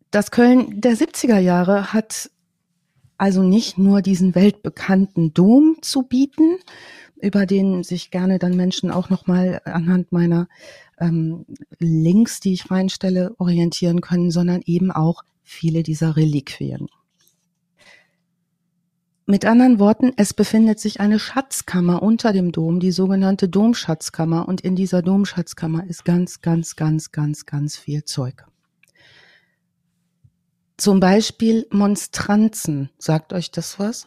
Das 0.10 0.32
Köln 0.32 0.82
der 0.82 0.98
70er 0.98 1.38
Jahre 1.38 1.94
hat 1.94 2.32
also 3.20 3.44
nicht 3.44 3.78
nur 3.78 4.02
diesen 4.02 4.34
weltbekannten 4.34 5.36
Dom 5.36 5.78
zu 5.82 6.02
bieten, 6.02 6.58
über 7.22 7.46
den 7.46 7.84
sich 7.84 8.12
gerne 8.12 8.40
dann 8.40 8.56
Menschen 8.56 8.92
auch 8.92 9.10
nochmal 9.10 9.62
anhand 9.66 10.12
meiner 10.12 10.48
ähm, 11.00 11.46
Links, 11.80 12.40
die 12.40 12.54
ich 12.54 12.70
reinstelle, 12.70 13.36
orientieren 13.38 14.02
können, 14.02 14.32
sondern 14.32 14.62
eben 14.66 14.92
auch 14.92 15.24
viele 15.44 15.84
dieser 15.84 16.16
Reliquien. 16.16 16.88
Mit 19.30 19.46
anderen 19.46 19.78
Worten, 19.78 20.14
es 20.16 20.34
befindet 20.34 20.80
sich 20.80 21.02
eine 21.02 21.20
Schatzkammer 21.20 22.02
unter 22.02 22.32
dem 22.32 22.54
Dom, 22.54 22.80
die 22.80 22.92
sogenannte 22.92 23.50
Domschatzkammer. 23.50 24.48
Und 24.48 24.62
in 24.62 24.78
dieser 24.78 25.02
Domschatzkammer 25.02 25.86
ist 25.86 26.06
ganz, 26.06 26.40
ganz, 26.42 26.78
ganz, 26.78 27.12
ganz, 27.12 27.46
ganz 27.46 27.76
viel 27.76 28.06
Zeug. 28.06 28.46
Zum 30.78 31.02
Beispiel 31.02 31.68
Monstranzen. 31.72 32.90
Sagt 33.00 33.34
euch 33.34 33.52
das 33.52 33.80
was? 33.80 34.06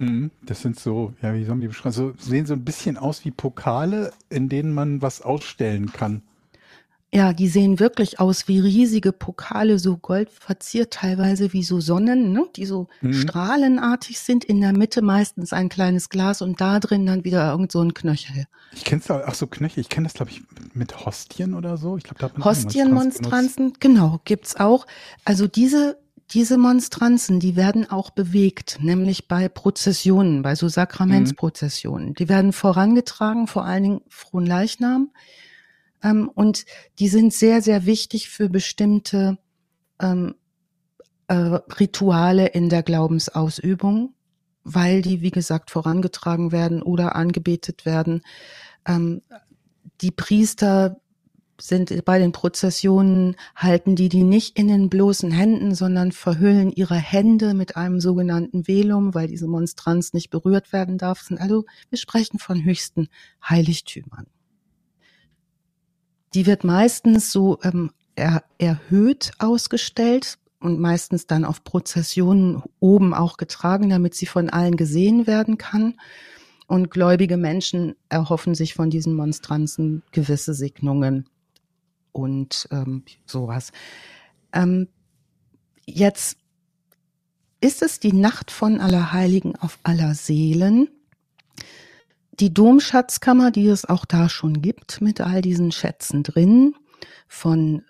Mhm. 0.00 0.30
Das 0.42 0.62
sind 0.62 0.78
so, 0.78 1.12
ja, 1.22 1.34
wie 1.34 1.44
soll 1.44 1.54
man 1.54 1.60
die 1.60 1.68
beschreiben? 1.68 1.92
So, 1.92 2.12
sehen 2.18 2.46
so 2.46 2.54
ein 2.54 2.64
bisschen 2.64 2.96
aus 2.96 3.24
wie 3.24 3.30
Pokale, 3.30 4.12
in 4.30 4.48
denen 4.48 4.72
man 4.72 5.02
was 5.02 5.20
ausstellen 5.22 5.92
kann. 5.92 6.22
Ja, 7.12 7.32
die 7.32 7.48
sehen 7.48 7.80
wirklich 7.80 8.20
aus 8.20 8.46
wie 8.46 8.60
riesige 8.60 9.10
Pokale, 9.10 9.80
so 9.80 9.96
goldverziert, 9.96 10.92
teilweise 10.92 11.52
wie 11.52 11.64
so 11.64 11.80
Sonnen, 11.80 12.32
ne? 12.32 12.46
die 12.54 12.66
so 12.66 12.86
mhm. 13.00 13.14
strahlenartig 13.14 14.20
sind. 14.20 14.44
In 14.44 14.60
der 14.60 14.72
Mitte 14.72 15.02
meistens 15.02 15.52
ein 15.52 15.68
kleines 15.68 16.08
Glas 16.08 16.40
und 16.40 16.60
da 16.60 16.78
drin 16.78 17.06
dann 17.06 17.24
wieder 17.24 17.50
irgend 17.50 17.72
so 17.72 17.80
ein 17.80 17.94
Knöchel. 17.94 18.46
Ich 18.72 18.84
kenne 18.84 19.02
es, 19.02 19.10
ach 19.10 19.34
so 19.34 19.48
Knöchel, 19.48 19.80
ich 19.80 19.88
kenne 19.88 20.06
das, 20.06 20.14
glaube 20.14 20.30
ich, 20.30 20.42
mit 20.72 21.04
Hostien 21.04 21.54
oder 21.54 21.76
so. 21.76 21.96
Ich 21.96 22.04
glaube, 22.04 22.32
da 22.32 22.44
Hostienmonstranzen, 22.44 23.72
genau, 23.80 24.20
gibt's 24.24 24.54
auch. 24.54 24.86
Also 25.24 25.48
diese 25.48 25.98
diese 26.32 26.58
Monstranzen, 26.58 27.40
die 27.40 27.56
werden 27.56 27.90
auch 27.90 28.10
bewegt, 28.10 28.78
nämlich 28.80 29.26
bei 29.26 29.48
Prozessionen, 29.48 30.42
bei 30.42 30.54
so 30.54 30.68
Sakramentsprozessionen. 30.68 32.10
Mhm. 32.10 32.14
Die 32.14 32.28
werden 32.28 32.52
vorangetragen, 32.52 33.46
vor 33.46 33.64
allen 33.64 33.82
Dingen 33.82 34.00
Frohen 34.08 34.46
Leichnam. 34.46 35.10
Ähm, 36.02 36.28
und 36.28 36.66
die 36.98 37.08
sind 37.08 37.32
sehr, 37.32 37.62
sehr 37.62 37.84
wichtig 37.84 38.28
für 38.28 38.48
bestimmte 38.48 39.38
ähm, 40.00 40.34
äh, 41.26 41.34
Rituale 41.34 42.46
in 42.46 42.68
der 42.68 42.82
Glaubensausübung, 42.82 44.14
weil 44.62 45.02
die, 45.02 45.22
wie 45.22 45.30
gesagt, 45.30 45.70
vorangetragen 45.70 46.52
werden 46.52 46.82
oder 46.82 47.16
angebetet 47.16 47.84
werden. 47.84 48.22
Ähm, 48.86 49.22
die 50.00 50.12
Priester 50.12 51.00
sind 51.62 52.04
bei 52.04 52.18
den 52.18 52.32
Prozessionen, 52.32 53.36
halten 53.54 53.96
die 53.96 54.08
die 54.08 54.24
nicht 54.24 54.58
in 54.58 54.68
den 54.68 54.88
bloßen 54.88 55.30
Händen, 55.30 55.74
sondern 55.74 56.12
verhüllen 56.12 56.70
ihre 56.70 56.96
Hände 56.96 57.54
mit 57.54 57.76
einem 57.76 58.00
sogenannten 58.00 58.66
Velum, 58.66 59.14
weil 59.14 59.28
diese 59.28 59.46
Monstranz 59.46 60.12
nicht 60.12 60.30
berührt 60.30 60.72
werden 60.72 60.98
darf. 60.98 61.26
Also 61.36 61.64
wir 61.88 61.98
sprechen 61.98 62.38
von 62.38 62.64
höchsten 62.64 63.08
Heiligtümern. 63.48 64.26
Die 66.34 66.46
wird 66.46 66.64
meistens 66.64 67.32
so 67.32 67.58
ähm, 67.62 67.90
er, 68.14 68.44
erhöht 68.58 69.32
ausgestellt 69.38 70.38
und 70.60 70.78
meistens 70.78 71.26
dann 71.26 71.44
auf 71.44 71.64
Prozessionen 71.64 72.62
oben 72.78 73.14
auch 73.14 73.36
getragen, 73.36 73.90
damit 73.90 74.14
sie 74.14 74.26
von 74.26 74.50
allen 74.50 74.76
gesehen 74.76 75.26
werden 75.26 75.58
kann. 75.58 75.94
Und 76.66 76.90
gläubige 76.90 77.36
Menschen 77.36 77.96
erhoffen 78.08 78.54
sich 78.54 78.74
von 78.74 78.90
diesen 78.90 79.16
Monstranzen 79.16 80.02
gewisse 80.12 80.54
Segnungen 80.54 81.28
und 82.12 82.68
ähm, 82.70 83.04
sowas. 83.26 83.72
Ähm, 84.52 84.88
jetzt 85.86 86.38
ist 87.60 87.82
es 87.82 88.00
die 88.00 88.12
Nacht 88.12 88.50
von 88.50 88.80
Allerheiligen 88.80 89.56
auf 89.56 89.78
Allerseelen. 89.82 90.88
Die 92.32 92.54
Domschatzkammer, 92.54 93.50
die 93.50 93.66
es 93.66 93.84
auch 93.84 94.06
da 94.06 94.28
schon 94.28 94.62
gibt, 94.62 95.00
mit 95.00 95.20
all 95.20 95.42
diesen 95.42 95.72
Schätzen 95.72 96.22
drin, 96.22 96.74
von 97.28 97.82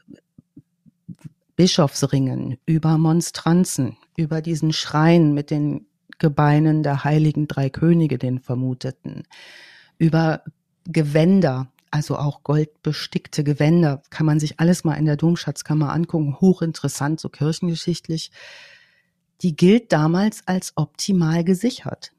Bischofsringen 1.55 2.59
über 2.67 2.99
Monstranzen, 2.99 3.97
über 4.17 4.43
diesen 4.43 4.73
Schrein 4.73 5.35
mit 5.35 5.51
den 5.51 5.87
Gebeinen 6.19 6.83
der 6.83 7.05
heiligen 7.05 7.49
drei 7.49 7.71
Könige, 7.71 8.19
den 8.19 8.41
Vermuteten, 8.41 9.25
über 9.99 10.43
Gewänder, 10.85 11.71
also 11.91 12.17
auch 12.17 12.43
goldbestickte 12.43 13.43
Gewänder, 13.45 14.03
kann 14.11 14.27
man 14.27 14.41
sich 14.41 14.61
alles 14.61 14.85
mal 14.85 14.95
in 14.95 15.07
der 15.07 15.17
Domschatzkammer 15.17 15.93
angucken, 15.93 16.37
hochinteressant, 16.41 17.21
so 17.21 17.29
kirchengeschichtlich. 17.29 18.31
Die 19.43 19.57
gilt 19.57 19.93
damals 19.93 20.47
als 20.47 20.73
optimal 20.77 21.45
gesichert. 21.45 22.13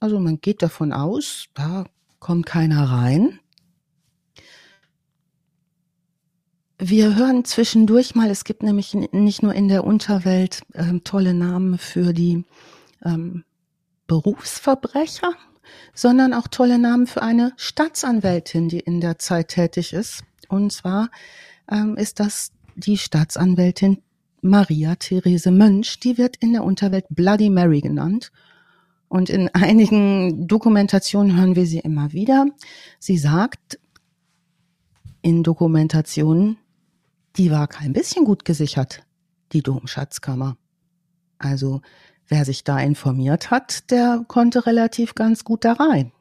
Also 0.00 0.18
man 0.18 0.40
geht 0.40 0.62
davon 0.62 0.92
aus, 0.92 1.46
da 1.54 1.84
kommt 2.18 2.46
keiner 2.46 2.84
rein. 2.84 3.40
Wir 6.78 7.16
hören 7.16 7.44
zwischendurch 7.44 8.14
mal, 8.14 8.30
es 8.30 8.44
gibt 8.44 8.62
nämlich 8.62 8.94
nicht 8.94 9.42
nur 9.42 9.54
in 9.54 9.68
der 9.68 9.84
Unterwelt 9.84 10.62
äh, 10.72 10.98
tolle 11.00 11.32
Namen 11.32 11.78
für 11.78 12.12
die 12.12 12.44
ähm, 13.04 13.44
Berufsverbrecher, 14.06 15.34
sondern 15.94 16.34
auch 16.34 16.48
tolle 16.48 16.78
Namen 16.78 17.06
für 17.06 17.22
eine 17.22 17.52
Staatsanwältin, 17.56 18.68
die 18.68 18.80
in 18.80 19.00
der 19.00 19.18
Zeit 19.18 19.48
tätig 19.48 19.92
ist. 19.92 20.24
Und 20.48 20.72
zwar 20.72 21.10
ähm, 21.70 21.96
ist 21.96 22.20
das 22.20 22.52
die 22.76 22.98
Staatsanwältin 22.98 23.98
Maria 24.42 24.94
Therese 24.96 25.50
Mönch. 25.50 26.00
Die 26.00 26.18
wird 26.18 26.36
in 26.36 26.52
der 26.52 26.64
Unterwelt 26.64 27.06
Bloody 27.08 27.50
Mary 27.50 27.80
genannt. 27.80 28.30
Und 29.08 29.30
in 29.30 29.48
einigen 29.54 30.46
Dokumentationen 30.46 31.36
hören 31.36 31.56
wir 31.56 31.66
sie 31.66 31.78
immer 31.78 32.12
wieder. 32.12 32.46
Sie 32.98 33.16
sagt 33.16 33.78
in 35.22 35.42
Dokumentationen, 35.42 36.58
die 37.36 37.50
war 37.50 37.66
kein 37.66 37.92
bisschen 37.92 38.24
gut 38.24 38.44
gesichert, 38.44 39.02
die 39.52 39.62
Domschatzkammer. 39.62 40.56
Also 41.38 41.80
Wer 42.28 42.44
sich 42.44 42.64
da 42.64 42.78
informiert 42.78 43.50
hat, 43.50 43.90
der 43.90 44.24
konnte 44.26 44.66
relativ 44.66 45.14
ganz 45.14 45.44
gut 45.44 45.64
da 45.64 45.74
rein. 45.74 46.12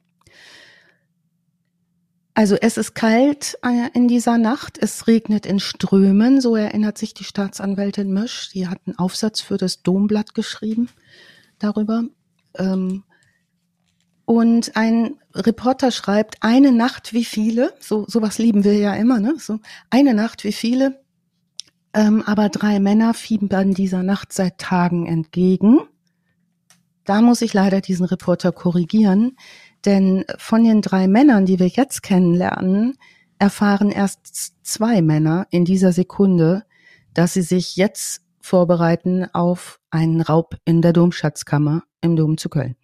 Also 2.35 2.55
es 2.55 2.77
ist 2.77 2.95
kalt 2.95 3.59
äh, 3.61 3.89
in 3.93 4.07
dieser 4.07 4.39
Nacht, 4.39 4.79
es 4.81 5.05
regnet 5.05 5.45
in 5.45 5.59
Strömen, 5.59 6.41
so 6.41 6.55
erinnert 6.55 6.97
sich 6.97 7.13
die 7.13 7.23
Staatsanwältin 7.23 8.11
Mösch. 8.11 8.49
Die 8.49 8.67
hat 8.67 8.79
einen 8.85 8.97
Aufsatz 8.97 9.39
für 9.39 9.57
das 9.57 9.83
Domblatt 9.83 10.33
geschrieben 10.33 10.89
darüber. 11.59 12.05
Ähm, 12.57 13.03
und 14.25 14.75
ein 14.75 15.19
Reporter 15.35 15.91
schreibt, 15.91 16.37
eine 16.41 16.71
Nacht 16.71 17.13
wie 17.13 17.25
viele, 17.25 17.73
so 17.79 18.05
sowas 18.07 18.39
lieben 18.39 18.63
wir 18.63 18.77
ja 18.77 18.95
immer, 18.95 19.19
ne? 19.19 19.35
So 19.37 19.59
eine 19.89 20.13
Nacht 20.13 20.43
wie 20.43 20.53
viele, 20.53 21.03
ähm, 21.93 22.23
aber 22.25 22.49
drei 22.49 22.79
Männer 22.79 23.13
fiebern 23.13 23.73
dieser 23.73 24.01
Nacht 24.01 24.33
seit 24.33 24.57
Tagen 24.57 25.05
entgegen. 25.05 25.81
Da 27.05 27.21
muss 27.21 27.41
ich 27.41 27.53
leider 27.53 27.81
diesen 27.81 28.05
Reporter 28.05 28.51
korrigieren, 28.51 29.37
denn 29.85 30.23
von 30.37 30.63
den 30.63 30.81
drei 30.81 31.07
Männern, 31.07 31.45
die 31.45 31.59
wir 31.59 31.67
jetzt 31.67 32.03
kennenlernen, 32.03 32.97
erfahren 33.39 33.91
erst 33.91 34.65
zwei 34.65 35.01
Männer 35.01 35.47
in 35.49 35.65
dieser 35.65 35.91
Sekunde, 35.91 36.63
dass 37.13 37.33
sie 37.33 37.41
sich 37.41 37.75
jetzt 37.75 38.21
vorbereiten 38.39 39.25
auf 39.33 39.79
einen 39.89 40.21
Raub 40.21 40.55
in 40.65 40.81
der 40.81 40.93
Domschatzkammer 40.93 41.83
im 42.01 42.15
Dom 42.15 42.37
zu 42.37 42.49
Köln. 42.49 42.75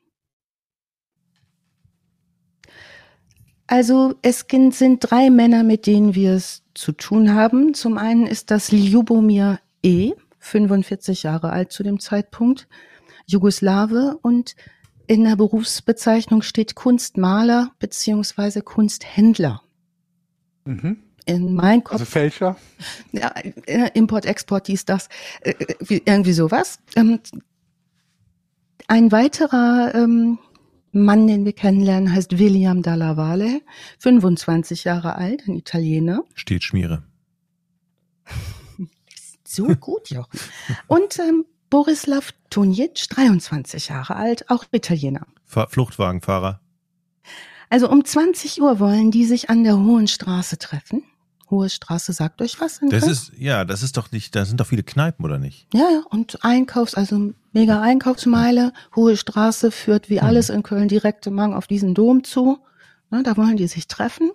Also 3.68 4.16
es 4.24 4.46
sind 4.50 5.00
drei 5.00 5.30
Männer, 5.30 5.64
mit 5.64 5.86
denen 5.86 6.16
wir 6.16 6.34
es 6.34 6.64
zu 6.74 6.92
tun 6.92 7.36
haben. 7.36 7.74
Zum 7.76 7.98
einen 7.98 8.26
ist 8.26 8.50
das 8.52 8.72
Ljubomir 8.72 9.60
E., 9.84 10.14
45 10.40 11.24
Jahre 11.24 11.52
alt 11.52 11.72
zu 11.72 11.84
dem 11.84 12.00
Zeitpunkt, 12.00 12.68
Jugoslawe 13.30 14.18
und 14.22 14.56
in 15.08 15.24
der 15.24 15.36
Berufsbezeichnung 15.36 16.42
steht 16.42 16.76
Kunstmaler 16.76 17.72
beziehungsweise 17.80 18.62
Kunsthändler. 18.62 19.62
Mhm. 20.66 20.98
In 21.26 21.54
mein 21.54 21.84
Kopf. 21.84 21.94
Also 21.94 22.06
Fälscher? 22.06 22.58
Ja, 23.12 23.34
äh, 23.66 23.92
Import, 23.94 24.26
Export, 24.26 24.68
dies, 24.68 24.86
das, 24.86 25.10
äh, 25.42 25.54
irgendwie 25.90 26.34
sowas. 26.34 26.80
Ähm, 26.96 27.20
ein 28.88 29.12
weiterer 29.12 29.94
ähm, 29.94 30.40
Mann, 30.92 31.28
den 31.28 31.46
wir 31.46 31.54
kennenlernen, 31.54 32.12
heißt 32.12 32.40
William 32.40 32.82
Dalla 32.82 33.16
Valle, 33.16 33.62
25 34.00 34.86
Jahre 34.86 35.16
alt, 35.16 35.48
ein 35.48 35.56
Italiener. 35.56 36.24
Steht 36.36 36.64
Schmiere. 36.64 37.04
So 39.52 39.66
gut, 39.66 40.12
Jochen. 40.12 40.40
Und 40.86 41.18
ähm, 41.18 41.44
Borislav 41.70 42.32
Tunic, 42.50 43.08
23 43.10 43.90
Jahre 43.90 44.16
alt, 44.16 44.50
auch 44.50 44.66
Italiener. 44.72 45.28
Fahr 45.46 45.70
Fluchtwagenfahrer. 45.70 46.60
Also 47.70 47.90
um 47.90 48.04
20 48.04 48.62
Uhr 48.62 48.80
wollen 48.80 49.12
die 49.12 49.26
sich 49.26 49.50
an 49.50 49.64
der 49.64 49.78
Hohen 49.78 50.08
Straße 50.08 50.58
treffen. 50.58 51.04
Hohe 51.50 51.70
Straße 51.70 52.14
sagt 52.14 52.42
euch 52.42 52.60
was? 52.60 52.78
in 52.80 52.90
Das 52.90 53.02
Köln? 53.02 53.12
ist, 53.12 53.32
ja, 53.38 53.66
das 53.66 53.82
ist 53.82 53.98
doch 53.98 54.12
nicht, 54.12 54.36
da 54.36 54.46
sind 54.46 54.60
doch 54.60 54.68
viele 54.68 54.84
Kneipen, 54.84 55.26
oder 55.26 55.40
nicht? 55.40 55.68
Ja, 55.74 55.90
ja, 55.92 56.04
und 56.10 56.44
Einkaufs-, 56.44 56.96
also 56.96 57.34
mega 57.54 57.82
Einkaufsmeile. 57.82 58.72
Hohe 58.96 59.18
Straße 59.18 59.72
führt 59.72 60.10
wie 60.10 60.20
alles 60.22 60.50
in 60.50 60.62
Köln 60.64 60.88
direkt 60.88 61.26
im 61.28 61.34
Mang 61.34 61.54
auf 61.54 61.66
diesen 61.68 61.94
Dom 61.96 62.24
zu. 62.24 62.60
Ne, 63.12 63.24
da 63.24 63.36
wollen 63.38 63.58
die 63.58 63.68
sich 63.68 63.88
treffen. 63.88 64.30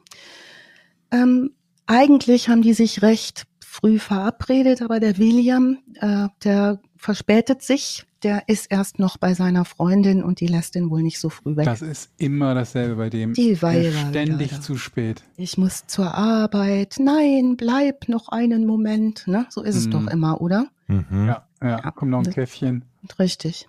Ähm, 1.12 1.52
eigentlich 1.86 2.48
haben 2.48 2.62
die 2.62 2.74
sich 2.74 3.02
recht 3.02 3.44
früh 3.64 3.98
verabredet, 4.00 4.82
aber 4.82 4.98
der 4.98 5.18
William, 5.18 5.78
äh, 6.00 6.28
der 6.42 6.80
verspätet 7.04 7.60
sich. 7.62 8.06
Der 8.22 8.48
ist 8.48 8.70
erst 8.70 8.98
noch 8.98 9.18
bei 9.18 9.34
seiner 9.34 9.66
Freundin 9.66 10.22
und 10.24 10.40
die 10.40 10.46
lässt 10.46 10.74
ihn 10.74 10.88
wohl 10.88 11.02
nicht 11.02 11.20
so 11.20 11.28
früh 11.28 11.54
weg. 11.54 11.66
Das 11.66 11.82
ist 11.82 12.10
immer 12.16 12.54
dasselbe 12.54 12.96
bei 12.96 13.10
dem. 13.10 13.34
Die 13.34 13.60
Weiber 13.60 14.08
ständig 14.08 14.52
wieder. 14.52 14.62
zu 14.62 14.78
spät. 14.78 15.22
ich 15.36 15.58
muss 15.58 15.86
zur 15.86 16.14
Arbeit. 16.14 16.96
Nein, 16.98 17.56
bleib 17.58 18.08
noch 18.08 18.30
einen 18.30 18.64
Moment. 18.66 19.26
Ne? 19.26 19.44
So 19.50 19.62
ist 19.62 19.76
es 19.76 19.86
Mhm. 19.86 19.90
doch 19.90 20.06
immer, 20.06 20.40
oder? 20.40 20.68
Mhm. 20.86 21.04
Ja, 21.28 21.46
ja, 21.62 21.68
Ja. 21.84 21.90
komm 21.90 22.08
noch 22.08 22.24
ein 22.24 22.32
Käffchen. 22.32 22.86
Richtig. 23.18 23.68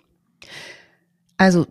Also, 1.36 1.66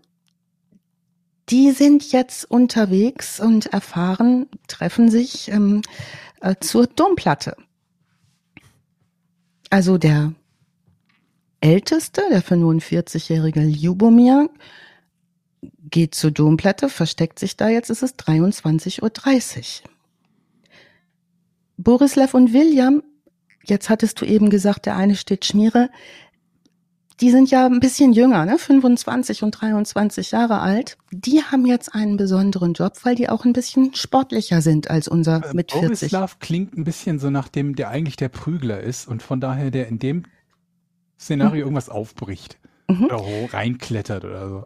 die 1.49 1.71
sind 1.71 2.11
jetzt 2.11 2.45
unterwegs 2.51 3.39
und 3.39 3.65
erfahren, 3.73 4.45
treffen 4.67 5.09
sich 5.09 5.49
ähm, 5.51 5.81
äh, 6.41 6.53
zur 6.59 6.85
Domplatte. 6.85 7.55
Also 9.71 9.97
der 9.97 10.33
Älteste, 11.61 12.21
der 12.29 12.43
45-jährige 12.43 13.61
Ljubomir, 13.61 14.49
geht 15.89 16.15
zur 16.15 16.31
Domplatte, 16.31 16.89
versteckt 16.89 17.39
sich 17.39 17.57
da 17.57 17.69
jetzt, 17.69 17.89
ist 17.89 18.03
es 18.03 18.15
23.30 18.15 19.01
Uhr. 19.83 19.89
Borislav 21.77 22.33
und 22.33 22.53
William, 22.53 23.03
jetzt 23.63 23.89
hattest 23.89 24.21
du 24.21 24.25
eben 24.25 24.49
gesagt, 24.49 24.85
der 24.85 24.95
eine 24.95 25.15
steht 25.15 25.45
Schmiere, 25.45 25.89
die 27.21 27.31
sind 27.31 27.49
ja 27.49 27.65
ein 27.65 27.79
bisschen 27.79 28.11
jünger, 28.11 28.45
ne? 28.45 28.57
25 28.57 29.43
und 29.43 29.51
23 29.51 30.31
Jahre 30.31 30.59
alt. 30.59 30.97
Die 31.11 31.41
haben 31.43 31.65
jetzt 31.65 31.95
einen 31.95 32.17
besonderen 32.17 32.73
Job, 32.73 32.93
weil 33.03 33.15
die 33.15 33.29
auch 33.29 33.45
ein 33.45 33.53
bisschen 33.53 33.95
sportlicher 33.95 34.61
sind 34.61 34.89
als 34.89 35.07
unser 35.07 35.41
mit 35.53 35.71
40. 35.71 36.11
Borislav 36.11 36.39
klingt 36.39 36.77
ein 36.77 36.83
bisschen 36.83 37.19
so 37.19 37.29
nach 37.29 37.47
dem, 37.47 37.75
der 37.75 37.89
eigentlich 37.89 38.17
der 38.17 38.27
Prügler 38.27 38.81
ist 38.81 39.07
und 39.07 39.23
von 39.23 39.39
daher 39.39 39.71
der 39.71 39.87
in 39.87 39.97
dem 39.97 40.23
Szenario 41.25 41.63
irgendwas 41.63 41.89
aufbricht. 41.89 42.57
Mhm. 42.87 43.05
Oder 43.05 43.23
reinklettert 43.53 44.25
oder 44.25 44.47
so. 44.49 44.65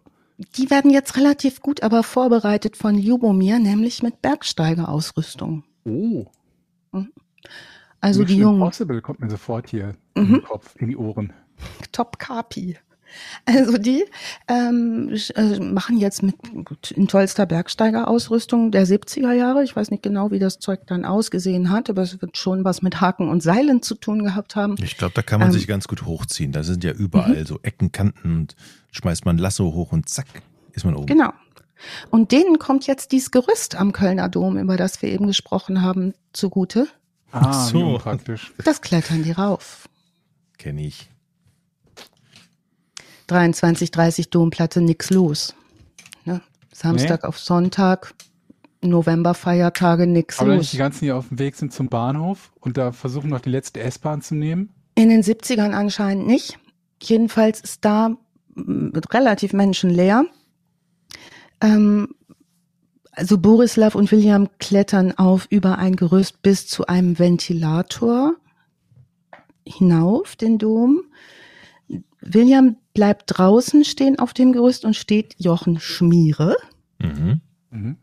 Die 0.55 0.69
werden 0.69 0.91
jetzt 0.91 1.17
relativ 1.17 1.61
gut 1.61 1.83
aber 1.83 2.03
vorbereitet 2.03 2.77
von 2.77 2.95
Ljubomir, 2.95 3.59
nämlich 3.59 4.03
mit 4.03 4.21
Bergsteigerausrüstung. 4.21 5.63
Oh. 5.85 6.25
Also 8.01 8.23
die 8.23 8.33
Mission 8.35 8.41
Jungen, 8.41 8.61
Impossible 8.61 9.01
kommt 9.01 9.19
mir 9.19 9.29
sofort 9.29 9.69
hier 9.69 9.95
in 10.15 10.23
Mhm. 10.23 10.33
den 10.35 10.43
Kopf, 10.43 10.75
in 10.77 10.87
die 10.87 10.95
Ohren. 10.97 11.33
Top 11.91 12.19
Kapi. 12.19 12.77
Also 13.45 13.77
die 13.77 14.05
ähm, 14.47 15.15
äh, 15.35 15.59
machen 15.59 15.97
jetzt 15.97 16.23
mit 16.23 16.35
gut, 16.65 16.91
in 16.91 17.07
tollster 17.07 17.45
Bergsteigerausrüstung 17.45 18.71
der 18.71 18.85
70er 18.85 19.31
Jahre. 19.31 19.63
Ich 19.63 19.75
weiß 19.75 19.91
nicht 19.91 20.03
genau, 20.03 20.31
wie 20.31 20.39
das 20.39 20.59
Zeug 20.59 20.81
dann 20.87 21.05
ausgesehen 21.05 21.69
hat, 21.69 21.89
aber 21.89 22.03
es 22.03 22.21
wird 22.21 22.37
schon 22.37 22.63
was 22.63 22.81
mit 22.81 23.01
Haken 23.01 23.29
und 23.29 23.41
Seilen 23.41 23.81
zu 23.81 23.95
tun 23.95 24.23
gehabt 24.23 24.55
haben. 24.55 24.75
Ich 24.81 24.97
glaube, 24.97 25.13
da 25.15 25.21
kann 25.21 25.39
man 25.39 25.49
Ähm. 25.49 25.53
sich 25.53 25.67
ganz 25.67 25.87
gut 25.87 26.05
hochziehen. 26.05 26.51
Da 26.51 26.63
sind 26.63 26.83
ja 26.83 26.91
überall 26.91 27.45
so 27.47 27.59
Ecken, 27.63 27.91
Kanten 27.91 28.37
und 28.37 28.55
schmeißt 28.91 29.25
man 29.25 29.37
Lasso 29.37 29.73
hoch 29.73 29.91
und 29.91 30.09
zack, 30.09 30.27
ist 30.73 30.85
man 30.85 30.95
oben. 30.95 31.07
Genau. 31.07 31.31
Und 32.09 32.31
denen 32.31 32.59
kommt 32.59 32.87
jetzt 32.87 33.11
dieses 33.11 33.31
Gerüst 33.31 33.75
am 33.75 33.93
Kölner 33.93 34.29
Dom, 34.29 34.57
über 34.57 34.77
das 34.77 35.01
wir 35.01 35.09
eben 35.09 35.27
gesprochen 35.27 35.81
haben, 35.81 36.13
zugute. 36.33 36.87
Ah, 37.31 37.65
so. 37.65 37.79
wie 37.79 37.83
unpraktisch. 37.83 38.51
Das 38.63 38.81
klettern 38.81 39.23
die 39.23 39.31
rauf. 39.31 39.87
Kenne 40.57 40.85
ich. 40.85 41.09
23, 43.29 43.91
30 43.91 44.29
Domplatte, 44.29 44.81
nix 44.81 45.09
los. 45.09 45.55
Ne? 46.25 46.41
Samstag 46.73 47.23
auf 47.23 47.39
Sonntag, 47.39 48.13
Novemberfeiertage, 48.81 50.07
nix 50.07 50.39
Aber 50.39 50.51
wenn 50.51 50.57
nicht 50.59 50.73
die 50.73 50.77
los. 50.77 50.85
ganzen 50.85 51.05
hier 51.05 51.17
auf 51.17 51.29
dem 51.29 51.39
Weg 51.39 51.55
sind 51.55 51.73
zum 51.73 51.89
Bahnhof 51.89 52.51
und 52.59 52.77
da 52.77 52.91
versuchen 52.91 53.29
noch 53.29 53.41
die 53.41 53.49
letzte 53.49 53.81
S-Bahn 53.81 54.21
zu 54.21 54.35
nehmen. 54.35 54.69
In 54.95 55.09
den 55.09 55.21
70ern 55.21 55.71
anscheinend 55.71 56.27
nicht. 56.27 56.59
Jedenfalls 57.01 57.61
ist 57.61 57.85
da 57.85 58.17
mm, 58.55 58.89
relativ 59.11 59.53
menschenleer. 59.53 60.25
Ähm, 61.61 62.15
also 63.11 63.37
Borislav 63.37 63.95
und 63.95 64.11
William 64.11 64.47
klettern 64.59 65.17
auf 65.17 65.47
über 65.49 65.77
ein 65.77 65.95
Gerüst 65.95 66.41
bis 66.41 66.67
zu 66.67 66.87
einem 66.87 67.19
Ventilator 67.19 68.35
hinauf, 69.65 70.35
den 70.35 70.57
Dom. 70.57 71.03
William 72.21 72.77
bleibt 72.99 73.37
draußen 73.37 73.85
stehen 73.85 74.19
auf 74.19 74.33
dem 74.33 74.51
Gerüst 74.51 74.83
und 74.83 74.93
steht 74.93 75.33
Jochen 75.37 75.79
Schmiere. 75.79 76.57
Mhm. 77.01 77.39
Mhm. 77.71 77.95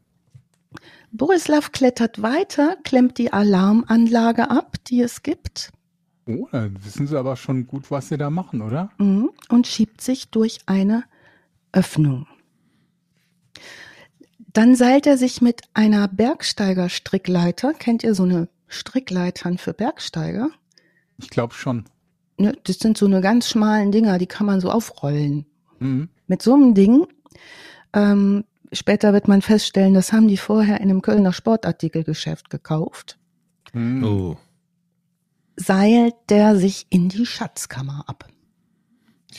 Borislav 1.13 1.71
klettert 1.71 2.23
weiter, 2.23 2.79
klemmt 2.83 3.19
die 3.19 3.31
Alarmanlage 3.31 4.51
ab, 4.51 4.77
die 4.87 5.03
es 5.03 5.23
gibt, 5.23 5.71
Oh, 6.27 6.49
dann 6.51 6.83
wissen 6.83 7.07
sie 7.07 7.19
aber 7.19 7.37
schon 7.37 7.67
gut, 7.67 7.91
was 7.91 8.09
sie 8.09 8.17
da 8.17 8.31
machen, 8.31 8.63
oder? 8.63 8.89
mhm, 8.97 9.29
und 9.51 9.67
schiebt 9.67 10.01
sich 10.01 10.31
durch 10.31 10.61
eine 10.65 11.05
Öffnung. 11.73 12.27
Dann 14.55 14.77
seilt 14.77 15.07
er 15.07 15.19
sich 15.19 15.43
mit 15.43 15.61
einer 15.75 16.09
Bergsteigerstrickleiter. 16.09 17.75
Kennt 17.75 18.03
ihr 18.03 18.15
so 18.15 18.23
eine 18.23 18.49
Strickleitern 18.67 19.59
für 19.59 19.75
Bergsteiger? 19.75 20.49
Ich 21.19 21.29
glaube 21.29 21.53
schon. 21.53 21.85
Ne, 22.39 22.53
das 22.65 22.79
sind 22.79 22.99
so 22.99 23.07
eine 23.07 23.21
ganz 23.21 23.49
schmalen 23.49 23.93
Dinger, 23.93 24.19
die 24.19 24.27
kann 24.27 24.47
man 24.47 24.61
so 24.61 24.71
aufrollen. 24.71 25.47
Mhm. 25.79 26.09
Mit 26.27 26.43
so 26.43 26.55
einem 26.55 26.75
Ding, 26.75 27.07
ähm, 27.93 28.45
später 28.73 29.13
wird 29.13 29.27
man 29.29 29.41
feststellen, 29.43 29.95
das 29.95 30.13
haben 30.13 30.29
die 30.29 30.37
vorher 30.37 30.77
in 30.81 30.91
einem 30.91 31.03
Kölner 31.03 31.33
Sportartikelgeschäft 31.33 32.51
gekauft, 32.51 33.19
Mhm. 33.73 34.05
Oh. 34.05 34.37
seilt 35.57 36.15
der 36.29 36.57
sich 36.57 36.87
in 36.91 37.09
die 37.09 37.27
Schatzkammer 37.27 38.05
ab. 38.07 38.27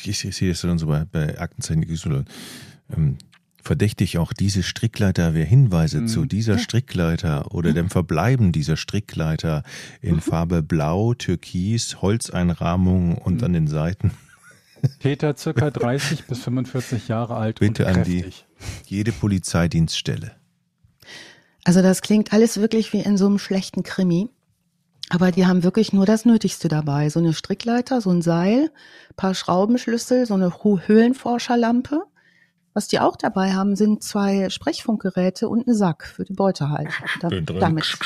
Ich, 0.04 0.24
ich 0.26 0.36
sehe 0.36 0.50
das 0.50 0.62
dann 0.62 0.78
so 0.78 0.88
bei, 0.88 1.06
bei 1.06 1.40
Aktenzeichen. 1.40 2.26
Ähm, 2.96 3.18
verdächtig 3.68 4.18
auch 4.18 4.34
diese 4.34 4.64
Strickleiter, 4.64 5.34
wer 5.34 5.46
Hinweise 5.46 6.02
Mhm. 6.02 6.08
zu 6.08 6.26
dieser 6.26 6.58
Strickleiter 6.58 7.54
oder 7.54 7.74
dem 7.74 7.90
Verbleiben 7.90 8.52
dieser 8.52 8.78
Strickleiter 8.78 9.62
in 10.02 10.22
Farbe 10.22 10.64
Blau, 10.64 11.14
Türkis, 11.14 12.02
Holzeinrahmung 12.02 13.18
und 13.18 13.40
Mhm. 13.40 13.44
an 13.44 13.54
den 13.54 13.68
Seiten 13.68 14.12
Täter 15.00 15.36
circa 15.36 15.70
30 15.72 16.24
bis 16.26 16.40
45 16.40 17.08
Jahre 17.10 17.36
alt 17.36 17.60
Bitte 17.60 17.86
und 17.86 17.96
an 17.98 18.04
die- 18.04 18.22
kräftig. 18.22 18.46
jede 18.86 19.12
Polizeidienststelle. 19.12 20.32
Also 21.66 21.82
das 21.82 22.02
klingt 22.02 22.32
alles 22.34 22.62
wirklich 22.62 22.94
wie 22.94 23.02
in 23.02 23.18
so 23.18 23.26
einem 23.28 23.38
schlechten 23.40 23.84
Krimi. 23.84 24.30
Aber 25.10 25.32
die 25.32 25.46
haben 25.46 25.64
wirklich 25.64 25.94
nur 25.94 26.06
das 26.06 26.26
Nötigste 26.26 26.68
dabei. 26.70 27.10
So 27.10 27.20
eine 27.20 27.34
Strickleiter, 27.34 28.02
so 28.02 28.10
ein 28.12 28.22
Seil, 28.22 28.72
paar 29.18 29.34
Schraubenschlüssel, 29.34 30.26
so 30.26 30.34
eine 30.34 30.52
Höhlenforscherlampe. 30.64 32.04
Was 32.78 32.88
die 32.88 33.00
auch 33.00 33.16
dabei 33.16 33.54
haben, 33.54 33.76
sind 33.76 34.04
zwei 34.04 34.52
Sprechfunkgeräte 34.52 35.50
und 35.50 35.66
ein 35.66 35.74
Sack 35.74 36.06
für 36.06 36.26
die 36.26 36.34
Beute 36.34 36.70
halt. 36.70 36.90
Da, 37.20 37.30
damit. 37.30 37.98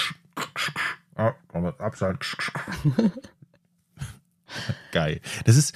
Ah, 1.16 1.34
Abstand. 1.78 2.38
Geil. 4.94 5.20
Das 5.44 5.58
ist, 5.58 5.76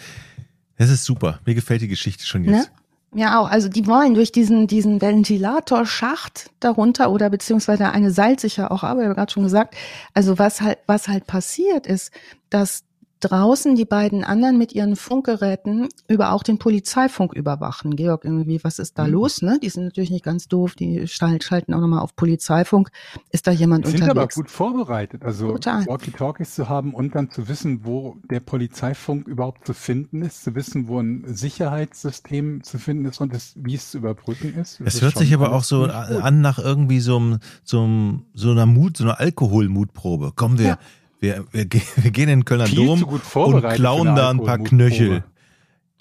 das 0.78 0.90
ist 0.90 1.04
super. 1.04 1.42
Mir 1.46 1.56
gefällt 1.56 1.82
die 1.82 1.90
Geschichte 1.90 2.26
schon 2.26 2.44
Ne? 2.44 2.56
jetzt. 2.56 2.72
Ja, 3.14 3.42
auch. 3.42 3.50
Also 3.50 3.68
die 3.68 3.86
wollen 3.86 4.14
durch 4.14 4.32
diesen, 4.32 4.66
diesen 4.68 5.02
Ventilatorschacht 5.02 6.52
darunter 6.62 7.12
oder 7.12 7.30
beziehungsweise 7.30 7.90
eine 7.90 8.12
Seil 8.12 8.40
sich 8.40 8.56
ja 8.56 8.72
auch, 8.72 8.84
aber 8.84 9.02
ich 9.02 9.08
habe 9.08 9.16
gerade 9.16 9.34
schon 9.34 9.44
gesagt, 9.44 9.76
also 10.14 10.40
was 10.40 10.62
halt, 10.62 10.80
was 10.88 11.10
halt 11.10 11.28
passiert 11.28 11.86
ist, 11.86 12.14
dass 12.50 12.85
draußen 13.22 13.76
die 13.76 13.86
beiden 13.86 14.24
anderen 14.24 14.58
mit 14.58 14.74
ihren 14.74 14.96
Funkgeräten 14.96 15.88
über 16.08 16.32
auch 16.32 16.44
den 16.44 16.60
Polizeifunk 16.60 17.34
überwachen. 17.34 17.96
Georg, 17.96 18.24
irgendwie, 18.26 18.64
was 18.64 18.78
ist 18.78 18.98
da 19.00 19.06
Mhm. 19.06 19.14
los? 19.14 19.42
Ne? 19.42 19.58
Die 19.64 19.70
sind 19.70 19.86
natürlich 19.86 20.12
nicht 20.12 20.24
ganz 20.26 20.48
doof, 20.48 20.76
die 20.76 21.08
schal- 21.08 21.42
schalten 21.42 21.74
auch 21.74 21.80
nochmal 21.80 22.00
auf 22.02 22.16
Polizeifunk. 22.16 22.90
Ist 23.32 23.48
da 23.48 23.52
jemand 23.52 23.86
Die 23.86 23.92
sind 23.92 24.04
aber 24.04 24.12
unterwegs? 24.12 24.36
gut 24.36 24.52
vorbereitet. 24.52 25.24
Also. 25.24 25.48
Walkie-Talkies 25.50 26.56
zu 26.56 26.70
haben 26.70 26.94
und 26.94 27.16
dann 27.16 27.32
zu 27.32 27.48
wissen, 27.48 27.82
wo 27.84 28.18
der 28.30 28.42
Polizeifunk 28.42 29.28
überhaupt 29.28 29.66
zu 29.66 29.74
finden 29.74 30.22
ist, 30.22 30.44
zu 30.44 30.54
wissen, 30.56 30.88
wo 30.88 31.00
ein 31.00 31.24
Sicherheitssystem 31.26 32.64
zu 32.64 32.78
finden 32.78 33.06
ist 33.06 33.22
und 33.22 33.34
es, 33.34 33.54
wie 33.56 33.76
es 33.76 33.92
zu 33.92 33.98
überbrücken 34.00 34.56
ist. 34.56 34.80
Das 34.84 34.96
Es 34.96 35.02
hört 35.02 35.18
sich 35.18 35.34
aber 35.34 35.54
auch 35.54 35.64
so 35.64 35.84
an 35.86 36.42
nach 36.42 36.60
irgendwie 36.60 37.00
so, 37.00 37.18
einem- 37.18 37.40
so, 37.64 37.84
einem- 37.84 38.24
so 38.34 38.52
einer 38.52 38.66
Mut, 38.66 38.98
so 38.98 39.04
einer 39.06 39.20
Alkoholmutprobe. 39.20 40.32
Kommen 40.36 40.58
wir, 40.60 40.66
Ja. 40.68 40.78
Wir, 41.20 41.46
wir, 41.52 41.68
wir 41.96 42.12
gehen 42.12 42.30
in 42.30 42.40
den 42.40 42.46
Kölner 42.46 42.68
Viel 42.68 42.86
Dom 42.86 43.04
und 43.04 43.64
klauen 43.70 44.16
da 44.16 44.30
ein 44.30 44.44
paar. 44.44 44.58
Knöchel. 44.58 45.24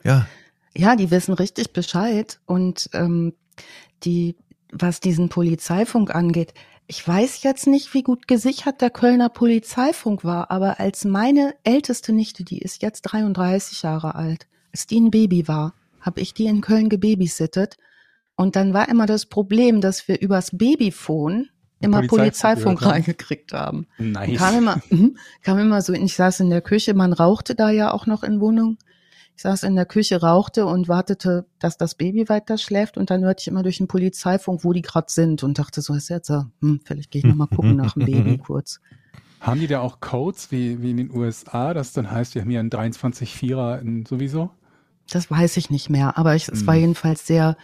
Ja, 0.02 0.26
Ja, 0.76 0.96
die 0.96 1.10
wissen 1.10 1.34
richtig 1.34 1.72
Bescheid. 1.72 2.40
Und 2.46 2.90
ähm, 2.92 3.34
die, 4.04 4.36
was 4.72 5.00
diesen 5.00 5.28
Polizeifunk 5.28 6.14
angeht, 6.14 6.54
ich 6.86 7.06
weiß 7.06 7.42
jetzt 7.42 7.66
nicht, 7.66 7.94
wie 7.94 8.02
gut 8.02 8.28
gesichert 8.28 8.82
der 8.82 8.90
Kölner 8.90 9.30
Polizeifunk 9.30 10.22
war, 10.22 10.50
aber 10.50 10.80
als 10.80 11.04
meine 11.04 11.54
älteste 11.64 12.12
Nichte, 12.12 12.44
die 12.44 12.58
ist 12.58 12.82
jetzt 12.82 13.02
33 13.02 13.82
Jahre 13.82 14.14
alt, 14.14 14.46
als 14.70 14.86
die 14.86 15.00
ein 15.00 15.10
Baby 15.10 15.48
war, 15.48 15.74
habe 16.00 16.20
ich 16.20 16.34
die 16.34 16.44
in 16.44 16.60
Köln 16.60 16.90
gebabysittet. 16.90 17.76
Und 18.36 18.56
dann 18.56 18.74
war 18.74 18.88
immer 18.88 19.06
das 19.06 19.26
Problem, 19.26 19.80
dass 19.80 20.08
wir 20.08 20.20
übers 20.20 20.50
Babyphone 20.52 21.48
immer 21.84 22.02
Polizeifunk 22.06 22.80
haben. 22.82 22.90
reingekriegt 22.90 23.52
haben. 23.52 23.86
Nice. 23.98 24.38
Kam 24.38 24.58
immer, 24.58 24.80
mhm, 24.90 25.16
kam 25.42 25.58
immer 25.58 25.80
so, 25.82 25.92
ich 25.92 26.14
saß 26.14 26.40
in 26.40 26.50
der 26.50 26.60
Küche, 26.62 26.94
man 26.94 27.12
rauchte 27.12 27.54
da 27.54 27.70
ja 27.70 27.92
auch 27.92 28.06
noch 28.06 28.22
in 28.22 28.40
Wohnung. 28.40 28.78
Ich 29.36 29.42
saß 29.42 29.64
in 29.64 29.74
der 29.74 29.84
Küche, 29.86 30.20
rauchte 30.20 30.64
und 30.66 30.86
wartete, 30.88 31.46
dass 31.58 31.76
das 31.76 31.96
Baby 31.96 32.28
weiter 32.28 32.56
schläft 32.56 32.96
und 32.96 33.10
dann 33.10 33.24
hörte 33.24 33.40
ich 33.40 33.48
immer 33.48 33.64
durch 33.64 33.78
den 33.78 33.88
Polizeifunk, 33.88 34.62
wo 34.64 34.72
die 34.72 34.82
gerade 34.82 35.10
sind 35.10 35.42
und 35.42 35.58
dachte 35.58 35.80
so, 35.80 35.92
was 35.92 36.04
ist 36.04 36.08
jetzt? 36.10 36.30
da? 36.30 36.50
Hm, 36.60 36.80
vielleicht 36.84 37.10
gehe 37.10 37.18
ich 37.20 37.24
noch 37.26 37.34
mal 37.34 37.48
gucken 37.48 37.74
nach 37.76 37.94
dem 37.94 38.04
Baby 38.04 38.38
kurz. 38.46 38.80
Haben 39.40 39.60
die 39.60 39.66
da 39.66 39.80
auch 39.80 39.98
Codes 40.00 40.52
wie, 40.52 40.80
wie 40.82 40.92
in 40.92 40.96
den 40.96 41.10
USA, 41.10 41.74
das 41.74 41.92
dann 41.92 42.10
heißt, 42.10 42.34
wir 42.34 42.42
haben 42.42 42.50
hier 42.50 42.60
einen 42.60 42.70
23-4er 42.70 43.80
in 43.80 44.06
sowieso? 44.06 44.50
Das 45.10 45.30
weiß 45.30 45.56
ich 45.58 45.68
nicht 45.68 45.90
mehr, 45.90 46.16
aber 46.16 46.34
ich, 46.36 46.48
es 46.48 46.66
war 46.66 46.74
Hm. 46.74 46.80
jedenfalls 46.80 47.26
sehr, 47.26 47.56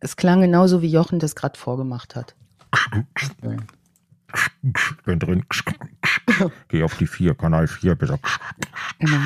es 0.00 0.14
klang 0.16 0.42
genauso 0.42 0.82
wie 0.82 0.88
Jochen 0.88 1.18
das 1.18 1.34
gerade 1.34 1.58
vorgemacht 1.58 2.14
hat. 2.16 2.36
Bin 5.04 5.18
drin. 5.18 5.44
Geh 6.68 6.82
auf 6.82 6.96
die 6.96 7.06
vier, 7.06 7.34
Kanal 7.34 7.66
4, 7.66 7.94
bitte. 7.94 8.18
Genau. 8.98 9.18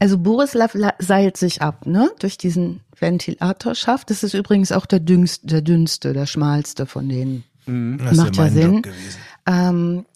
Also 0.00 0.18
Borislav 0.18 0.74
la- 0.74 0.94
seilt 0.98 1.36
sich 1.36 1.60
ab, 1.62 1.86
ne? 1.86 2.10
Durch 2.18 2.38
diesen 2.38 2.80
Ventilatorschaft. 2.98 4.10
Das 4.10 4.22
ist 4.22 4.34
übrigens 4.34 4.72
auch 4.72 4.86
der 4.86 5.00
dünnste, 5.00 5.46
der 5.46 5.62
dünnste, 5.62 6.12
der 6.12 6.26
schmalste 6.26 6.86
von 6.86 7.08
denen. 7.08 7.44
Mhm. 7.66 7.98
Das 7.98 8.16
Macht 8.16 8.36
ja 8.36 8.48
Sinn. 8.48 8.82
Ähm, 9.46 10.06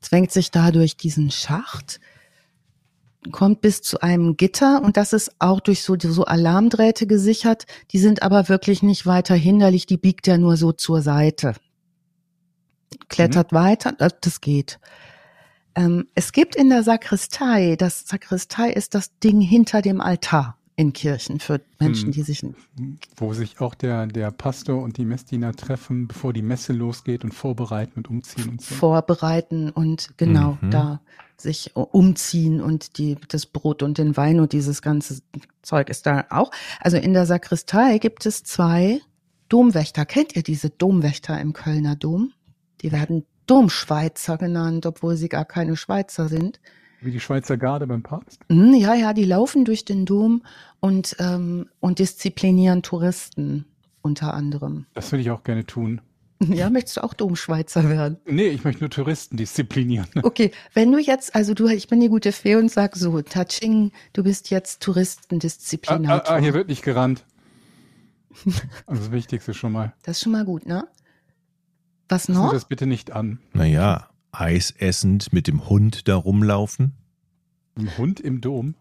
zwängt 0.00 0.32
sich 0.32 0.50
da 0.50 0.70
durch 0.70 0.96
diesen 0.96 1.30
Schacht, 1.30 2.00
kommt 3.32 3.60
bis 3.60 3.82
zu 3.82 4.00
einem 4.00 4.36
Gitter 4.36 4.82
und 4.82 4.96
das 4.96 5.12
ist 5.12 5.32
auch 5.38 5.60
durch 5.60 5.82
so, 5.82 5.96
so 5.98 6.24
Alarmdrähte 6.24 7.06
gesichert. 7.06 7.66
Die 7.92 7.98
sind 7.98 8.22
aber 8.22 8.48
wirklich 8.48 8.82
nicht 8.82 9.04
weiter 9.06 9.34
hinderlich, 9.34 9.86
die 9.86 9.98
biegt 9.98 10.26
er 10.28 10.38
nur 10.38 10.56
so 10.56 10.72
zur 10.72 11.02
Seite. 11.02 11.54
Klettert 13.08 13.52
weiter, 13.52 13.92
das- 13.92 14.16
das 14.20 14.40
geht. 14.40 14.78
Ähm, 15.76 16.06
es 16.14 16.32
gibt 16.32 16.56
in 16.56 16.68
der 16.68 16.82
Sakristei, 16.82 17.76
das 17.76 18.06
Sakristei 18.06 18.70
ist 18.70 18.94
das 18.94 19.16
Ding 19.20 19.40
hinter 19.40 19.82
dem 19.82 20.00
Altar 20.00 20.56
in 20.74 20.92
Kirchen 20.92 21.38
für 21.40 21.60
Menschen, 21.78 22.06
Hm. 22.06 22.12
die 22.12 22.22
sich 22.22 22.42
Wo 23.16 23.32
sich 23.34 23.60
auch 23.60 23.74
der, 23.74 24.06
der 24.06 24.30
Pastor 24.32 24.82
und 24.82 24.96
die 24.96 25.04
Messdiener 25.04 25.52
treffen, 25.54 26.08
bevor 26.08 26.32
die 26.32 26.42
Messe 26.42 26.72
losgeht 26.72 27.22
und 27.22 27.34
vorbereiten 27.34 27.92
und 27.98 28.08
umziehen 28.08 28.48
und 28.48 28.62
so. 28.62 28.74
vorbereiten 28.74 29.70
und 29.70 30.14
genau 30.16 30.56
Mhm. 30.60 30.70
da 30.70 31.00
sich 31.40 31.74
umziehen 31.74 32.60
und 32.60 32.98
die, 32.98 33.16
das 33.28 33.46
Brot 33.46 33.82
und 33.82 33.98
den 33.98 34.16
Wein 34.16 34.40
und 34.40 34.52
dieses 34.52 34.82
ganze 34.82 35.20
Zeug 35.62 35.88
ist 35.90 36.06
da 36.06 36.26
auch. 36.30 36.50
Also 36.80 36.96
in 36.96 37.12
der 37.12 37.26
Sakristei 37.26 37.98
gibt 37.98 38.26
es 38.26 38.44
zwei 38.44 39.00
Domwächter. 39.48 40.06
Kennt 40.06 40.36
ihr 40.36 40.42
diese 40.42 40.70
Domwächter 40.70 41.40
im 41.40 41.52
Kölner 41.52 41.96
Dom? 41.96 42.32
Die 42.82 42.92
werden 42.92 43.24
Domschweizer 43.46 44.38
genannt, 44.38 44.86
obwohl 44.86 45.16
sie 45.16 45.28
gar 45.28 45.44
keine 45.44 45.76
Schweizer 45.76 46.28
sind. 46.28 46.60
Wie 47.00 47.10
die 47.10 47.20
Schweizer 47.20 47.56
Garde 47.56 47.86
beim 47.86 48.02
Papst. 48.02 48.40
Mhm, 48.48 48.74
Ja, 48.74 48.94
ja, 48.94 49.12
die 49.12 49.24
laufen 49.24 49.64
durch 49.64 49.84
den 49.84 50.06
Dom 50.06 50.42
und, 50.80 51.16
ähm, 51.18 51.68
und 51.80 51.98
disziplinieren 51.98 52.82
Touristen 52.82 53.64
unter 54.02 54.34
anderem. 54.34 54.86
Das 54.94 55.10
würde 55.10 55.22
ich 55.22 55.30
auch 55.30 55.42
gerne 55.42 55.66
tun. 55.66 56.00
Ja, 56.42 56.70
möchtest 56.70 56.96
du 56.96 57.04
auch 57.04 57.12
Domschweizer 57.12 57.88
werden? 57.90 58.16
Nee, 58.24 58.48
ich 58.48 58.64
möchte 58.64 58.80
nur 58.82 58.90
Touristen 58.90 59.36
disziplinieren. 59.36 60.08
Okay, 60.22 60.52
wenn 60.72 60.90
du 60.90 60.98
jetzt, 60.98 61.34
also 61.34 61.52
du, 61.54 61.66
ich 61.68 61.86
bin 61.88 62.00
die 62.00 62.08
gute 62.08 62.32
Fee 62.32 62.56
und 62.56 62.70
sag 62.70 62.96
so, 62.96 63.20
Taching, 63.20 63.92
du 64.14 64.22
bist 64.22 64.48
jetzt 64.50 64.76
Ah, 64.76 64.78
ah, 64.80 64.84
Touristendisziplinator. 64.86 66.30
ah, 66.34 66.38
hier 66.38 66.54
wird 66.54 66.68
nicht 66.68 66.82
gerannt. 66.82 67.24
Also 68.86 69.02
das 69.02 69.10
Wichtigste 69.12 69.52
schon 69.54 69.72
mal. 69.72 69.92
das 70.02 70.16
ist 70.16 70.22
schon 70.22 70.32
mal 70.32 70.44
gut, 70.44 70.64
ne? 70.66 70.88
Was 72.08 72.22
Fassen 72.26 72.34
Sie 72.34 72.40
noch? 72.42 72.52
das 72.52 72.64
bitte 72.64 72.86
nicht 72.86 73.10
an. 73.10 73.38
Naja, 73.52 74.08
Eis 74.32 74.70
essend 74.78 75.32
mit 75.32 75.46
dem 75.46 75.68
Hund 75.68 76.08
da 76.08 76.16
rumlaufen. 76.16 76.94
Ein 77.76 77.96
Hund 77.98 78.18
im 78.20 78.40
Dom. 78.40 78.74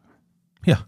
Ja, 0.66 0.86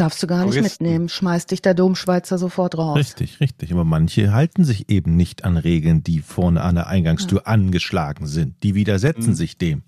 Darfst 0.00 0.22
du 0.22 0.26
gar 0.26 0.44
nicht 0.46 0.54
Touristen. 0.56 0.84
mitnehmen, 0.84 1.08
schmeißt 1.08 1.50
dich 1.50 1.60
der 1.62 1.74
Domschweizer 1.74 2.38
sofort 2.38 2.76
raus. 2.78 2.96
richtig, 2.96 3.38
richtig. 3.40 3.70
Aber 3.72 3.84
manche 3.84 4.32
halten 4.32 4.64
sich 4.64 4.88
eben 4.88 5.14
nicht 5.16 5.44
an 5.44 5.56
Regeln, 5.58 6.02
die 6.02 6.20
vorne 6.20 6.62
an 6.62 6.74
der 6.76 6.86
Eingangstür 6.86 7.46
angeschlagen 7.46 8.26
sind. 8.26 8.54
Die 8.62 8.74
widersetzen 8.74 9.30
Mhm. 9.30 9.34
sich 9.34 9.58
dem. 9.58 9.82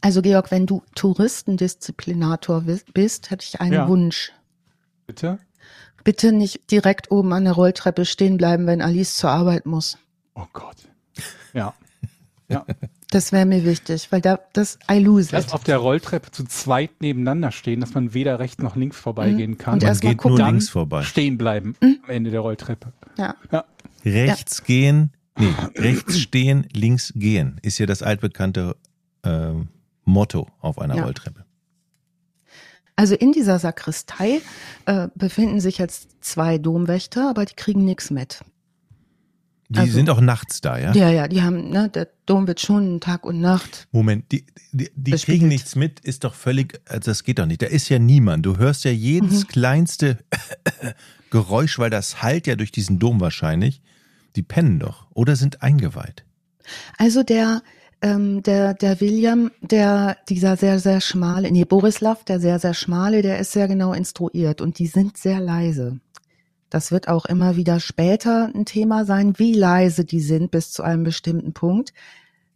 Also 0.00 0.22
Georg, 0.22 0.50
wenn 0.52 0.66
du 0.66 0.82
Touristendisziplinator 0.94 2.64
bist, 2.94 3.30
hätte 3.30 3.44
ich 3.48 3.60
einen 3.60 3.72
Ja. 3.72 3.88
Wunsch. 3.88 4.32
Bitte? 5.06 5.38
Bitte 6.04 6.30
nicht 6.32 6.70
direkt 6.70 7.10
oben 7.10 7.32
an 7.32 7.44
der 7.44 7.54
Rolltreppe 7.54 8.04
stehen 8.04 8.36
bleiben, 8.36 8.66
wenn 8.68 8.80
Alice 8.80 9.16
zur 9.16 9.30
Arbeit 9.30 9.66
muss. 9.66 9.98
Oh 10.34 10.46
Gott. 10.52 10.76
Ja. 11.52 11.74
Ja. 12.48 12.64
Das 13.10 13.30
wäre 13.30 13.46
mir 13.46 13.64
wichtig, 13.64 14.08
weil 14.10 14.20
da 14.20 14.40
das 14.52 14.78
I 14.90 14.98
lose 14.98 15.32
Erst 15.34 15.48
it. 15.48 15.54
auf 15.54 15.62
der 15.62 15.76
Rolltreppe 15.78 16.30
zu 16.32 16.44
zweit 16.44 16.90
nebeneinander 17.00 17.52
stehen, 17.52 17.80
dass 17.80 17.94
man 17.94 18.14
weder 18.14 18.38
rechts 18.40 18.62
noch 18.62 18.74
links 18.74 18.96
vorbeigehen 18.98 19.58
kann. 19.58 19.74
Und 19.74 19.82
Man 19.82 19.88
erst 19.90 20.02
mal 20.02 20.10
geht 20.10 20.16
nur 20.18 20.22
gucken. 20.32 20.38
Dann 20.38 20.54
links 20.54 20.68
vorbei. 20.68 21.02
stehen 21.02 21.38
bleiben 21.38 21.76
am 21.80 21.98
Ende 22.08 22.30
der 22.32 22.40
Rolltreppe. 22.40 22.92
Ja. 23.16 23.36
Ja. 23.52 23.64
Rechts 24.04 24.64
gehen, 24.64 25.12
nee, 25.38 25.46
rechts 25.76 26.18
stehen, 26.18 26.66
links 26.72 27.12
gehen, 27.14 27.58
ist 27.62 27.78
ja 27.78 27.86
das 27.86 28.02
altbekannte 28.02 28.76
ähm, 29.24 29.68
Motto 30.04 30.48
auf 30.60 30.80
einer 30.80 30.96
Ja. 30.96 31.04
Rolltreppe. 31.04 31.44
Also 32.96 33.14
in 33.14 33.32
dieser 33.32 33.58
Sakristei 33.58 34.40
äh, 34.86 35.08
befinden 35.14 35.60
sich 35.60 35.78
jetzt 35.78 36.24
zwei 36.24 36.58
Domwächter, 36.58 37.28
aber 37.28 37.44
die 37.44 37.54
kriegen 37.54 37.84
nichts 37.84 38.10
mit. 38.10 38.40
Die 39.68 39.78
Also- 39.80 39.92
sind 39.92 40.10
auch 40.10 40.20
nachts 40.20 40.60
da, 40.60 40.78
ja? 40.78 40.92
Ja, 40.94 41.10
ja, 41.10 41.26
die 41.28 41.42
haben, 41.42 41.70
ne, 41.70 41.88
der 41.88 42.08
Dom 42.26 42.46
wird 42.46 42.60
schon 42.60 43.00
Tag 43.00 43.24
und 43.24 43.40
Nacht. 43.40 43.88
Moment, 43.90 44.30
die, 44.30 44.44
die, 44.72 44.90
die 44.94 45.10
kriegen 45.12 45.48
nichts 45.48 45.74
mit, 45.74 45.98
ist 46.00 46.22
doch 46.24 46.34
völlig, 46.34 46.80
also 46.86 47.10
das 47.10 47.24
geht 47.24 47.38
doch 47.40 47.46
nicht. 47.46 47.62
Da 47.62 47.66
ist 47.66 47.88
ja 47.88 47.98
niemand. 47.98 48.46
Du 48.46 48.58
hörst 48.58 48.84
ja 48.84 48.92
jedes 48.92 49.44
Mhm. 49.44 49.48
kleinste 49.48 50.18
Geräusch, 51.30 51.78
weil 51.78 51.90
das 51.90 52.22
halt 52.22 52.46
ja 52.46 52.54
durch 52.56 52.70
diesen 52.72 52.98
Dom 52.98 53.20
wahrscheinlich. 53.20 53.82
Die 54.36 54.42
pennen 54.42 54.78
doch 54.78 55.06
oder 55.14 55.34
sind 55.34 55.62
eingeweiht. 55.62 56.24
Also 56.98 57.22
der, 57.22 57.62
ähm, 58.02 58.42
der, 58.42 58.74
der 58.74 59.00
William, 59.00 59.50
der, 59.62 60.16
dieser 60.28 60.56
sehr, 60.56 60.78
sehr 60.78 61.00
schmale, 61.00 61.50
nee, 61.50 61.64
Borislav, 61.64 62.22
der 62.24 62.38
sehr, 62.38 62.58
sehr 62.58 62.74
schmale, 62.74 63.22
der 63.22 63.38
ist 63.38 63.52
sehr 63.52 63.66
genau 63.66 63.92
instruiert 63.94 64.60
und 64.60 64.78
die 64.78 64.86
sind 64.86 65.16
sehr 65.16 65.40
leise. 65.40 65.98
Das 66.70 66.90
wird 66.90 67.08
auch 67.08 67.26
immer 67.26 67.56
wieder 67.56 67.78
später 67.80 68.50
ein 68.52 68.64
Thema 68.64 69.04
sein, 69.04 69.38
wie 69.38 69.54
leise 69.54 70.04
die 70.04 70.20
sind 70.20 70.50
bis 70.50 70.72
zu 70.72 70.82
einem 70.82 71.04
bestimmten 71.04 71.52
Punkt. 71.52 71.92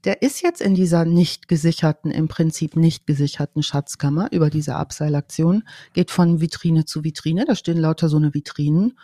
Der 0.04 0.22
ist 0.22 0.42
jetzt 0.42 0.62
in 0.62 0.74
dieser 0.74 1.04
nicht 1.04 1.46
gesicherten, 1.46 2.10
im 2.10 2.26
Prinzip 2.26 2.74
nicht 2.74 3.06
gesicherten 3.06 3.62
Schatzkammer 3.62 4.32
über 4.32 4.48
diese 4.50 4.74
Abseilaktion, 4.76 5.64
geht 5.92 6.10
von 6.10 6.40
Vitrine 6.40 6.86
zu 6.86 7.04
Vitrine, 7.04 7.44
da 7.44 7.54
stehen 7.54 7.76
lauter 7.76 8.08
so 8.08 8.16
eine 8.16 8.32
Vitrinen 8.32 8.98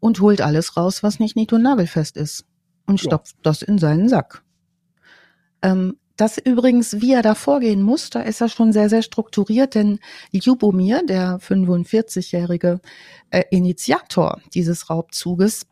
und 0.00 0.20
holt 0.20 0.40
alles 0.40 0.76
raus, 0.76 1.02
was 1.02 1.18
nicht 1.18 1.34
nied- 1.34 1.52
und 1.52 1.62
nagelfest 1.62 2.16
ist 2.16 2.44
und 2.86 3.02
Ja. 3.02 3.08
stopft 3.08 3.36
das 3.42 3.62
in 3.62 3.78
seinen 3.78 4.08
Sack. 4.08 4.42
Ähm, 5.62 5.96
das 6.18 6.36
übrigens, 6.36 7.00
wie 7.00 7.12
er 7.12 7.22
da 7.22 7.36
vorgehen 7.36 7.80
muss, 7.80 8.10
da 8.10 8.20
ist 8.20 8.40
er 8.40 8.48
schon 8.48 8.72
sehr, 8.72 8.90
sehr 8.90 9.02
strukturiert, 9.02 9.76
denn 9.76 10.00
Ljubomir, 10.32 11.02
der 11.06 11.38
45-jährige 11.38 12.80
äh, 13.30 13.44
Initiator 13.50 14.40
dieses 14.52 14.90
Raubzuges, 14.90 15.66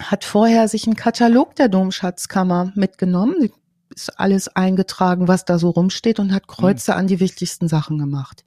hat 0.00 0.24
vorher 0.24 0.68
sich 0.68 0.86
einen 0.86 0.96
Katalog 0.96 1.54
der 1.56 1.68
Domschatzkammer 1.68 2.72
mitgenommen. 2.74 3.50
ist 3.94 4.18
alles 4.18 4.48
eingetragen, 4.48 5.28
was 5.28 5.44
da 5.44 5.58
so 5.58 5.68
rumsteht 5.68 6.18
und 6.18 6.32
hat 6.32 6.48
Kreuze 6.48 6.92
mhm. 6.92 6.98
an 6.98 7.06
die 7.06 7.20
wichtigsten 7.20 7.68
Sachen 7.68 7.98
gemacht. 7.98 8.44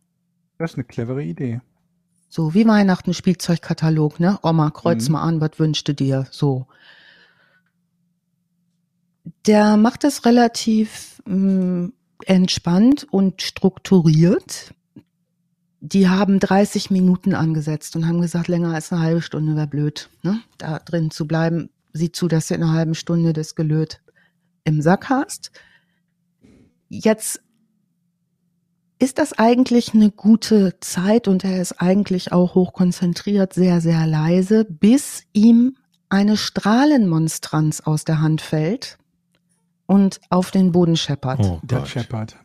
Das 0.57 0.71
ist 0.71 0.77
eine 0.77 0.85
clevere 0.85 1.23
Idee. 1.23 1.61
So 2.29 2.55
wie 2.55 2.67
Weihnachten 2.67 3.13
Spielzeugkatalog, 3.13 4.19
ne? 4.19 4.39
Oma, 4.41 4.71
kreuz 4.71 5.07
mhm. 5.07 5.13
mal 5.13 5.21
an, 5.21 5.39
was 5.39 5.51
wünschst 5.57 5.87
du 5.87 5.93
dir? 5.93 6.25
So. 6.31 6.65
Der 9.45 9.77
macht 9.77 10.03
das 10.03 10.25
relativ 10.25 11.21
mh, 11.25 11.35
mm, 11.35 11.93
entspannt 12.25 13.07
und 13.09 13.41
strukturiert. 13.41 14.73
Die 15.79 16.09
haben 16.09 16.39
30 16.39 16.89
Minuten 16.89 17.35
angesetzt 17.35 17.95
und 17.95 18.07
haben 18.07 18.21
gesagt, 18.21 18.47
länger 18.47 18.73
als 18.73 18.91
eine 18.91 19.01
halbe 19.01 19.21
Stunde 19.21 19.55
wäre 19.55 19.67
blöd, 19.67 20.09
ne? 20.23 20.39
da 20.57 20.79
drin 20.79 21.11
zu 21.11 21.27
bleiben. 21.27 21.69
Sieh 21.93 22.11
zu, 22.11 22.27
dass 22.27 22.47
du 22.47 22.55
in 22.55 22.63
einer 22.63 22.73
halben 22.73 22.95
Stunde 22.95 23.33
das 23.33 23.55
Gelöt 23.55 24.01
im 24.63 24.81
Sack 24.81 25.09
hast. 25.09 25.51
Jetzt 26.89 27.41
ist 28.99 29.19
das 29.19 29.33
eigentlich 29.33 29.93
eine 29.93 30.09
gute 30.09 30.79
Zeit 30.79 31.27
und 31.27 31.43
er 31.43 31.61
ist 31.61 31.73
eigentlich 31.81 32.31
auch 32.31 32.55
hochkonzentriert, 32.55 33.53
sehr, 33.53 33.79
sehr 33.79 34.07
leise, 34.07 34.65
bis 34.65 35.23
ihm 35.33 35.75
eine 36.09 36.37
Strahlenmonstranz 36.37 37.81
aus 37.81 38.05
der 38.05 38.21
Hand 38.21 38.41
fällt 38.41 38.97
und 39.87 40.19
auf 40.29 40.51
den 40.51 40.71
Boden 40.71 40.95
scheppert. 40.95 41.39
Oh 41.41 41.59
der 41.63 41.85
scheppert. 41.87 42.37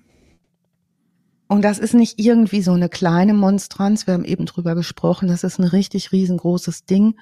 Und 1.49 1.62
das 1.62 1.78
ist 1.78 1.93
nicht 1.93 2.18
irgendwie 2.18 2.62
so 2.62 2.72
eine 2.72 2.88
kleine 2.88 3.34
Monstranz, 3.34 4.07
wir 4.07 4.14
haben 4.14 4.24
eben 4.24 4.47
drüber 4.47 4.74
gesprochen, 4.74 5.28
das 5.28 5.45
ist 5.45 5.59
ein 5.59 5.64
richtig 5.64 6.11
riesengroßes 6.11 6.86
Ding 6.86 7.14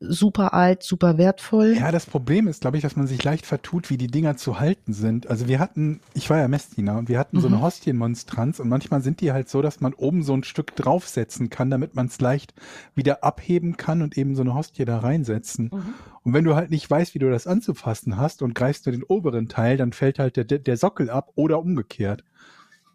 super 0.00 0.52
alt, 0.52 0.82
super 0.82 1.18
wertvoll. 1.18 1.74
Ja, 1.78 1.90
das 1.90 2.06
Problem 2.06 2.48
ist, 2.48 2.60
glaube 2.60 2.76
ich, 2.76 2.82
dass 2.82 2.96
man 2.96 3.06
sich 3.06 3.22
leicht 3.22 3.46
vertut, 3.46 3.88
wie 3.90 3.96
die 3.96 4.08
Dinger 4.08 4.36
zu 4.36 4.60
halten 4.60 4.92
sind. 4.92 5.28
Also 5.28 5.48
wir 5.48 5.58
hatten, 5.58 6.00
ich 6.14 6.28
war 6.28 6.38
ja 6.38 6.48
Messdiener 6.48 6.98
und 6.98 7.08
wir 7.08 7.18
hatten 7.18 7.38
mhm. 7.38 7.40
so 7.40 7.46
eine 7.48 7.56
mhm. 7.56 7.62
Hostienmonstranz 7.62 8.60
und 8.60 8.68
manchmal 8.68 9.02
sind 9.02 9.20
die 9.20 9.32
halt 9.32 9.48
so, 9.48 9.62
dass 9.62 9.80
man 9.80 9.94
oben 9.94 10.22
so 10.22 10.34
ein 10.34 10.44
Stück 10.44 10.76
draufsetzen 10.76 11.50
kann, 11.50 11.70
damit 11.70 11.94
man 11.94 12.06
es 12.06 12.20
leicht 12.20 12.54
wieder 12.94 13.24
abheben 13.24 13.76
kann 13.76 14.02
und 14.02 14.18
eben 14.18 14.34
so 14.34 14.42
eine 14.42 14.54
Hostie 14.54 14.84
da 14.84 14.98
reinsetzen. 14.98 15.70
Mhm. 15.72 15.94
Und 16.22 16.32
wenn 16.34 16.44
du 16.44 16.54
halt 16.54 16.70
nicht 16.70 16.90
weißt, 16.90 17.14
wie 17.14 17.20
du 17.20 17.30
das 17.30 17.46
anzufassen 17.46 18.16
hast 18.16 18.42
und 18.42 18.54
greifst 18.54 18.86
du 18.86 18.90
den 18.90 19.02
oberen 19.02 19.48
Teil, 19.48 19.76
dann 19.76 19.92
fällt 19.92 20.18
halt 20.18 20.36
der, 20.36 20.44
der 20.44 20.76
Sockel 20.76 21.08
ab 21.08 21.32
oder 21.36 21.58
umgekehrt. 21.58 22.24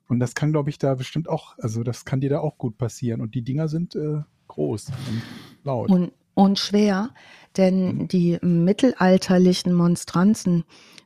Und 0.07 0.19
das 0.19 0.35
kann, 0.35 0.51
glaube 0.51 0.69
ich, 0.69 0.77
da 0.77 0.95
bestimmt 0.95 1.29
auch, 1.29 1.57
also 1.57 1.83
das 1.83 2.03
kann 2.03 2.19
dir 2.19 2.29
da 2.29 2.39
auch 2.39 2.57
gut 2.57 2.77
passieren. 2.77 3.21
Und 3.21 3.33
die 3.33 3.43
Dinger 3.43 3.69
sind 3.69 3.95
äh, 3.95 4.19
groß 4.49 4.87
und 4.87 5.21
laut. 5.63 5.89
Und 5.89 6.11
und 6.33 6.59
schwer, 6.59 7.09
denn 7.57 7.95
mhm. 7.95 8.07
die 8.07 8.37
mittelalterlichen 8.41 9.73
Monstranzen, 9.73 10.63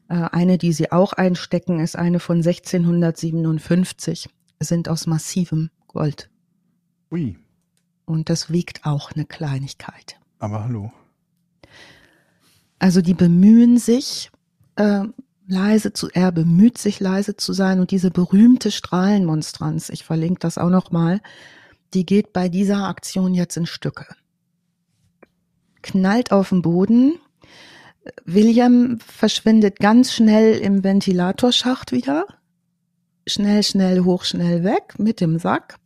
äh, 0.10 0.16
eine, 0.32 0.58
die 0.58 0.74
sie 0.74 0.92
auch 0.92 1.14
einstecken, 1.14 1.80
ist 1.80 1.96
eine 1.96 2.20
von 2.20 2.38
1657, 2.38 4.30
sind 4.60 4.90
aus 4.90 5.08
massivem 5.08 5.70
Gold. 5.88 6.30
Ui. 7.12 7.38
Und 8.06 8.30
das 8.30 8.52
wiegt 8.52 8.86
auch 8.86 9.12
eine 9.12 9.26
Kleinigkeit. 9.26 10.20
Aber 10.40 10.64
hallo. 10.64 10.92
Also 12.78 13.02
die 13.02 13.16
bemühen 13.16 13.78
sich, 13.78 14.30
äh, 14.76 15.06
leise 15.48 15.94
zu, 15.94 16.10
er 16.10 16.32
bemüht 16.32 16.78
sich 16.78 17.00
leise 17.00 17.36
zu 17.36 17.54
sein 17.54 17.80
und 17.80 17.92
diese 17.92 18.12
berühmte 18.12 18.70
Strahlenmonstranz, 18.70 19.90
ich 19.90 20.04
verlinke 20.04 20.40
das 20.40 20.58
auch 20.58 20.70
nochmal, 20.70 21.22
die 21.94 22.06
geht 22.06 22.34
bei 22.34 22.50
dieser 22.50 22.88
Aktion 22.88 23.34
jetzt 23.34 23.58
in 23.58 23.66
Stücke 23.66 24.06
knallt 25.86 26.32
auf 26.32 26.50
den 26.50 26.62
Boden. 26.62 27.20
William 28.26 29.00
verschwindet 29.00 29.80
ganz 29.80 30.14
schnell 30.14 30.58
im 30.58 30.84
Ventilatorschacht 30.84 31.92
wieder. 31.92 32.26
Schnell, 33.28 33.64
schnell, 33.64 34.02
hoch, 34.02 34.24
schnell 34.24 34.64
weg 34.64 34.96
mit 34.98 35.22
dem 35.22 35.40
Sack. 35.40 35.78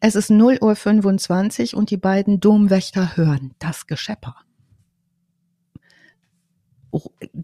Es 0.00 0.16
ist 0.16 0.30
0 0.30 0.58
Uhr 0.60 0.76
25 0.76 1.74
und 1.74 1.90
die 1.90 1.96
beiden 1.96 2.40
Domwächter 2.40 3.16
hören 3.16 3.54
das 3.58 3.86
Geschepper 3.86 4.43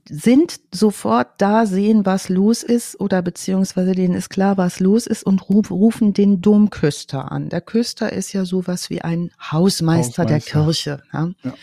sind 0.09 0.61
sofort 0.73 1.29
da, 1.39 1.67
sehen, 1.67 2.07
was 2.07 2.29
los 2.29 2.63
ist 2.63 2.99
oder 3.01 3.23
beziehungsweise 3.23 3.93
denen 3.93 4.15
ist 4.15 4.31
klar, 4.31 4.57
was 4.57 4.81
los 4.81 5.07
ist 5.07 5.25
und 5.25 5.49
rufen 5.49 6.13
den 6.13 6.41
Domküster 6.41 7.33
an. 7.33 7.49
Der 7.49 7.61
Küster 7.61 8.13
ist 8.13 8.33
ja 8.33 8.45
sowas 8.45 8.91
wie 8.91 9.03
ein 9.03 9.31
Hausmeister, 9.41 10.23
Hausmeister. 10.23 10.27
der 10.27 10.41
Kirche. 10.41 11.03
Ja. 11.13 11.31
Ja. 11.43 11.55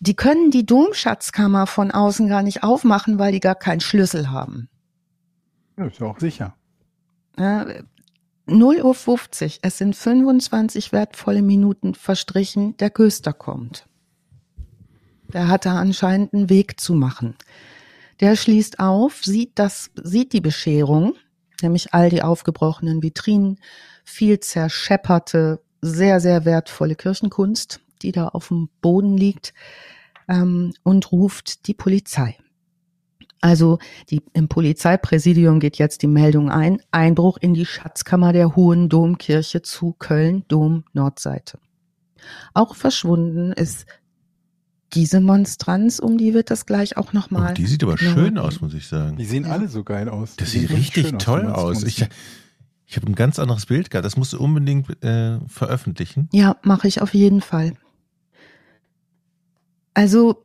Die 0.00 0.14
können 0.14 0.50
die 0.50 0.64
Domschatzkammer 0.64 1.66
von 1.66 1.90
außen 1.90 2.28
gar 2.28 2.42
nicht 2.42 2.62
aufmachen, 2.62 3.18
weil 3.18 3.32
die 3.32 3.40
gar 3.40 3.56
keinen 3.56 3.80
Schlüssel 3.80 4.30
haben. 4.30 4.68
Ja, 5.76 5.86
ist 5.86 5.98
ja 5.98 6.06
auch 6.06 6.20
sicher. 6.20 6.54
Ja, 7.38 7.66
0 8.46 8.82
Uhr 8.82 8.94
50, 8.94 9.60
es 9.62 9.78
sind 9.78 9.94
25 9.94 10.92
wertvolle 10.92 11.42
Minuten 11.42 11.94
verstrichen, 11.94 12.76
der 12.78 12.90
Küster 12.90 13.32
kommt. 13.32 13.87
Der 15.32 15.48
hat 15.48 15.66
da 15.66 15.78
anscheinend 15.78 16.32
einen 16.32 16.50
Weg 16.50 16.80
zu 16.80 16.94
machen. 16.94 17.34
Der 18.20 18.34
schließt 18.34 18.80
auf, 18.80 19.22
sieht 19.24 19.58
das, 19.58 19.90
sieht 20.02 20.32
die 20.32 20.40
Bescherung, 20.40 21.14
nämlich 21.62 21.94
all 21.94 22.10
die 22.10 22.22
aufgebrochenen 22.22 23.02
Vitrinen, 23.02 23.60
viel 24.04 24.40
zerschepperte, 24.40 25.60
sehr, 25.80 26.20
sehr 26.20 26.44
wertvolle 26.44 26.96
Kirchenkunst, 26.96 27.80
die 28.02 28.12
da 28.12 28.28
auf 28.28 28.48
dem 28.48 28.68
Boden 28.80 29.16
liegt, 29.16 29.54
ähm, 30.28 30.72
und 30.82 31.12
ruft 31.12 31.66
die 31.68 31.74
Polizei. 31.74 32.36
Also 33.40 33.78
die, 34.10 34.22
im 34.32 34.48
Polizeipräsidium 34.48 35.60
geht 35.60 35.78
jetzt 35.78 36.02
die 36.02 36.08
Meldung 36.08 36.50
ein, 36.50 36.82
Einbruch 36.90 37.38
in 37.38 37.54
die 37.54 37.66
Schatzkammer 37.66 38.32
der 38.32 38.56
Hohen 38.56 38.88
Domkirche 38.88 39.62
zu 39.62 39.94
Köln, 39.98 40.44
Dom 40.48 40.84
Nordseite. 40.92 41.58
Auch 42.52 42.74
verschwunden 42.74 43.52
ist 43.52 43.86
diese 44.94 45.20
Monstranz, 45.20 45.98
um 45.98 46.18
die 46.18 46.34
wird 46.34 46.50
das 46.50 46.66
gleich 46.66 46.96
auch 46.96 47.12
nochmal. 47.12 47.50
Oh, 47.50 47.54
die 47.54 47.66
sieht 47.66 47.82
aber 47.82 47.96
genau. 47.96 48.14
schön 48.14 48.38
aus, 48.38 48.60
muss 48.60 48.74
ich 48.74 48.86
sagen. 48.86 49.16
Die 49.16 49.24
sehen 49.24 49.44
ja. 49.44 49.50
alle 49.50 49.68
so 49.68 49.84
geil 49.84 50.08
aus. 50.08 50.36
Das 50.36 50.50
die 50.50 50.60
sieht 50.60 50.70
richtig 50.70 51.18
toll 51.18 51.46
aus. 51.46 51.82
Ich, 51.82 52.06
ich 52.86 52.96
habe 52.96 53.06
ein 53.06 53.14
ganz 53.14 53.38
anderes 53.38 53.66
Bild 53.66 53.90
gehabt. 53.90 54.06
Das 54.06 54.16
musst 54.16 54.32
du 54.32 54.38
unbedingt 54.38 55.02
äh, 55.04 55.38
veröffentlichen. 55.46 56.28
Ja, 56.32 56.56
mache 56.62 56.88
ich 56.88 57.02
auf 57.02 57.12
jeden 57.12 57.42
Fall. 57.42 57.74
Also 59.92 60.44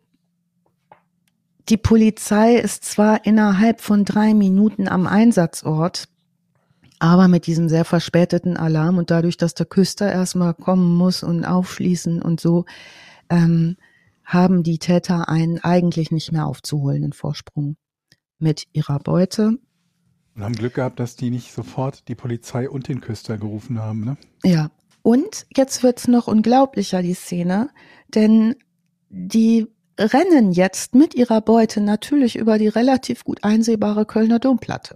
die 1.69 1.77
Polizei 1.77 2.55
ist 2.55 2.83
zwar 2.83 3.25
innerhalb 3.25 3.79
von 3.79 4.03
drei 4.03 4.33
Minuten 4.33 4.89
am 4.89 5.07
Einsatzort, 5.07 6.09
aber 6.99 7.27
mit 7.29 7.47
diesem 7.47 7.69
sehr 7.69 7.85
verspäteten 7.85 8.57
Alarm 8.57 8.97
und 8.97 9.11
dadurch, 9.11 9.37
dass 9.37 9.53
der 9.53 9.65
Küster 9.65 10.11
erstmal 10.11 10.53
kommen 10.53 10.97
muss 10.97 11.23
und 11.23 11.45
aufschließen 11.45 12.21
und 12.21 12.41
so, 12.41 12.65
ähm, 13.29 13.77
haben 14.23 14.63
die 14.63 14.77
Täter 14.77 15.29
einen 15.29 15.59
eigentlich 15.59 16.11
nicht 16.11 16.31
mehr 16.31 16.45
aufzuholenden 16.45 17.13
Vorsprung 17.13 17.75
mit 18.39 18.65
ihrer 18.73 18.99
Beute. 18.99 19.57
Und 20.35 20.43
haben 20.43 20.55
Glück 20.55 20.75
gehabt, 20.75 20.99
dass 20.99 21.15
die 21.15 21.29
nicht 21.29 21.53
sofort 21.53 22.07
die 22.07 22.15
Polizei 22.15 22.69
und 22.69 22.87
den 22.87 23.01
Küster 23.01 23.37
gerufen 23.37 23.79
haben, 23.79 24.03
ne? 24.03 24.17
Ja. 24.43 24.71
Und 25.01 25.45
jetzt 25.55 25.83
wird's 25.83 26.07
noch 26.07 26.27
unglaublicher, 26.27 27.01
die 27.01 27.13
Szene, 27.13 27.69
denn 28.15 28.55
die 29.09 29.67
rennen 29.99 30.53
jetzt 30.53 30.95
mit 30.95 31.13
ihrer 31.13 31.41
Beute 31.41 31.81
natürlich 31.81 32.37
über 32.37 32.57
die 32.57 32.69
relativ 32.69 33.23
gut 33.23 33.43
einsehbare 33.43 34.05
Kölner 34.05 34.39
Domplatte. 34.39 34.95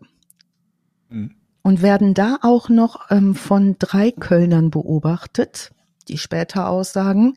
Mhm. 1.09 1.36
Und 1.61 1.82
werden 1.82 2.13
da 2.13 2.38
auch 2.41 2.69
noch 2.69 3.11
ähm, 3.11 3.36
von 3.36 3.75
drei 3.78 4.11
Kölnern 4.11 4.71
beobachtet, 4.71 5.71
die 6.07 6.17
später 6.17 6.69
aussagen, 6.69 7.34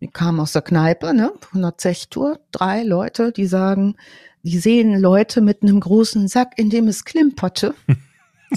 die 0.00 0.08
kamen 0.08 0.40
aus 0.40 0.52
der 0.52 0.62
Kneipe, 0.62 1.12
ne, 1.14 1.32
von 1.40 1.62
der 1.62 1.76
Zechtour, 1.78 2.40
drei 2.52 2.82
Leute, 2.82 3.32
die 3.32 3.46
sagen, 3.46 3.96
die 4.42 4.58
sehen 4.58 4.98
Leute 4.98 5.40
mit 5.40 5.62
einem 5.62 5.80
großen 5.80 6.28
Sack, 6.28 6.52
in 6.56 6.70
dem 6.70 6.88
es 6.88 7.04
klimperte. 7.04 7.74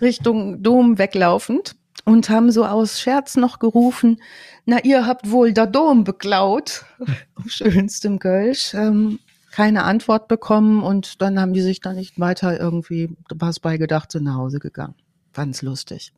Richtung 0.00 0.62
Dom 0.62 0.98
weglaufend 0.98 1.76
und 2.04 2.28
haben 2.28 2.50
so 2.50 2.66
aus 2.66 3.00
Scherz 3.00 3.36
noch 3.36 3.58
gerufen, 3.60 4.20
na, 4.66 4.82
ihr 4.82 5.06
habt 5.06 5.30
wohl 5.30 5.52
der 5.52 5.66
Dom 5.66 6.04
beklaut, 6.04 6.84
schönstem 7.46 8.18
Kölsch. 8.18 8.74
Ähm, 8.74 9.18
keine 9.54 9.84
Antwort 9.84 10.26
bekommen 10.26 10.82
und 10.82 11.22
dann 11.22 11.38
haben 11.38 11.52
die 11.52 11.60
sich 11.60 11.80
da 11.80 11.92
nicht 11.92 12.18
weiter 12.18 12.58
irgendwie 12.58 13.16
was 13.32 13.60
bei 13.60 13.76
gedacht, 13.76 14.10
sind 14.10 14.24
nach 14.24 14.34
Hause 14.34 14.58
gegangen. 14.58 14.96
Fand's 15.32 15.62
lustig. 15.62 16.12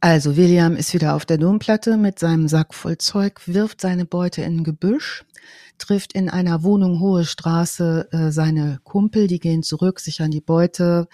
Also 0.00 0.36
William 0.36 0.76
ist 0.76 0.94
wieder 0.94 1.16
auf 1.16 1.26
der 1.26 1.38
Domplatte 1.38 1.96
mit 1.96 2.20
seinem 2.20 2.46
Sack 2.46 2.72
voll 2.72 2.98
Zeug, 2.98 3.40
wirft 3.46 3.80
seine 3.80 4.04
Beute 4.04 4.42
in 4.42 4.58
ein 4.58 4.64
Gebüsch, 4.64 5.24
trifft 5.76 6.12
in 6.12 6.30
einer 6.30 6.62
Wohnung 6.62 7.00
Hohe 7.00 7.24
Straße 7.24 8.08
äh, 8.12 8.30
seine 8.30 8.78
Kumpel, 8.84 9.26
die 9.26 9.40
gehen 9.40 9.64
zurück, 9.64 9.98
sichern 9.98 10.30
die 10.30 10.40
Beute. 10.40 11.08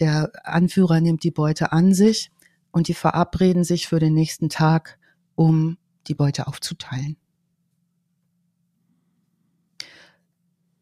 Der 0.00 0.32
Anführer 0.42 1.00
nimmt 1.00 1.22
die 1.22 1.30
Beute 1.30 1.70
an 1.70 1.94
sich 1.94 2.32
und 2.72 2.88
die 2.88 2.94
verabreden 2.94 3.62
sich 3.62 3.86
für 3.86 4.00
den 4.00 4.14
nächsten 4.14 4.48
Tag, 4.48 4.98
um 5.36 5.78
die 6.08 6.14
Beute 6.14 6.48
aufzuteilen. 6.48 7.16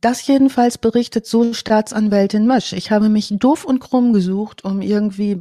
Das 0.03 0.27
jedenfalls 0.27 0.79
berichtet 0.79 1.27
so 1.27 1.55
Staatsanwältin 1.55 2.45
Mösch. 2.45 2.73
Ich 2.73 2.91
habe 2.91 3.09
mich 3.09 3.33
doof 3.39 3.65
und 3.65 3.79
krumm 3.79 4.13
gesucht, 4.13 4.65
um 4.65 4.83
irgendwie 4.83 5.41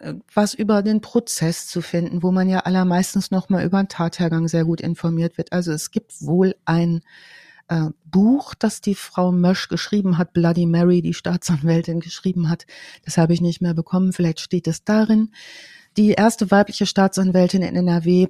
äh, 0.00 0.14
was 0.32 0.54
über 0.54 0.82
den 0.82 1.02
Prozess 1.02 1.66
zu 1.66 1.82
finden, 1.82 2.22
wo 2.22 2.32
man 2.32 2.48
ja 2.48 2.60
allermeistens 2.60 3.30
noch 3.30 3.50
mal 3.50 3.62
über 3.66 3.82
den 3.82 3.88
Tathergang 3.88 4.48
sehr 4.48 4.64
gut 4.64 4.80
informiert 4.80 5.36
wird. 5.36 5.52
Also 5.52 5.72
es 5.72 5.90
gibt 5.90 6.22
wohl 6.22 6.54
ein 6.64 7.02
äh, 7.68 7.90
Buch, 8.06 8.54
das 8.54 8.80
die 8.80 8.94
Frau 8.94 9.30
Mösch 9.30 9.68
geschrieben 9.68 10.16
hat, 10.16 10.32
Bloody 10.32 10.64
Mary, 10.64 11.02
die 11.02 11.12
Staatsanwältin 11.12 12.00
geschrieben 12.00 12.48
hat. 12.48 12.64
Das 13.04 13.18
habe 13.18 13.34
ich 13.34 13.42
nicht 13.42 13.60
mehr 13.60 13.74
bekommen. 13.74 14.14
Vielleicht 14.14 14.40
steht 14.40 14.68
es 14.68 14.84
darin. 14.84 15.32
Die 15.98 16.12
erste 16.12 16.50
weibliche 16.50 16.86
Staatsanwältin 16.86 17.60
in 17.60 17.76
NRW, 17.76 18.28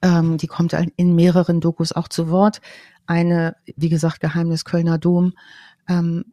ähm, 0.00 0.36
die 0.36 0.46
kommt 0.46 0.76
in 0.94 1.16
mehreren 1.16 1.60
Dokus 1.60 1.90
auch 1.90 2.06
zu 2.06 2.30
Wort, 2.30 2.60
eine, 3.06 3.56
wie 3.76 3.88
gesagt, 3.88 4.20
Geheimnis 4.20 4.64
Kölner 4.64 4.98
Dom, 4.98 5.32
ähm, 5.88 6.24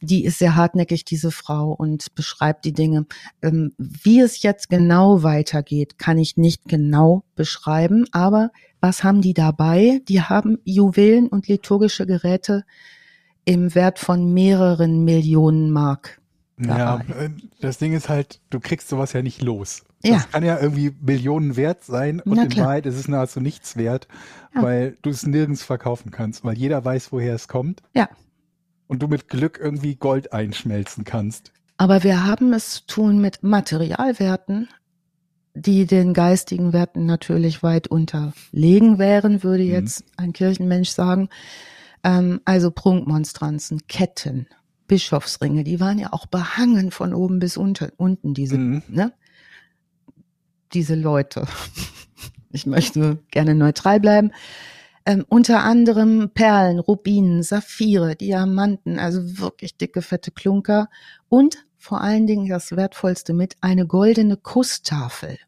die 0.00 0.24
ist 0.24 0.38
sehr 0.38 0.56
hartnäckig, 0.56 1.04
diese 1.04 1.30
Frau, 1.30 1.72
und 1.72 2.14
beschreibt 2.14 2.64
die 2.64 2.72
Dinge. 2.72 3.06
Ähm, 3.42 3.72
wie 3.78 4.20
es 4.20 4.42
jetzt 4.42 4.68
genau 4.68 5.22
weitergeht, 5.22 5.98
kann 5.98 6.18
ich 6.18 6.36
nicht 6.36 6.64
genau 6.66 7.24
beschreiben, 7.34 8.06
aber 8.12 8.50
was 8.80 9.02
haben 9.02 9.22
die 9.22 9.34
dabei? 9.34 10.00
Die 10.08 10.20
haben 10.20 10.58
Juwelen 10.64 11.28
und 11.28 11.48
liturgische 11.48 12.06
Geräte 12.06 12.64
im 13.44 13.74
Wert 13.74 13.98
von 13.98 14.32
mehreren 14.32 15.04
Millionen 15.04 15.70
Mark. 15.70 16.20
Dabei. 16.58 17.04
Ja, 17.08 17.24
äh, 17.24 17.30
das 17.60 17.78
Ding 17.78 17.92
ist 17.92 18.08
halt, 18.08 18.40
du 18.50 18.60
kriegst 18.60 18.88
sowas 18.88 19.12
ja 19.12 19.22
nicht 19.22 19.42
los. 19.42 19.84
Das 20.10 20.22
ja. 20.22 20.28
kann 20.30 20.44
ja 20.44 20.58
irgendwie 20.58 20.94
Millionen 21.00 21.56
wert 21.56 21.84
sein 21.84 22.20
und 22.20 22.36
Na 22.36 22.44
in 22.44 22.48
klar. 22.48 22.66
Wahrheit 22.66 22.86
ist 22.86 22.96
es 22.96 23.08
nahezu 23.08 23.40
nichts 23.40 23.76
wert, 23.76 24.08
ja. 24.54 24.62
weil 24.62 24.96
du 25.02 25.10
es 25.10 25.26
nirgends 25.26 25.62
verkaufen 25.62 26.10
kannst, 26.10 26.44
weil 26.44 26.56
jeder 26.56 26.84
weiß, 26.84 27.12
woher 27.12 27.34
es 27.34 27.48
kommt. 27.48 27.82
Ja. 27.94 28.08
Und 28.86 29.02
du 29.02 29.08
mit 29.08 29.28
Glück 29.28 29.58
irgendwie 29.60 29.96
Gold 29.96 30.32
einschmelzen 30.32 31.04
kannst. 31.04 31.52
Aber 31.76 32.02
wir 32.02 32.24
haben 32.24 32.52
es 32.52 32.74
zu 32.74 32.86
tun 32.86 33.20
mit 33.20 33.42
Materialwerten, 33.42 34.68
die 35.54 35.86
den 35.86 36.14
geistigen 36.14 36.72
Werten 36.72 37.06
natürlich 37.06 37.62
weit 37.62 37.88
unterlegen 37.88 38.98
wären, 38.98 39.42
würde 39.42 39.64
mhm. 39.64 39.70
jetzt 39.70 40.00
mhm. 40.00 40.10
ein 40.16 40.32
Kirchenmensch 40.32 40.90
sagen. 40.90 41.28
Ähm, 42.04 42.40
also 42.44 42.70
Prunkmonstranzen, 42.70 43.86
Ketten, 43.88 44.46
Bischofsringe, 44.86 45.64
die 45.64 45.80
waren 45.80 45.98
ja 45.98 46.12
auch 46.12 46.26
behangen 46.26 46.90
von 46.90 47.14
oben 47.14 47.38
bis 47.38 47.56
unter, 47.56 47.90
unten, 47.96 48.34
diese, 48.34 48.58
mhm. 48.58 48.82
ne? 48.88 49.12
Diese 50.72 50.94
Leute. 50.94 51.46
Ich 52.52 52.64
möchte 52.64 53.18
gerne 53.32 53.54
neutral 53.54 54.00
bleiben. 54.00 54.30
Ähm, 55.04 55.26
unter 55.28 55.62
anderem 55.62 56.30
Perlen, 56.32 56.78
Rubinen, 56.78 57.42
Saphire, 57.42 58.16
Diamanten, 58.16 58.98
also 58.98 59.38
wirklich 59.38 59.76
dicke, 59.76 60.00
fette 60.00 60.30
Klunker 60.30 60.88
und 61.28 61.66
vor 61.76 62.00
allen 62.00 62.26
Dingen 62.26 62.48
das 62.48 62.74
Wertvollste 62.74 63.34
mit, 63.34 63.56
eine 63.60 63.86
goldene 63.86 64.38
Kusstafel. 64.38 65.38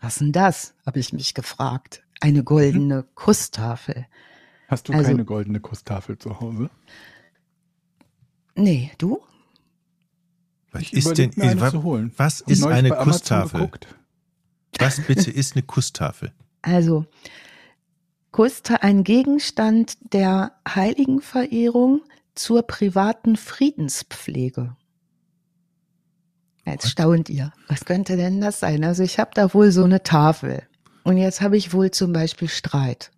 Was 0.00 0.18
denn 0.18 0.32
das? 0.32 0.74
habe 0.84 1.00
ich 1.00 1.12
mich 1.12 1.32
gefragt. 1.32 2.02
Eine 2.20 2.44
goldene 2.44 2.98
mhm. 2.98 3.14
Kusstafel. 3.14 4.06
Hast 4.68 4.88
du 4.88 4.92
also, 4.92 5.04
keine 5.04 5.24
goldene 5.24 5.60
Kusstafel 5.60 6.18
zu 6.18 6.40
Hause? 6.40 6.70
Nee, 8.54 8.92
du? 8.98 9.20
Was 10.72 10.82
ich 10.82 10.92
ist 10.94 11.18
denn, 11.18 11.30
eine 11.40 11.60
was, 11.60 11.74
was 12.16 12.40
ist 12.40 12.64
eine 12.64 12.90
Kusstafel? 12.90 13.70
Was 14.78 15.00
bitte 15.00 15.30
ist 15.30 15.54
eine 15.54 15.62
Kusstafel? 15.62 16.32
Also, 16.62 17.06
Kusta 18.30 18.76
ein 18.76 19.04
Gegenstand 19.04 19.98
der 20.14 20.52
Heiligenverehrung 20.66 22.00
zur 22.34 22.62
privaten 22.62 23.36
Friedenspflege. 23.36 24.74
Jetzt 26.64 26.88
staunt 26.88 27.28
ihr. 27.28 27.52
Was 27.68 27.84
könnte 27.84 28.16
denn 28.16 28.40
das 28.40 28.60
sein? 28.60 28.84
Also 28.84 29.02
ich 29.02 29.18
habe 29.18 29.32
da 29.34 29.52
wohl 29.52 29.70
so 29.70 29.84
eine 29.84 30.02
Tafel. 30.02 30.62
Und 31.04 31.18
jetzt 31.18 31.42
habe 31.42 31.56
ich 31.58 31.74
wohl 31.74 31.90
zum 31.90 32.12
Beispiel 32.12 32.48
Streit. 32.48 33.10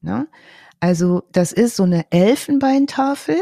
Na? 0.00 0.26
Also 0.80 1.22
das 1.30 1.52
ist 1.52 1.76
so 1.76 1.84
eine 1.84 2.10
Elfenbeintafel 2.10 3.36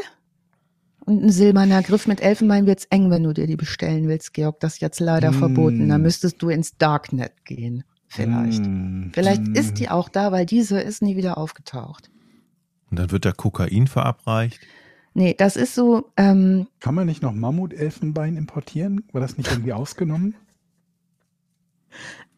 und 1.09 1.24
ein 1.24 1.30
silberner 1.30 1.82
Griff 1.82 2.06
mit 2.06 2.20
Elfenbein 2.20 2.66
wird's 2.66 2.84
eng, 2.90 3.11
wenn 3.11 3.22
du 3.22 3.32
dir 3.32 3.46
die 3.46 3.56
bestellen 3.56 4.09
willst, 4.09 4.34
Georg. 4.34 4.61
Das 4.61 4.74
ist 4.74 4.80
jetzt 4.82 5.00
leider 5.00 5.30
mm. 5.30 5.34
verboten. 5.34 5.88
Da 5.88 5.96
müsstest 5.96 6.42
du 6.42 6.50
ins 6.50 6.76
Darknet 6.76 7.32
gehen. 7.46 7.84
Vielleicht. 8.09 8.62
Mm. 8.66 9.09
Vielleicht 9.14 9.42
mm. 9.42 9.54
ist 9.54 9.78
die 9.78 9.88
auch 9.88 10.11
da, 10.11 10.32
weil 10.32 10.44
diese 10.44 10.78
ist 10.78 11.00
nie 11.00 11.16
wieder 11.16 11.38
aufgetaucht. 11.38 12.11
Und 12.90 12.98
dann 12.98 13.11
wird 13.11 13.24
da 13.24 13.32
Kokain 13.32 13.86
verabreicht? 13.86 14.61
Nee, 15.14 15.32
das 15.32 15.56
ist 15.56 15.74
so. 15.74 16.11
Ähm, 16.18 16.68
Kann 16.78 16.94
man 16.94 17.06
nicht 17.06 17.22
noch 17.22 17.32
Mammutelfenbein 17.32 18.36
importieren? 18.36 19.04
War 19.12 19.22
das 19.22 19.38
nicht 19.38 19.50
irgendwie 19.50 19.72
ausgenommen? 19.72 20.34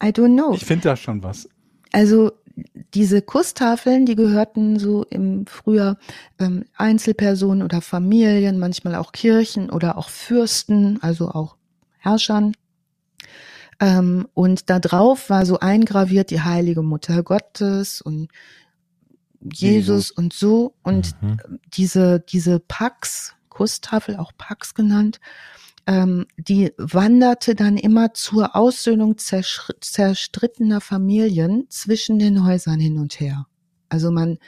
I 0.00 0.10
don't 0.10 0.34
know. 0.34 0.54
Ich 0.54 0.64
finde 0.64 0.84
da 0.84 0.96
schon 0.96 1.24
was. 1.24 1.48
Also 1.90 2.30
diese 2.94 3.22
Kusstafeln, 3.22 4.06
die 4.06 4.16
gehörten 4.16 4.78
so 4.78 5.04
im 5.04 5.46
Frühjahr 5.46 5.98
ähm, 6.38 6.64
Einzelpersonen 6.76 7.62
oder 7.62 7.80
Familien, 7.80 8.58
manchmal 8.58 8.94
auch 8.94 9.12
Kirchen 9.12 9.70
oder 9.70 9.96
auch 9.98 10.08
Fürsten, 10.08 11.02
also 11.02 11.30
auch 11.30 11.56
Herrschern. 11.98 12.54
Ähm, 13.78 14.28
und 14.34 14.68
da 14.70 14.78
drauf 14.78 15.30
war 15.30 15.46
so 15.46 15.58
eingraviert 15.58 16.30
die 16.30 16.42
heilige 16.42 16.82
Mutter 16.82 17.22
Gottes 17.22 18.00
und 18.00 18.28
Jesus, 19.40 20.10
und 20.10 20.32
so. 20.32 20.74
Und 20.82 21.20
mhm. 21.22 21.38
diese, 21.72 22.20
diese 22.20 22.60
Pax, 22.60 23.34
Kusstafel, 23.48 24.16
auch 24.16 24.32
Pax 24.36 24.74
genannt, 24.74 25.20
ähm, 25.90 26.26
die 26.36 26.72
wanderte 26.78 27.56
dann 27.56 27.76
immer 27.76 28.14
zur 28.14 28.54
Aussöhnung 28.54 29.18
zerstrittener 29.18 30.80
Familien 30.80 31.66
zwischen 31.68 32.20
den 32.20 32.46
Häusern 32.46 32.78
hin 32.78 32.96
und 32.96 33.18
her. 33.18 33.48
Also 33.88 34.12
man 34.12 34.38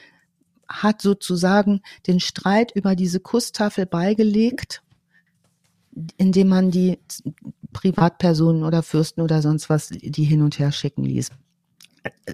hat 0.68 1.03
sozusagen 1.03 1.82
den 2.07 2.20
Streit 2.20 2.70
über 2.76 2.95
diese 2.95 3.18
Kusstafel 3.18 3.86
beigelegt, 3.86 4.84
indem 6.16 6.49
man 6.49 6.70
die 6.70 7.01
Privatpersonen 7.72 8.62
oder 8.62 8.84
Fürsten 8.84 9.20
oder 9.20 9.43
sonst 9.43 9.68
was, 9.68 9.88
die 9.88 10.24
hin 10.24 10.43
und 10.43 10.61
her 10.61 10.70
schicken 10.70 11.05
ließ. 11.05 11.30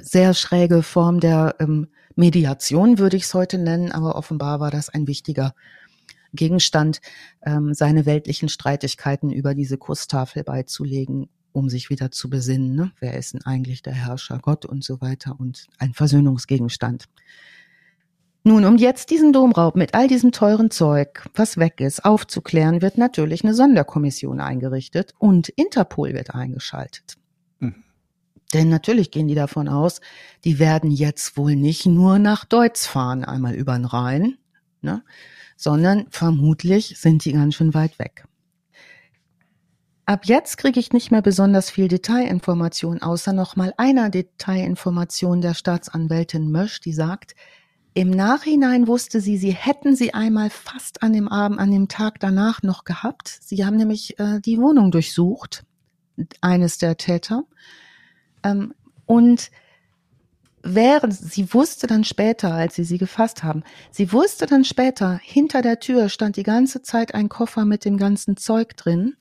Sehr 0.03 0.35
schräge 0.35 0.83
Form 0.83 1.21
der 1.21 1.57
ähm, 1.61 1.89
Mediation 2.15 2.99
würde 2.99 3.17
ich 3.17 3.23
es 3.23 3.33
heute 3.33 3.57
nennen, 3.57 3.91
aber 3.91 4.17
offenbar 4.17 4.61
war 4.61 4.71
das 4.71 4.91
ein 4.91 5.07
wichtiger 5.07 5.55
Gegenstand, 6.33 7.01
ähm, 7.43 7.75
seine 7.75 8.07
weltlichen 8.07 8.49
Streitigkeiten 8.49 9.31
über 9.31 9.55
diese 9.55 9.79
Kusstafel 9.79 10.45
beizulegen, 10.45 11.29
um 11.53 11.69
sich 11.69 11.91
wieder 11.91 12.11
zu 12.11 12.31
besinnen. 12.31 12.75
Ne? 12.75 12.93
Wer 13.01 13.17
ist 13.17 13.35
denn 13.35 13.43
eigentlich 13.45 13.83
der 13.83 13.95
Herrscher? 13.95 14.39
Gott 14.41 14.65
und 14.65 14.85
so 14.85 15.01
weiter 15.01 15.39
und 15.39 15.67
ein 15.79 15.95
Versöhnungsgegenstand. 15.95 17.07
Nun, 18.45 18.65
um 18.65 18.77
jetzt 18.79 19.11
diesen 19.11 19.33
Domraub 19.33 19.77
mit 19.77 19.95
all 19.95 20.09
diesem 20.09 20.33
teuren 20.33 20.71
Zeug, 20.71 21.29
was 21.35 21.59
weg 21.59 21.81
ist, 21.81 22.05
aufzuklären, 22.05 22.81
wird 22.81 22.97
natürlich 22.97 23.45
eine 23.45 23.53
Sonderkommission 23.53 24.41
eingerichtet 24.41 25.13
und 25.19 25.49
Interpol 25.51 26.15
wird 26.15 26.35
eingeschaltet. 26.35 27.17
Mhm. 27.59 27.85
Denn 28.55 28.71
natürlich 28.71 29.11
gehen 29.11 29.29
die 29.29 29.35
davon 29.35 29.69
aus, 29.69 30.01
die 30.45 30.59
werden 30.59 30.91
jetzt 30.91 31.37
wohl 31.37 31.57
nicht 31.57 31.85
nur 31.85 32.19
nach 32.19 32.45
Deutsch 32.47 32.87
fahren, 32.87 33.25
einmal 33.25 33.55
über 33.55 33.75
den 33.75 33.85
Rhein, 33.85 34.39
ne? 34.81 35.03
Sondern 35.59 36.07
vermutlich 36.09 36.95
sind 36.99 37.25
die 37.25 37.33
ganz 37.33 37.57
schön 37.57 37.75
weit 37.75 37.99
weg. 37.99 38.25
Ab 40.07 40.25
jetzt 40.25 40.57
kriege 40.57 40.81
ich 40.81 40.93
nicht 40.93 41.11
mehr 41.11 41.21
besonders 41.21 41.69
viel 41.69 41.89
Detailinformation, 41.89 43.03
außer 43.03 43.35
nochmal 43.35 43.75
einer 43.77 44.09
Detailinformation 44.09 45.43
der 45.43 45.53
Staatsanwältin 45.53 46.51
Mösch, 46.51 46.81
die 46.81 46.95
sagt, 46.95 47.35
im 47.93 48.11
Nachhinein 48.11 48.87
wusste 48.87 49.21
sie, 49.21 49.37
sie 49.37 49.51
hätten 49.51 49.97
sie 49.97 50.15
einmal 50.15 50.49
fast 50.49 51.03
an 51.03 51.13
dem 51.13 51.27
Abend, 51.27 51.59
an 51.59 51.73
dem 51.73 51.89
Tag 51.89 52.21
danach 52.21 52.63
noch 52.63 52.85
gehabt. 52.85 53.29
Sie 53.43 53.67
haben 53.67 53.77
nämlich 53.77 54.19
äh, 54.21 54.41
die 54.41 54.59
Wohnung 54.59 54.93
durchsucht, 54.93 55.65
eines 56.41 56.79
der 56.79 56.97
Täter. 56.97 57.43
Ähm, 58.45 58.75
und 59.05 59.51
während, 60.75 61.15
sie 61.15 61.53
wusste 61.53 61.87
dann 61.87 62.05
später, 62.05 62.53
als 62.55 62.75
sie 62.75 62.85
sie 62.85 62.99
gefasst 62.99 63.43
haben, 63.43 63.63
sie 63.91 64.13
wusste 64.13 64.47
dann 64.47 64.65
später, 64.65 65.21
hinter 65.23 65.63
der 65.63 65.81
Tür 65.81 66.09
stand 66.09 66.37
die 66.37 66.43
ganze 66.43 66.83
Zeit 66.83 67.15
ein 67.15 67.29
Koffer 67.29 67.65
mit 67.65 67.85
dem 67.85 67.97
ganzen 67.97 68.37
Zeug 68.37 68.77
drin. 68.77 69.15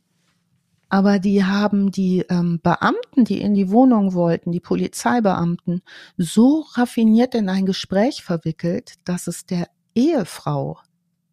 Aber 0.89 1.19
die 1.19 1.43
haben 1.43 1.91
die 1.91 2.25
ähm, 2.29 2.59
Beamten, 2.63 3.25
die 3.25 3.41
in 3.41 3.53
die 3.53 3.69
Wohnung 3.69 4.13
wollten, 4.13 4.51
die 4.51 4.61
Polizeibeamten, 4.61 5.81
so 6.17 6.65
raffiniert 6.73 7.35
in 7.35 7.49
ein 7.49 7.65
Gespräch 7.65 8.23
verwickelt, 8.23 8.93
dass 9.03 9.27
es 9.27 9.45
der 9.45 9.67
Ehefrau 9.95 10.79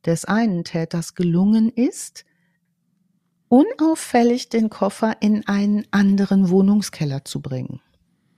des 0.05 0.25
einen 0.25 0.65
Täters 0.65 1.15
gelungen 1.15 1.69
ist, 1.69 2.25
unauffällig 3.49 4.49
den 4.49 4.71
Koffer 4.71 5.19
in 5.21 5.47
einen 5.47 5.87
anderen 5.93 6.49
Wohnungskeller 6.49 7.25
zu 7.25 7.41
bringen. 7.41 7.81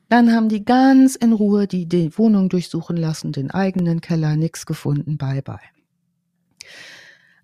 Dann 0.08 0.32
haben 0.32 0.48
die 0.48 0.64
ganz 0.64 1.16
in 1.16 1.32
Ruhe 1.32 1.66
die, 1.66 1.86
die 1.86 2.16
Wohnung 2.16 2.48
durchsuchen 2.48 2.96
lassen, 2.96 3.32
den 3.32 3.50
eigenen 3.50 4.00
Keller, 4.00 4.36
nix 4.36 4.66
gefunden, 4.66 5.18
bye 5.18 5.42
bye. 5.42 5.58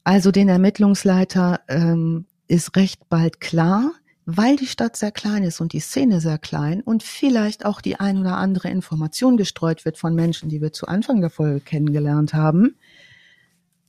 Also 0.05 0.31
den 0.31 0.49
Ermittlungsleiter 0.49 1.61
ähm, 1.69 2.27
ist 2.49 2.77
recht 2.77 3.09
bald 3.09 3.41
klar, 3.41 3.93
weil 4.25 4.57
die 4.57 4.67
Stadt 4.67 4.97
sehr 4.97 5.11
klein 5.11 5.43
ist 5.43 5.61
und 5.61 5.73
die 5.73 5.81
Szene 5.81 6.21
sehr 6.21 6.39
klein 6.39 6.81
und 6.81 7.03
vielleicht 7.03 7.65
auch 7.65 7.81
die 7.81 7.99
ein 7.99 8.19
oder 8.19 8.37
andere 8.37 8.69
Information 8.69 9.37
gestreut 9.37 9.85
wird 9.85 9.99
von 9.99 10.15
Menschen, 10.15 10.49
die 10.49 10.61
wir 10.61 10.73
zu 10.73 10.87
Anfang 10.87 11.21
der 11.21 11.31
Folge 11.31 11.61
kennengelernt 11.61 12.35
haben. 12.35 12.77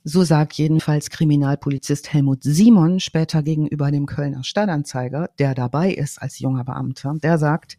So 0.02 0.22
sagt 0.24 0.54
jedenfalls 0.54 1.10
Kriminalpolizist 1.10 2.12
Helmut 2.12 2.42
Simon 2.42 3.00
später 3.00 3.42
gegenüber 3.42 3.90
dem 3.90 4.06
Kölner 4.06 4.44
Stadtanzeiger, 4.44 5.30
der 5.38 5.54
dabei 5.54 5.92
ist 5.92 6.20
als 6.20 6.40
junger 6.40 6.64
Beamter, 6.64 7.14
der 7.22 7.38
sagt, 7.38 7.78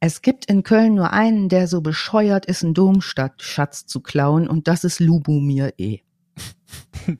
es 0.00 0.22
gibt 0.22 0.46
in 0.46 0.62
Köln 0.62 0.94
nur 0.94 1.12
einen, 1.12 1.48
der 1.48 1.68
so 1.68 1.82
bescheuert 1.82 2.46
ist, 2.46 2.64
einen 2.64 2.74
Domstadtschatz 2.74 3.86
zu 3.86 4.00
klauen, 4.00 4.48
und 4.48 4.66
das 4.66 4.84
ist 4.84 5.00
Lubomir 5.00 5.74
E. 5.78 6.00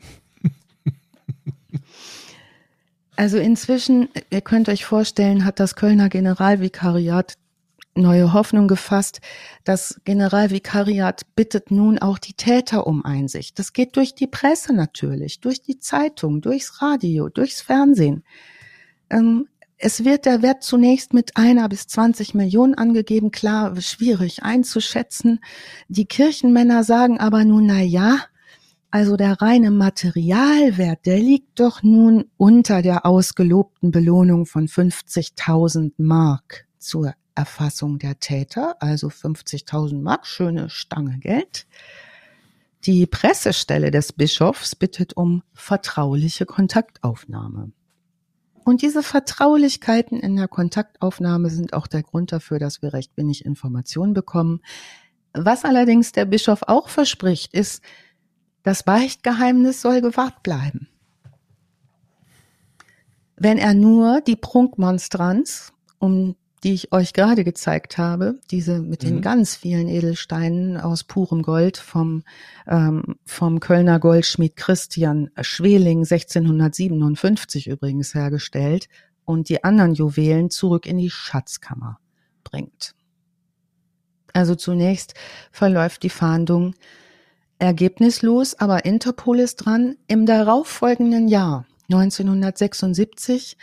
Also 3.21 3.37
inzwischen, 3.37 4.09
ihr 4.31 4.41
könnt 4.41 4.71
euch 4.71 4.87
vorstellen, 4.87 5.45
hat 5.45 5.61
das 5.61 5.77
Kölner 5.77 6.09
Generalvikariat 6.09 7.35
neue 7.95 8.33
Hoffnung 8.33 8.67
gefasst. 8.67 9.21
Das 9.65 10.01
Generalvikariat 10.07 11.27
bittet 11.37 11.71
nun 11.71 11.99
auch 11.99 12.19
die 12.19 12.33
Täter 12.33 12.87
um 12.87 13.05
Einsicht. 13.05 13.59
Das 13.59 13.75
geht 13.75 13.97
durch 13.97 14.15
die 14.15 14.27
Presse 14.27 14.73
natürlich, 14.73 15.41
durch 15.41 15.61
die 15.61 15.79
Zeitung, 15.79 16.41
durchs 16.41 16.81
Radio, 16.81 17.29
durchs 17.29 17.61
Fernsehen. 17.61 18.25
Ähm, 19.11 19.49
es 19.83 20.05
wird 20.05 20.27
der 20.27 20.43
Wert 20.43 20.63
zunächst 20.63 21.15
mit 21.15 21.39
einer 21.39 21.69
bis 21.69 21.87
20 21.87 22.35
Millionen 22.35 22.75
angegeben. 22.75 23.31
Klar, 23.31 23.81
schwierig 23.81 24.43
einzuschätzen. 24.43 25.41
Die 25.89 26.05
Kirchenmänner 26.05 26.85
sagen 26.85 27.19
aber 27.19 27.45
nun, 27.45 27.67
na 27.67 27.81
ja, 27.81 28.19
also 28.91 29.17
der 29.17 29.41
reine 29.41 29.71
Materialwert, 29.71 31.07
der 31.07 31.19
liegt 31.19 31.61
doch 31.61 31.83
nun 31.83 32.27
unter 32.37 32.83
der 32.83 33.07
ausgelobten 33.07 33.91
Belohnung 33.91 34.45
von 34.45 34.69
50.000 34.69 35.93
Mark 35.97 36.67
zur 36.79 37.15
Erfassung 37.35 37.99
der 37.99 38.21
Täter, 38.21 38.77
also 38.81 39.09
50.000 39.09 40.03
Mark, 40.03 40.27
schöne 40.27 40.69
Stange 40.69 41.19
Geld. 41.21 41.67
Die 42.85 43.07
Pressestelle 43.07 43.91
des 43.91 44.13
Bischofs 44.13 44.75
bittet 44.75 45.17
um 45.17 45.43
vertrauliche 45.55 46.45
Kontaktaufnahme. 46.45 47.73
Und 48.65 48.83
diese 48.83 49.03
Vertraulichkeiten 49.03 50.21
in 50.21 50.37
der 50.37 50.49
Kontaktaufnahme 50.49 51.51
sind 51.51 51.73
auch 51.73 51.87
der 51.87 52.03
Grund 52.03 52.33
dafür, 52.33 52.59
dass 52.59 52.83
wir 52.83 52.93
recht 52.93 53.17
wenig 53.17 53.45
Informationen 53.45 54.15
bekommen. 54.15 54.61
Was 55.33 55.65
allerdings 55.65 56.13
der 56.13 56.25
Bischof 56.25 56.63
auch 56.67 56.89
verspricht, 56.89 57.55
ist, 57.55 57.83
das 58.63 58.83
Beichtgeheimnis 58.83 59.81
soll 59.81 60.01
gewahrt 60.01 60.43
bleiben. 60.43 60.89
Wenn 63.37 63.57
er 63.57 63.73
nur 63.73 64.21
die 64.21 64.37
Prunkmonstranz, 64.37 65.73
um 65.99 66.37
die 66.63 66.75
ich 66.75 66.93
euch 66.93 67.13
gerade 67.13 67.45
gezeigt 67.45 67.97
habe, 67.97 68.39
diese 68.51 68.81
mit 68.81 69.03
den 69.03 69.17
mhm. 69.17 69.21
ganz 69.23 69.57
vielen 69.57 69.89
Edelsteinen 69.89 70.77
aus 70.77 71.05
purem 71.05 71.43
Gold 71.43 71.79
vom, 71.79 72.23
ähm, 72.67 73.17
vom 73.25 73.61
Kölner 73.61 73.99
Goldschmied 73.99 74.57
Christian 74.57 75.31
Schweling 75.41 76.01
1657 76.01 77.69
übrigens 77.69 78.15
hergestellt 78.15 78.89
und 79.25 79.49
die 79.49 79.65
anderen 79.65 79.95
Juwelen 79.95 80.51
zurück 80.51 80.87
in 80.87 80.99
die 80.99 81.11
Schatzkammer 81.11 81.99
bringt. 82.45 82.95
Also 84.33 84.55
zunächst 84.55 85.15
verläuft 85.51 86.03
die 86.03 86.11
Fahndung 86.11 86.75
Ergebnislos, 87.59 88.55
aber 88.55 88.85
Interpol 88.87 89.39
ist 89.39 89.57
dran. 89.57 89.97
Im 90.09 90.25
darauffolgenden 90.25 91.29
Jahr, 91.29 91.67
1976, 91.91 93.57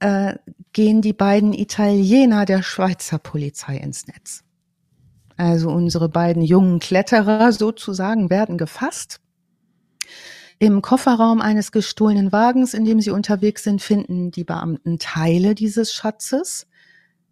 äh, 0.00 0.34
gehen 0.72 1.02
die 1.02 1.12
beiden 1.12 1.52
Italiener 1.52 2.44
der 2.44 2.62
Schweizer 2.62 3.18
Polizei 3.18 3.76
ins 3.76 4.06
Netz. 4.06 4.44
Also 5.36 5.70
unsere 5.70 6.08
beiden 6.08 6.42
jungen 6.42 6.80
Kletterer 6.80 7.52
sozusagen 7.52 8.30
werden 8.30 8.58
gefasst. 8.58 9.20
Im 10.58 10.82
Kofferraum 10.82 11.40
eines 11.40 11.70
gestohlenen 11.70 12.32
Wagens, 12.32 12.74
in 12.74 12.84
dem 12.84 13.00
sie 13.00 13.10
unterwegs 13.10 13.62
sind, 13.62 13.80
finden 13.80 14.32
die 14.32 14.42
Beamten 14.42 14.98
Teile 14.98 15.54
dieses 15.54 15.92
Schatzes. 15.92 16.66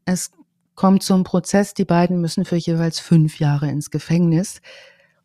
Es 0.04 0.30
kommt 0.76 1.02
zum 1.02 1.24
Prozess. 1.24 1.74
Die 1.74 1.84
beiden 1.84 2.20
müssen 2.20 2.44
für 2.44 2.56
jeweils 2.56 3.00
fünf 3.00 3.40
Jahre 3.40 3.68
ins 3.68 3.90
Gefängnis 3.90 4.60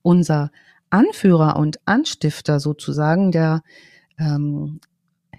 unser 0.01 0.51
Anführer 0.89 1.57
und 1.57 1.79
Anstifter 1.85 2.59
sozusagen, 2.59 3.31
der 3.31 3.61
ähm, 4.17 4.79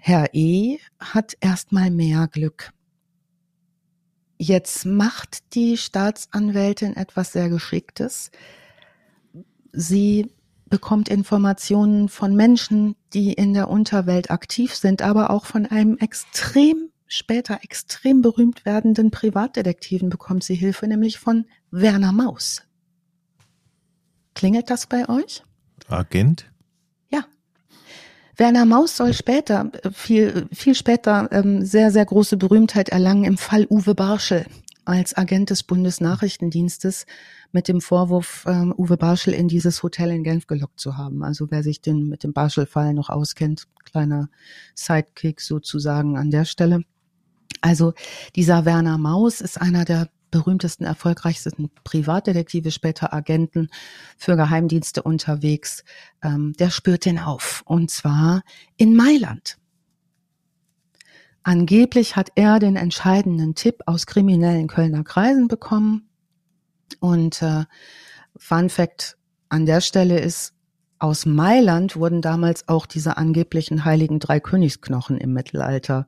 Herr 0.05 0.33
E, 0.33 0.79
hat 0.99 1.37
erstmal 1.39 1.89
mehr 1.89 2.27
Glück. 2.27 2.73
Jetzt 4.37 4.85
macht 4.85 5.55
die 5.55 5.77
Staatsanwältin 5.77 6.97
etwas 6.97 7.31
sehr 7.31 7.47
Geschicktes. 7.47 8.29
Sie 9.71 10.29
bekommt 10.65 11.07
Informationen 11.07 12.09
von 12.09 12.35
Menschen, 12.35 12.97
die 13.13 13.31
in 13.31 13.53
der 13.53 13.69
Unterwelt 13.69 14.29
aktiv 14.29 14.75
sind, 14.75 15.01
aber 15.01 15.29
auch 15.29 15.45
von 15.45 15.65
einem 15.67 15.97
extrem 15.99 16.89
später 17.07 17.59
extrem 17.63 18.21
berühmt 18.21 18.65
werdenden 18.65 19.09
Privatdetektiven 19.09 20.09
bekommt 20.09 20.43
sie 20.43 20.55
Hilfe, 20.55 20.85
nämlich 20.85 21.17
von 21.17 21.45
Werner 21.71 22.11
Maus. 22.11 22.63
Klingelt 24.35 24.69
das 24.69 24.85
bei 24.85 25.07
euch? 25.07 25.43
Agent? 25.87 26.52
Werner 28.35 28.65
Maus 28.65 28.97
soll 28.97 29.13
später, 29.13 29.71
viel, 29.91 30.47
viel 30.51 30.75
später, 30.75 31.29
ähm, 31.31 31.63
sehr, 31.63 31.91
sehr 31.91 32.05
große 32.05 32.37
Berühmtheit 32.37 32.89
erlangen 32.89 33.25
im 33.25 33.37
Fall 33.37 33.67
Uwe 33.69 33.93
Barschel 33.93 34.45
als 34.85 35.15
Agent 35.15 35.49
des 35.49 35.63
Bundesnachrichtendienstes 35.63 37.05
mit 37.51 37.67
dem 37.67 37.79
Vorwurf, 37.79 38.45
ähm, 38.47 38.73
Uwe 38.75 38.97
Barschel 38.97 39.33
in 39.33 39.47
dieses 39.47 39.83
Hotel 39.83 40.11
in 40.11 40.23
Genf 40.23 40.47
gelockt 40.47 40.79
zu 40.79 40.97
haben. 40.97 41.23
Also 41.23 41.51
wer 41.51 41.63
sich 41.63 41.81
den, 41.81 42.09
mit 42.09 42.23
dem 42.23 42.33
Barschel-Fall 42.33 42.93
noch 42.93 43.09
auskennt, 43.09 43.67
kleiner 43.85 44.29
Sidekick 44.75 45.39
sozusagen 45.39 46.17
an 46.17 46.31
der 46.31 46.45
Stelle. 46.45 46.81
Also 47.61 47.93
dieser 48.35 48.65
Werner 48.65 48.97
Maus 48.97 49.39
ist 49.39 49.61
einer 49.61 49.85
der 49.85 50.09
berühmtesten, 50.33 50.83
erfolgreichsten 50.83 51.69
Privatdetektive, 51.83 52.71
später 52.71 53.13
Agenten 53.13 53.69
für 54.17 54.35
Geheimdienste 54.35 55.03
unterwegs, 55.03 55.83
ähm, 56.23 56.53
der 56.57 56.71
spürt 56.71 57.05
den 57.05 57.19
auf. 57.19 57.61
Und 57.65 57.91
zwar 57.91 58.41
in 58.75 58.95
Mailand. 58.95 59.57
Angeblich 61.43 62.15
hat 62.15 62.31
er 62.33 62.57
den 62.57 62.77
entscheidenden 62.77 63.53
Tipp 63.53 63.83
aus 63.85 64.07
kriminellen 64.07 64.67
Kölner 64.67 65.03
Kreisen 65.03 65.47
bekommen. 65.47 66.09
Und 66.99 67.43
äh, 67.43 67.65
Fun 68.35 68.69
Fact 68.69 69.17
an 69.49 69.67
der 69.67 69.81
Stelle 69.81 70.19
ist, 70.19 70.53
aus 70.97 71.27
Mailand 71.27 71.95
wurden 71.95 72.21
damals 72.21 72.67
auch 72.69 72.85
diese 72.87 73.17
angeblichen 73.17 73.85
heiligen 73.85 74.19
drei 74.19 74.39
Königsknochen 74.39 75.17
im 75.17 75.33
Mittelalter 75.33 76.07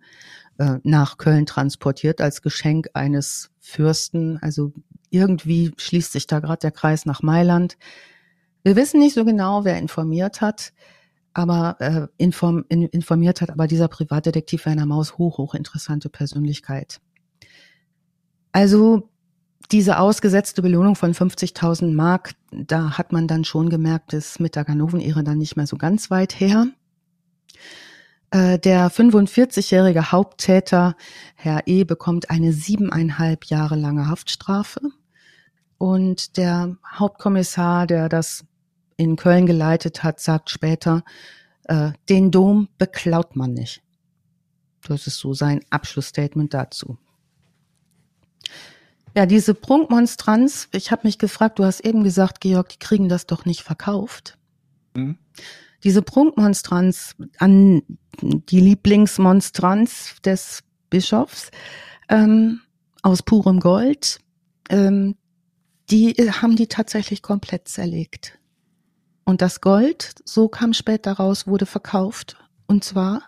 äh, 0.58 0.80
nach 0.84 1.18
Köln 1.18 1.45
transportiert 1.45 2.22
als 2.22 2.41
Geschenk 2.41 2.89
eines 2.93 3.51
Fürsten. 3.60 4.38
Also 4.41 4.74
irgendwie 5.10 5.74
schließt 5.78 6.12
sich 6.12 6.28
da 6.28 6.39
gerade 6.39 6.60
der 6.60 6.72
Kreis 6.72 7.06
nach 7.06 7.22
Mailand. 7.22 7.78
Wir 8.64 8.76
wissen 8.76 8.99
nicht 8.99 9.14
so 9.14 9.26
genau, 9.26 9.64
wer 9.64 9.78
informiert 9.78 10.41
hat, 10.41 10.74
aber 11.34 11.76
äh, 11.80 12.08
inform, 12.18 12.66
in, 12.70 12.84
informiert 12.84 13.41
hat, 13.41 13.51
aber 13.51 13.68
dieser 13.68 13.88
Privatdetektiv 13.88 14.66
Werner 14.66 14.86
Maus 14.86 15.18
hoch, 15.18 15.38
hoch 15.38 15.53
interessante 15.53 16.10
Persönlichkeit. 16.10 16.99
Also 18.51 19.10
diese 19.72 19.99
ausgesetzte 19.99 20.62
Belohnung 20.62 20.95
von 20.95 21.14
50.000 21.14 21.93
Mark, 21.93 22.34
da 22.51 22.97
hat 22.97 23.12
man 23.12 23.28
dann 23.28 23.43
schon 23.43 23.70
gemerkt, 23.70 24.14
ist 24.14 24.39
mit 24.39 24.56
der 24.56 24.64
Ganoven-Ehre 24.64 25.24
dann 25.24 25.38
nicht 25.38 25.58
mehr 25.58 25.68
so 25.68 25.78
ganz 25.78 26.10
weit 26.10 26.39
her. 26.39 26.68
Äh, 28.36 28.59
der 28.59 28.91
45-jährige 28.91 30.11
Haupttäter, 30.11 30.97
Herr 31.36 31.67
E., 31.67 31.86
bekommt 31.86 32.29
eine 32.29 32.51
siebeneinhalb 32.51 33.45
Jahre 33.45 33.77
lange 33.77 34.09
Haftstrafe. 34.09 34.81
Und 35.77 36.36
der 36.36 36.75
Hauptkommissar, 36.86 37.88
der 37.88 38.09
das 38.09 38.43
in 38.97 39.15
Köln 39.15 39.45
geleitet 39.45 40.03
hat, 40.03 40.19
sagt 40.19 40.49
später, 40.49 41.05
äh, 41.63 41.93
den 42.09 42.29
Dom 42.29 42.67
beklaut 42.77 43.38
man 43.38 43.53
nicht. 43.53 43.81
Das 44.86 45.07
ist 45.07 45.17
so 45.19 45.33
sein 45.33 45.61
Abschlussstatement 45.69 46.53
dazu. 46.53 46.97
Ja, 49.15 49.25
diese 49.25 49.53
Prunkmonstranz, 49.53 50.67
ich 50.73 50.91
habe 50.91 51.07
mich 51.07 51.19
gefragt, 51.19 51.57
du 51.57 51.63
hast 51.63 51.79
eben 51.79 52.03
gesagt, 52.03 52.41
Georg, 52.41 52.67
die 52.67 52.79
kriegen 52.79 53.07
das 53.07 53.27
doch 53.27 53.45
nicht 53.45 53.61
verkauft. 53.61 54.38
Mhm 54.93 55.17
diese 55.86 56.01
Prunkmonstranz 56.01 57.15
an 57.38 57.83
die 58.19 58.59
Lieblingsmonstranz 58.59 60.15
des 60.25 60.63
Bischofs 60.89 61.51
ähm, 62.09 62.61
aus 63.03 63.21
purem 63.21 63.59
Gold. 63.59 64.19
Ähm, 64.69 65.15
die 65.91 66.13
haben 66.13 66.55
die 66.55 66.67
tatsächlich 66.67 67.21
komplett 67.21 67.67
zerlegt. 67.67 68.39
Und 69.25 69.43
das 69.43 69.61
Gold, 69.61 70.15
so 70.25 70.47
kam 70.47 70.73
später 70.73 71.13
raus, 71.13 71.45
wurde 71.45 71.67
verkauft. 71.67 72.36
Und 72.65 72.83
zwar 72.83 73.21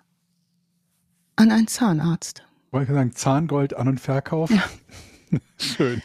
an 1.36 1.52
einen 1.52 1.68
Zahnarzt. 1.68 2.44
Wollte 2.72 2.92
ich 2.92 2.96
sagen, 2.96 3.12
Zahngold 3.14 3.76
an 3.76 3.88
und 3.88 4.00
Verkauf? 4.00 4.50
Ja. 4.50 4.64
Schön. 5.58 6.02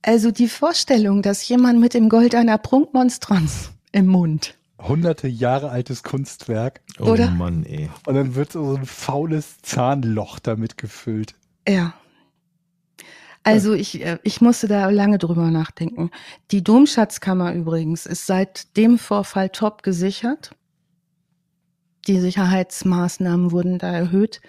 Also 0.00 0.30
die 0.30 0.48
Vorstellung, 0.48 1.20
dass 1.20 1.46
jemand 1.46 1.80
mit 1.80 1.92
dem 1.92 2.08
Gold 2.08 2.34
einer 2.34 2.56
Prunkmonstranz 2.56 3.72
im 3.92 4.06
Mund. 4.06 4.54
Hunderte 4.78 5.28
Jahre 5.28 5.70
altes 5.70 6.02
Kunstwerk. 6.02 6.80
Oh 7.00 7.10
Oder? 7.10 7.30
Mann, 7.30 7.64
ey. 7.64 7.90
Und 8.06 8.14
dann 8.14 8.34
wird 8.34 8.52
so 8.52 8.76
ein 8.76 8.84
faules 8.84 9.58
Zahnloch 9.62 10.38
damit 10.38 10.76
gefüllt. 10.76 11.34
Ja. 11.66 11.94
Also 13.42 13.74
ich, 13.74 14.04
äh, 14.04 14.18
ich 14.24 14.40
musste 14.40 14.66
da 14.66 14.90
lange 14.90 15.18
drüber 15.18 15.50
nachdenken. 15.50 16.10
Die 16.50 16.64
Domschatzkammer 16.64 17.54
übrigens 17.54 18.04
ist 18.04 18.26
seit 18.26 18.76
dem 18.76 18.98
Vorfall 18.98 19.50
top 19.50 19.84
gesichert. 19.84 20.50
Die 22.08 22.20
Sicherheitsmaßnahmen 22.20 23.52
wurden 23.52 23.78
da 23.78 23.92
erhöht, 23.92 24.40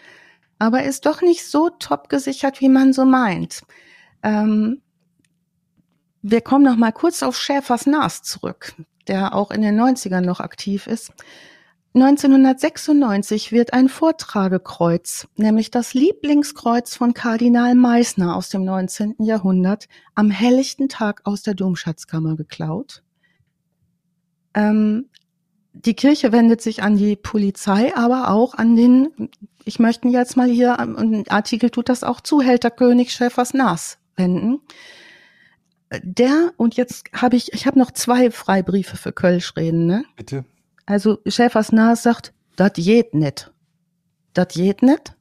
aber 0.59 0.83
ist 0.83 1.05
doch 1.05 1.21
nicht 1.21 1.45
so 1.45 1.69
top 1.69 2.09
gesichert, 2.09 2.59
wie 2.59 2.69
man 2.69 2.91
so 2.91 3.05
meint. 3.05 3.61
Ähm, 4.23 4.81
wir 6.23 6.41
kommen 6.41 6.63
noch 6.63 6.75
mal 6.75 6.91
kurz 6.91 7.23
auf 7.23 7.37
Schäfers 7.37 7.85
Nas 7.85 8.23
zurück, 8.23 8.73
der 9.07 9.33
auch 9.33 9.51
in 9.51 9.61
den 9.61 9.79
90ern 9.79 10.21
noch 10.21 10.39
aktiv 10.39 10.87
ist. 10.87 11.11
1996 11.93 13.51
wird 13.51 13.73
ein 13.73 13.89
Vortragekreuz, 13.89 15.27
nämlich 15.35 15.71
das 15.71 15.93
Lieblingskreuz 15.93 16.95
von 16.95 17.13
Kardinal 17.13 17.73
Meissner 17.73 18.35
aus 18.35 18.49
dem 18.49 18.63
19. 18.63 19.15
Jahrhundert, 19.19 19.87
am 20.13 20.29
helllichten 20.29 20.89
Tag 20.89 21.21
aus 21.23 21.41
der 21.41 21.55
Domschatzkammer 21.55 22.35
geklaut. 22.35 23.01
Ähm, 24.53 25.09
die 25.73 25.93
Kirche 25.93 26.31
wendet 26.31 26.61
sich 26.61 26.83
an 26.83 26.97
die 26.97 27.15
Polizei, 27.15 27.95
aber 27.95 28.29
auch 28.29 28.53
an 28.53 28.75
den, 28.75 29.29
ich 29.63 29.79
möchte 29.79 30.07
jetzt 30.07 30.37
mal 30.37 30.49
hier, 30.49 30.79
ein 30.79 31.27
Artikel 31.29 31.69
tut 31.69 31.89
das 31.89 32.03
auch, 32.03 32.21
Zuhälterkönig 32.21 33.11
Schäfers 33.11 33.53
Nas 33.53 33.97
wenden. 34.15 34.59
Der, 36.03 36.51
und 36.57 36.75
jetzt 36.75 37.05
habe 37.13 37.37
ich, 37.37 37.53
ich 37.53 37.65
habe 37.65 37.79
noch 37.79 37.91
zwei 37.91 38.29
Freibriefe 38.29 38.97
für 38.97 39.13
Kölsch 39.13 39.55
reden, 39.55 39.85
ne? 39.85 40.03
Bitte. 40.15 40.43
Also 40.85 41.19
Schäfers 41.25 41.71
Nas 41.71 42.03
sagt, 42.03 42.33
das 42.55 42.73
geht 42.73 43.13
nicht. 43.13 43.51
Das 44.33 44.49
geht 44.49 44.81
nicht. 44.81 45.15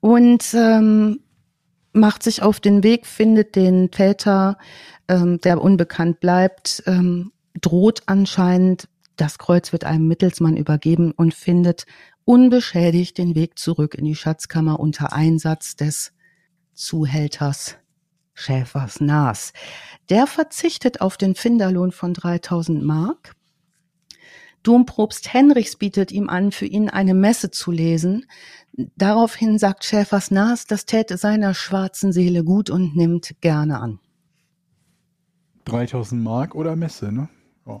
Und 0.00 0.54
ähm, 0.54 1.20
macht 1.92 2.22
sich 2.22 2.42
auf 2.42 2.60
den 2.60 2.82
Weg, 2.82 3.06
findet 3.06 3.56
den 3.56 3.90
Täter, 3.90 4.56
ähm, 5.08 5.40
der 5.40 5.60
unbekannt 5.60 6.20
bleibt, 6.20 6.82
ähm, 6.86 7.32
droht 7.60 8.02
anscheinend, 8.06 8.88
das 9.16 9.38
Kreuz 9.38 9.72
wird 9.72 9.84
einem 9.84 10.08
Mittelsmann 10.08 10.56
übergeben 10.56 11.12
und 11.12 11.34
findet 11.34 11.84
unbeschädigt 12.24 13.18
den 13.18 13.34
Weg 13.34 13.58
zurück 13.58 13.94
in 13.94 14.04
die 14.06 14.14
Schatzkammer 14.14 14.80
unter 14.80 15.12
Einsatz 15.12 15.76
des 15.76 16.12
Zuhälters 16.74 17.76
Schäfers 18.34 19.00
Nas. 19.00 19.52
Der 20.08 20.26
verzichtet 20.26 21.00
auf 21.00 21.16
den 21.16 21.34
Finderlohn 21.34 21.92
von 21.92 22.14
3000 22.14 22.82
Mark 22.82 23.34
Dompropst 24.62 25.32
Henrichs 25.32 25.76
bietet 25.76 26.12
ihm 26.12 26.28
an, 26.28 26.52
für 26.52 26.66
ihn 26.66 26.90
eine 26.90 27.14
Messe 27.14 27.50
zu 27.50 27.70
lesen. 27.70 28.26
Daraufhin 28.96 29.58
sagt 29.58 29.84
Schäfers 29.84 30.30
Nas, 30.30 30.66
das 30.66 30.84
täte 30.84 31.16
seiner 31.16 31.54
schwarzen 31.54 32.12
Seele 32.12 32.44
gut 32.44 32.68
und 32.68 32.94
nimmt 32.94 33.34
gerne 33.40 33.80
an. 33.80 33.98
3000 35.64 36.22
Mark 36.22 36.54
oder 36.54 36.76
Messe, 36.76 37.10
ne? 37.10 37.28
Oh. 37.64 37.80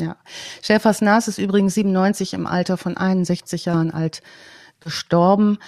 Ja. 0.00 0.16
Schäfers 0.62 1.00
Nas 1.00 1.26
ist 1.26 1.38
übrigens 1.38 1.74
97 1.74 2.34
im 2.34 2.46
Alter 2.46 2.76
von 2.76 2.96
61 2.96 3.64
Jahren 3.64 3.90
alt 3.90 4.22
gestorben. 4.80 5.58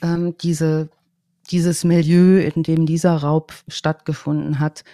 Ähm, 0.00 0.36
diese, 0.38 0.90
dieses 1.50 1.84
Milieu, 1.84 2.40
in 2.40 2.62
dem 2.62 2.86
dieser 2.86 3.16
Raub 3.16 3.54
stattgefunden 3.68 4.58
hat, 4.58 4.84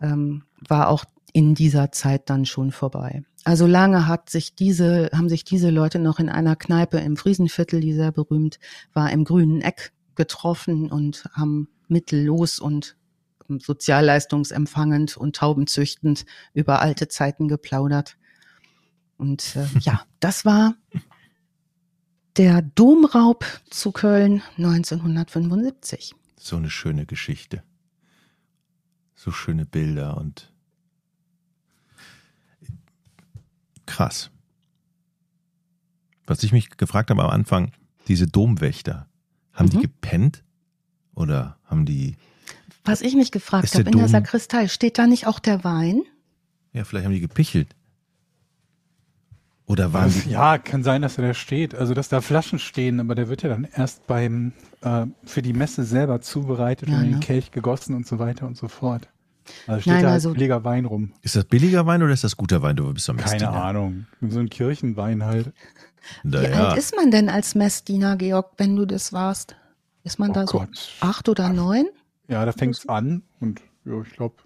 ähm, 0.00 0.44
war 0.66 0.88
auch 0.88 1.04
in 1.32 1.54
dieser 1.54 1.92
Zeit 1.92 2.30
dann 2.30 2.46
schon 2.46 2.72
vorbei. 2.72 3.22
Also 3.44 3.66
lange 3.66 4.08
hat 4.08 4.30
sich 4.30 4.54
diese, 4.54 5.10
haben 5.12 5.28
sich 5.28 5.44
diese 5.44 5.70
Leute 5.70 5.98
noch 5.98 6.18
in 6.18 6.28
einer 6.28 6.56
Kneipe 6.56 6.98
im 6.98 7.16
Friesenviertel, 7.16 7.80
die 7.80 7.92
sehr 7.92 8.10
berühmt 8.10 8.58
war, 8.92 9.12
im 9.12 9.24
grünen 9.24 9.60
Eck 9.60 9.92
getroffen 10.14 10.90
und 10.90 11.28
haben 11.32 11.68
mittellos 11.88 12.58
und 12.58 12.96
sozialleistungsempfangend 13.48 15.16
und 15.16 15.36
taubenzüchtend 15.36 16.24
über 16.54 16.80
alte 16.80 17.06
Zeiten 17.08 17.48
geplaudert. 17.48 18.16
Und 19.18 19.56
äh, 19.56 19.66
ja, 19.80 20.02
das 20.20 20.44
war 20.44 20.74
der 22.36 22.62
Domraub 22.62 23.44
zu 23.70 23.92
Köln 23.92 24.42
1975. 24.58 26.14
So 26.38 26.56
eine 26.56 26.70
schöne 26.70 27.06
Geschichte. 27.06 27.62
So 29.14 29.30
schöne 29.30 29.64
Bilder 29.64 30.16
und 30.16 30.52
Krass. 33.86 34.30
Was 36.26 36.42
ich 36.42 36.50
mich 36.50 36.70
gefragt 36.70 37.10
habe 37.10 37.22
am 37.22 37.30
Anfang, 37.30 37.70
diese 38.08 38.26
Domwächter, 38.26 39.06
haben 39.52 39.66
mhm. 39.66 39.70
die 39.70 39.78
gepennt 39.78 40.42
oder 41.14 41.56
haben 41.64 41.86
die. 41.86 42.16
Was 42.84 43.00
ich 43.00 43.14
mich 43.14 43.30
gefragt 43.30 43.72
habe, 43.74 43.84
in 43.84 43.92
Dom, 43.92 44.00
der 44.00 44.08
Sakristei, 44.08 44.66
steht 44.66 44.98
da 44.98 45.06
nicht 45.06 45.28
auch 45.28 45.38
der 45.38 45.62
Wein? 45.62 46.02
Ja, 46.72 46.84
vielleicht 46.84 47.06
haben 47.06 47.12
die 47.12 47.20
gepichelt. 47.20 47.75
Oder 49.66 49.92
waren 49.92 50.12
die. 50.12 50.30
Ja, 50.30 50.58
kann 50.58 50.84
sein, 50.84 51.02
dass 51.02 51.18
er 51.18 51.26
da 51.26 51.34
steht. 51.34 51.74
Also, 51.74 51.92
dass 51.92 52.08
da 52.08 52.20
Flaschen 52.20 52.58
stehen, 52.58 53.00
aber 53.00 53.14
der 53.14 53.28
wird 53.28 53.42
ja 53.42 53.48
dann 53.48 53.64
erst 53.64 54.06
beim, 54.06 54.52
äh, 54.82 55.06
für 55.24 55.42
die 55.42 55.52
Messe 55.52 55.84
selber 55.84 56.20
zubereitet 56.20 56.88
ja, 56.88 56.96
und 56.96 57.04
in 57.04 57.10
den 57.10 57.18
ne? 57.18 57.24
Kelch 57.24 57.50
gegossen 57.50 57.94
und 57.94 58.06
so 58.06 58.18
weiter 58.18 58.46
und 58.46 58.56
so 58.56 58.68
fort. 58.68 59.08
Also 59.66 59.80
steht 59.80 59.92
Nein, 59.92 60.02
da 60.02 60.08
halt 60.08 60.14
also, 60.14 60.32
billiger 60.32 60.64
Wein 60.64 60.84
rum. 60.84 61.12
Ist 61.22 61.36
das 61.36 61.44
billiger 61.44 61.86
Wein 61.86 62.02
oder 62.02 62.12
ist 62.12 62.24
das 62.24 62.36
guter 62.36 62.62
Wein? 62.62 62.76
Du 62.76 62.92
bist 62.92 63.08
am 63.10 63.16
Keine 63.16 63.48
Ahnung. 63.48 64.06
So 64.20 64.38
ein 64.38 64.48
Kirchenwein 64.48 65.24
halt. 65.24 65.52
Wie 66.22 66.36
ja. 66.36 66.68
alt 66.68 66.78
ist 66.78 66.94
man 66.94 67.10
denn 67.10 67.28
als 67.28 67.54
Messdiener, 67.54 68.16
Georg, 68.16 68.52
wenn 68.58 68.76
du 68.76 68.86
das 68.86 69.12
warst? 69.12 69.56
Ist 70.04 70.18
man 70.18 70.30
oh 70.30 70.34
da 70.34 70.44
Gott. 70.44 70.68
so 70.72 71.06
acht 71.06 71.28
oder 71.28 71.48
neun? 71.48 71.86
Ja, 72.28 72.44
da 72.44 72.52
fängt 72.52 72.76
es 72.76 72.88
an 72.88 73.22
und 73.40 73.60
ja, 73.84 74.00
ich 74.02 74.12
glaube, 74.12 74.36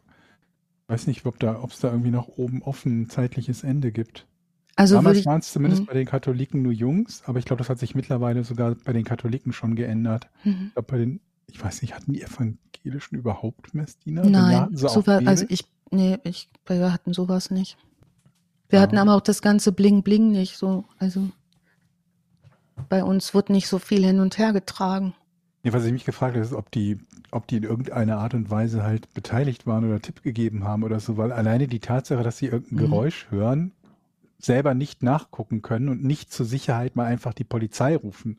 weiß 0.89 1.07
nicht, 1.07 1.25
ob 1.27 1.39
da, 1.39 1.62
ob 1.62 1.73
es 1.73 1.81
da 1.81 1.89
irgendwie 1.89 2.11
nach 2.11 2.29
oben 2.29 2.62
offen 2.62 3.03
ein 3.03 3.11
zeitliches 3.11 3.62
Ende 3.62 3.93
gibt. 3.93 4.27
Also 4.77 4.97
Damals 4.97 5.27
waren 5.27 5.41
es 5.41 5.53
zumindest 5.53 5.83
mh. 5.83 5.87
bei 5.89 5.95
den 5.95 6.07
Katholiken 6.07 6.62
nur 6.62 6.73
Jungs, 6.73 7.23
aber 7.27 7.39
ich 7.39 7.44
glaube, 7.44 7.59
das 7.59 7.69
hat 7.69 7.78
sich 7.78 7.94
mittlerweile 7.94 8.44
sogar 8.44 8.74
bei 8.85 8.93
den 8.93 9.05
Katholiken 9.05 9.53
schon 9.53 9.74
geändert. 9.74 10.28
Mhm. 10.44 10.66
Ich 10.69 10.73
glaube, 10.74 10.86
bei 10.93 10.99
den, 10.99 11.20
ich 11.47 11.62
weiß 11.62 11.82
nicht, 11.82 11.94
hatten 11.94 12.12
die 12.12 12.23
Evangelischen 12.23 13.16
überhaupt 13.16 13.74
Messdiener? 13.74 14.24
Nein, 14.24 14.69
so 14.73 15.07
war, 15.07 15.27
also 15.27 15.44
ich, 15.49 15.65
nee, 15.90 16.19
ich, 16.24 16.49
wir 16.66 16.93
hatten 16.93 17.12
sowas 17.12 17.51
nicht. 17.51 17.77
Wir 18.69 18.78
ja. 18.78 18.82
hatten 18.82 18.99
aber 18.99 19.16
auch 19.16 19.20
das 19.20 19.43
ganze 19.43 19.73
Bling 19.73 20.03
Bling 20.03 20.31
nicht 20.31 20.57
so, 20.57 20.85
also 20.99 21.28
bei 22.89 23.05
uns 23.05 23.35
wird 23.35 23.51
nicht 23.51 23.69
so 23.69 23.78
viel 23.78 24.05
hin 24.05 24.20
und 24.20 24.39
her 24.39 24.53
getragen. 24.53 25.15
Nee, 25.62 25.73
was 25.73 25.85
ich 25.85 25.93
mich 25.93 26.07
gefragt 26.07 26.36
habe, 26.36 26.44
ist, 26.44 26.55
ob 26.55 26.70
die, 26.70 26.99
ob 27.31 27.47
die 27.47 27.57
in 27.57 27.65
irgendeiner 27.65 28.19
Art 28.19 28.32
und 28.32 28.51
Weise 28.51 28.82
halt 28.82 29.12
beteiligt 29.12 29.66
waren 29.66 29.85
oder 29.85 30.01
Tipp 30.01 30.23
gegeben 30.23 30.65
haben 30.65 30.85
oder 30.85 31.01
so, 31.01 31.19
weil 31.19 31.32
alleine 31.32 31.69
die 31.69 31.81
Tatsache, 31.81 32.23
dass 32.23 32.39
sie 32.39 32.47
irgendein 32.47 32.77
mhm. 32.77 32.90
Geräusch 32.90 33.27
hören, 33.31 33.73
selber 34.41 34.75
nicht 34.75 35.03
nachgucken 35.03 35.62
können 35.62 35.89
und 35.89 36.05
nicht 36.05 36.33
zur 36.33 36.47
Sicherheit 36.47 36.97
mal 36.97 37.07
einfach 37.07 37.35
die 37.35 37.45
Polizei 37.45 37.97
rufen. 37.97 38.39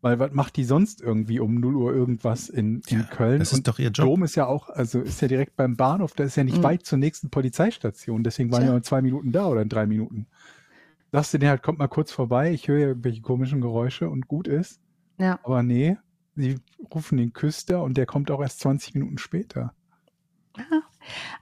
Weil 0.00 0.18
was 0.18 0.32
macht 0.32 0.56
die 0.56 0.64
sonst 0.64 1.00
irgendwie 1.00 1.40
um 1.40 1.54
0 1.60 1.76
Uhr 1.76 1.94
irgendwas 1.94 2.50
in, 2.50 2.82
in 2.88 3.00
ja, 3.00 3.04
Köln? 3.04 3.38
Das 3.38 3.52
ist 3.52 3.58
und 3.58 3.68
doch 3.68 3.78
ihr 3.78 3.88
Job. 3.88 4.06
Dom 4.06 4.22
ist 4.22 4.34
ja 4.34 4.46
auch, 4.46 4.68
also 4.68 5.00
ist 5.00 5.22
ja 5.22 5.28
direkt 5.28 5.56
beim 5.56 5.76
Bahnhof, 5.76 6.12
da 6.12 6.24
ist 6.24 6.36
ja 6.36 6.44
nicht 6.44 6.58
mhm. 6.58 6.62
weit 6.62 6.84
zur 6.84 6.98
nächsten 6.98 7.30
Polizeistation. 7.30 8.22
Deswegen 8.22 8.52
waren 8.52 8.64
ja. 8.64 8.68
wir 8.68 8.76
in 8.76 8.82
zwei 8.82 9.00
Minuten 9.00 9.32
da 9.32 9.46
oder 9.46 9.62
in 9.62 9.70
drei 9.70 9.86
Minuten. 9.86 10.26
Sagst 11.10 11.32
du 11.32 11.38
dir 11.38 11.48
halt, 11.48 11.62
kommt 11.62 11.78
mal 11.78 11.88
kurz 11.88 12.12
vorbei, 12.12 12.52
ich 12.52 12.68
höre 12.68 12.78
ja 12.78 12.88
irgendwelche 12.88 13.22
komischen 13.22 13.62
Geräusche 13.62 14.10
und 14.10 14.28
gut 14.28 14.46
ist. 14.46 14.78
Ja. 15.16 15.40
Aber 15.42 15.62
nee, 15.62 15.96
sie 16.36 16.58
rufen 16.94 17.16
den 17.16 17.32
Küster 17.32 17.82
und 17.82 17.96
der 17.96 18.04
kommt 18.04 18.30
auch 18.30 18.42
erst 18.42 18.60
20 18.60 18.94
Minuten 18.94 19.16
später. 19.16 19.72
Ja, 20.58 20.82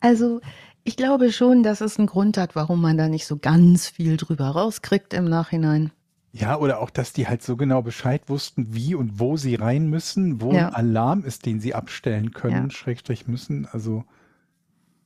also 0.01 0.41
ich 0.85 0.97
glaube 0.97 1.33
schon, 1.33 1.63
dass 1.63 1.81
es 1.81 1.99
einen 1.99 2.07
Grund 2.07 2.37
hat, 2.37 2.57
warum 2.57 2.81
man 2.81 2.97
da 2.97 3.09
nicht 3.09 3.27
so 3.27 3.37
ganz 3.37 3.89
viel 3.89 4.17
drüber 4.17 4.49
rauskriegt 4.49 5.15
im 5.15 5.25
Nachhinein. 5.25 5.93
Ja, 6.33 6.57
oder 6.57 6.81
auch, 6.81 6.91
dass 6.91 7.13
die 7.13 7.29
halt 7.29 7.43
so 7.43 7.57
genau 7.57 7.83
Bescheid 7.83 8.23
wussten, 8.29 8.75
wie 8.75 8.95
und 8.95 9.21
wo 9.21 9.37
sie 9.37 9.55
rein 9.55 9.89
müssen, 9.89 10.41
wo 10.41 10.53
ja. 10.53 10.69
ein 10.69 10.75
Alarm 10.75 11.25
ist, 11.25 11.45
den 11.45 11.61
sie 11.61 11.75
abstellen 11.75 12.33
können, 12.33 12.65
ja. 12.65 12.71
Schrägstrich 12.71 13.29
müssen. 13.29 13.67
Also 13.71 14.05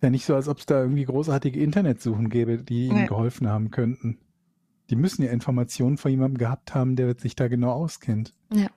ja 0.03 0.11
nicht 0.11 0.25
so, 0.25 0.35
als 0.35 0.49
ob 0.49 0.59
es 0.59 0.67
da 0.67 0.81
irgendwie 0.81 1.05
großartige 1.05 1.61
Internetsuchen 1.61 2.29
gäbe, 2.31 2.59
die 2.59 2.87
ihnen 2.87 3.03
nee. 3.03 3.07
geholfen 3.07 3.49
haben 3.49 3.71
könnten. 3.71 4.19
Die 4.89 4.97
müssen 4.97 5.25
ja 5.25 5.33
Informationen 5.33 5.99
von 5.99 6.13
jemandem 6.13 6.39
gehabt 6.39 6.75
haben, 6.75 6.95
der 6.95 7.19
sich 7.19 7.35
da 7.35 7.49
genau 7.49 7.73
auskennt. 7.73 8.33
Ja. 8.53 8.69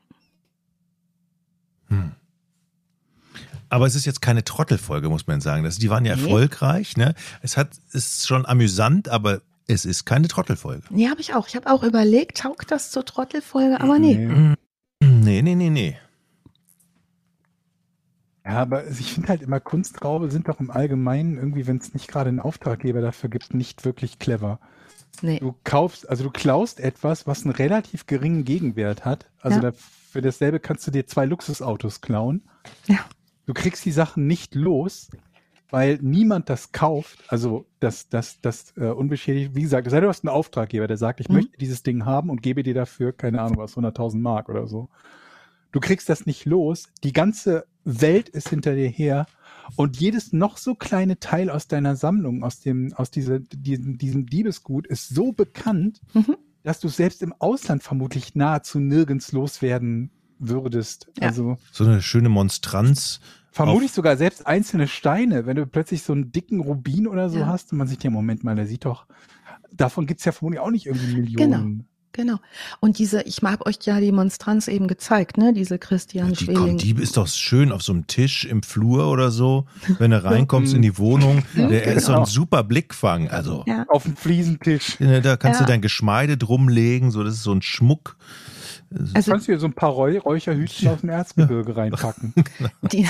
Aber 3.69 3.85
es 3.85 3.95
ist 3.95 4.05
jetzt 4.05 4.21
keine 4.21 4.43
Trottelfolge, 4.43 5.09
muss 5.09 5.27
man 5.27 5.41
sagen. 5.41 5.63
Das, 5.63 5.77
die 5.77 5.89
waren 5.89 6.05
ja 6.05 6.15
Nee. 6.15 6.23
erfolgreich. 6.23 6.97
Ne? 6.97 7.13
Es 7.41 7.55
hat, 7.57 7.69
ist 7.91 8.27
schon 8.27 8.45
amüsant, 8.45 9.09
aber 9.09 9.41
es 9.67 9.85
ist 9.85 10.05
keine 10.05 10.27
Trottelfolge. 10.27 10.83
Nee, 10.89 11.07
habe 11.09 11.21
ich 11.21 11.35
auch. 11.35 11.47
Ich 11.47 11.55
habe 11.55 11.69
auch 11.71 11.83
überlegt, 11.83 12.39
taugt 12.39 12.71
das 12.71 12.89
zur 12.91 13.05
Trottelfolge, 13.05 13.79
aber 13.79 13.99
nee. 13.99 14.55
Nee, 15.01 15.41
nee, 15.43 15.55
nee, 15.55 15.69
nee. 15.69 15.97
Ja, 18.45 18.51
aber 18.61 18.87
ich 18.87 19.13
finde 19.13 19.29
halt 19.29 19.41
immer, 19.43 19.59
Kunstraube 19.59 20.31
sind 20.31 20.47
doch 20.47 20.59
im 20.59 20.71
Allgemeinen 20.71 21.37
irgendwie, 21.37 21.67
wenn 21.67 21.77
es 21.77 21.93
nicht 21.93 22.07
gerade 22.07 22.29
einen 22.29 22.39
Auftraggeber 22.39 23.01
dafür 23.01 23.29
gibt, 23.29 23.53
nicht 23.53 23.85
wirklich 23.85 24.17
clever. 24.17 24.59
Nee. 25.21 25.39
Du 25.39 25.53
kaufst, 25.63 26.09
also 26.09 26.23
du 26.23 26.31
klaust 26.31 26.79
etwas, 26.79 27.27
was 27.27 27.43
einen 27.43 27.53
relativ 27.53 28.07
geringen 28.07 28.45
Gegenwert 28.45 29.05
hat. 29.05 29.27
Also 29.41 29.57
Ja. 29.61 29.71
da, 29.71 29.77
für 30.11 30.21
dasselbe 30.21 30.59
kannst 30.59 30.87
du 30.87 30.91
dir 30.91 31.05
zwei 31.05 31.25
Luxusautos 31.25 32.01
klauen. 32.01 32.41
Ja. 32.87 32.99
Du 33.49 33.55
kriegst 33.55 33.83
die 33.83 33.91
Sachen 33.91 34.27
nicht 34.27 34.53
los, 34.53 35.09
weil 35.71 35.97
niemand 36.03 36.49
das 36.51 36.71
kauft. 36.71 37.23
Also 37.29 37.65
das, 37.79 38.07
das, 38.07 38.39
das 38.41 38.73
äh, 38.77 38.85
unbeschädigt. 38.91 39.55
Wie 39.55 39.63
gesagt, 39.63 39.87
es 39.87 39.91
sei 39.91 39.97
denn, 39.97 40.03
du 40.03 40.09
hast 40.09 40.23
einen 40.23 40.29
Auftraggeber, 40.35 40.85
der 40.85 40.97
sagt, 40.97 41.19
ich 41.19 41.29
Mhm. 41.29 41.33
möchte 41.35 41.57
dieses 41.57 41.81
Ding 41.81 42.05
haben 42.05 42.29
und 42.29 42.43
gebe 42.43 42.61
dir 42.61 42.75
dafür, 42.75 43.11
keine 43.11 43.41
Ahnung 43.41 43.57
was, 43.57 43.75
100.000 43.75 44.19
Mark 44.19 44.49
oder 44.49 44.67
so. 44.67 44.89
Du 45.71 45.79
kriegst 45.79 46.09
das 46.09 46.27
nicht 46.27 46.45
los. 46.45 46.89
Die 47.03 47.11
ganze 47.11 47.65
Welt 47.85 48.29
ist 48.29 48.49
hinter 48.49 48.75
dir 48.75 48.87
her. 48.87 49.25
Und 49.75 49.99
jedes 49.99 50.31
noch 50.31 50.57
so 50.57 50.75
kleine 50.75 51.19
Teil 51.19 51.49
aus 51.49 51.67
deiner 51.67 51.95
Sammlung, 51.95 52.43
aus 52.43 52.59
dem, 52.59 52.93
aus 52.93 53.09
dieser, 53.09 53.39
diesem, 53.39 53.97
diesem 53.97 54.27
Diebesgut, 54.27 54.85
ist 54.85 55.09
so 55.09 55.31
bekannt, 55.31 56.01
Mhm. 56.13 56.37
dass 56.61 56.79
du 56.81 56.87
es 56.87 56.97
selbst 56.97 57.23
im 57.23 57.33
Ausland 57.39 57.81
vermutlich 57.81 58.35
nahezu 58.35 58.77
nirgends 58.79 59.31
loswerden 59.31 60.11
würdest. 60.39 61.07
Ja. 61.19 61.27
Also 61.27 61.57
So 61.71 61.83
eine 61.83 62.01
schöne 62.01 62.29
Monstranz. 62.29 63.19
Vermutlich 63.51 63.91
sogar 63.91 64.17
selbst 64.17 64.45
einzelne 64.47 64.87
Steine, 64.87 65.45
wenn 65.45 65.55
du 65.55 65.65
plötzlich 65.65 66.03
so 66.03 66.13
einen 66.13 66.31
dicken 66.31 66.59
Rubin 66.59 67.07
oder 67.07 67.29
so 67.29 67.39
Ja. 67.39 67.47
hast 67.47 67.71
und 67.71 67.77
man 67.77 67.87
sich 67.87 67.97
den 67.97 68.13
Moment 68.13 68.43
mal, 68.43 68.55
der 68.55 68.67
sieht 68.67 68.85
doch, 68.85 69.05
davon 69.71 70.05
gibt's 70.05 70.25
ja 70.25 70.31
vermutlich 70.31 70.59
auch 70.61 70.71
nicht 70.71 70.85
irgendwie 70.85 71.15
Millionen. 71.15 71.85
Genau. 72.11 72.37
Und 72.79 72.97
diese, 72.97 73.21
ich 73.21 73.43
habe 73.43 73.65
euch 73.67 73.77
ja 73.83 73.99
die 73.99 74.11
Monstranz 74.11 74.67
eben 74.67 74.87
gezeigt, 74.87 75.37
ne? 75.37 75.53
Diese 75.53 75.77
Christian 75.77 76.33
Die, 76.33 76.43
Schweling. 76.45 76.55
kommt, 76.57 76.81
die 76.83 76.91
ist 76.95 77.15
doch 77.17 77.27
schön 77.27 77.71
auf 77.71 77.83
so 77.83 77.93
einem 77.93 78.07
Tisch 78.07 78.45
im 78.45 78.63
Flur 78.63 79.07
oder 79.09 79.29
so, 79.29 79.65
wenn 79.99 80.09
du 80.11 80.21
reinkommst 80.25 80.73
in 80.73 80.81
die 80.81 80.97
Wohnung. 80.97 81.43
Der 81.55 81.83
ist 81.85 82.05
so 82.05 82.13
Genau. 82.13 82.23
ein 82.23 82.25
super 82.25 82.63
Blickfang. 82.63 83.29
Also 83.29 83.63
ja. 83.67 83.85
Auf 83.87 84.03
dem 84.03 84.15
Fliesentisch. 84.17 84.99
ne, 84.99 85.21
da 85.21 85.37
kannst 85.37 85.59
Ja. 85.61 85.65
du 85.67 85.71
dein 85.71 85.81
Geschmeide 85.81 86.35
drumlegen, 86.35 87.11
so 87.11 87.23
das 87.23 87.35
ist 87.35 87.43
so 87.43 87.53
ein 87.53 87.61
Schmuck. 87.61 88.17
Also 89.13 89.31
Kannst 89.31 89.47
du 89.47 89.51
dir 89.51 89.59
so 89.59 89.67
ein 89.67 89.73
paar 89.73 89.91
Räu 89.91 90.17
Räucherhütchen 90.19 90.87
aus 90.89 91.01
dem 91.01 91.09
Erzgebirge 91.09 91.75
reinpacken. 91.75 92.33
die, 92.91 93.07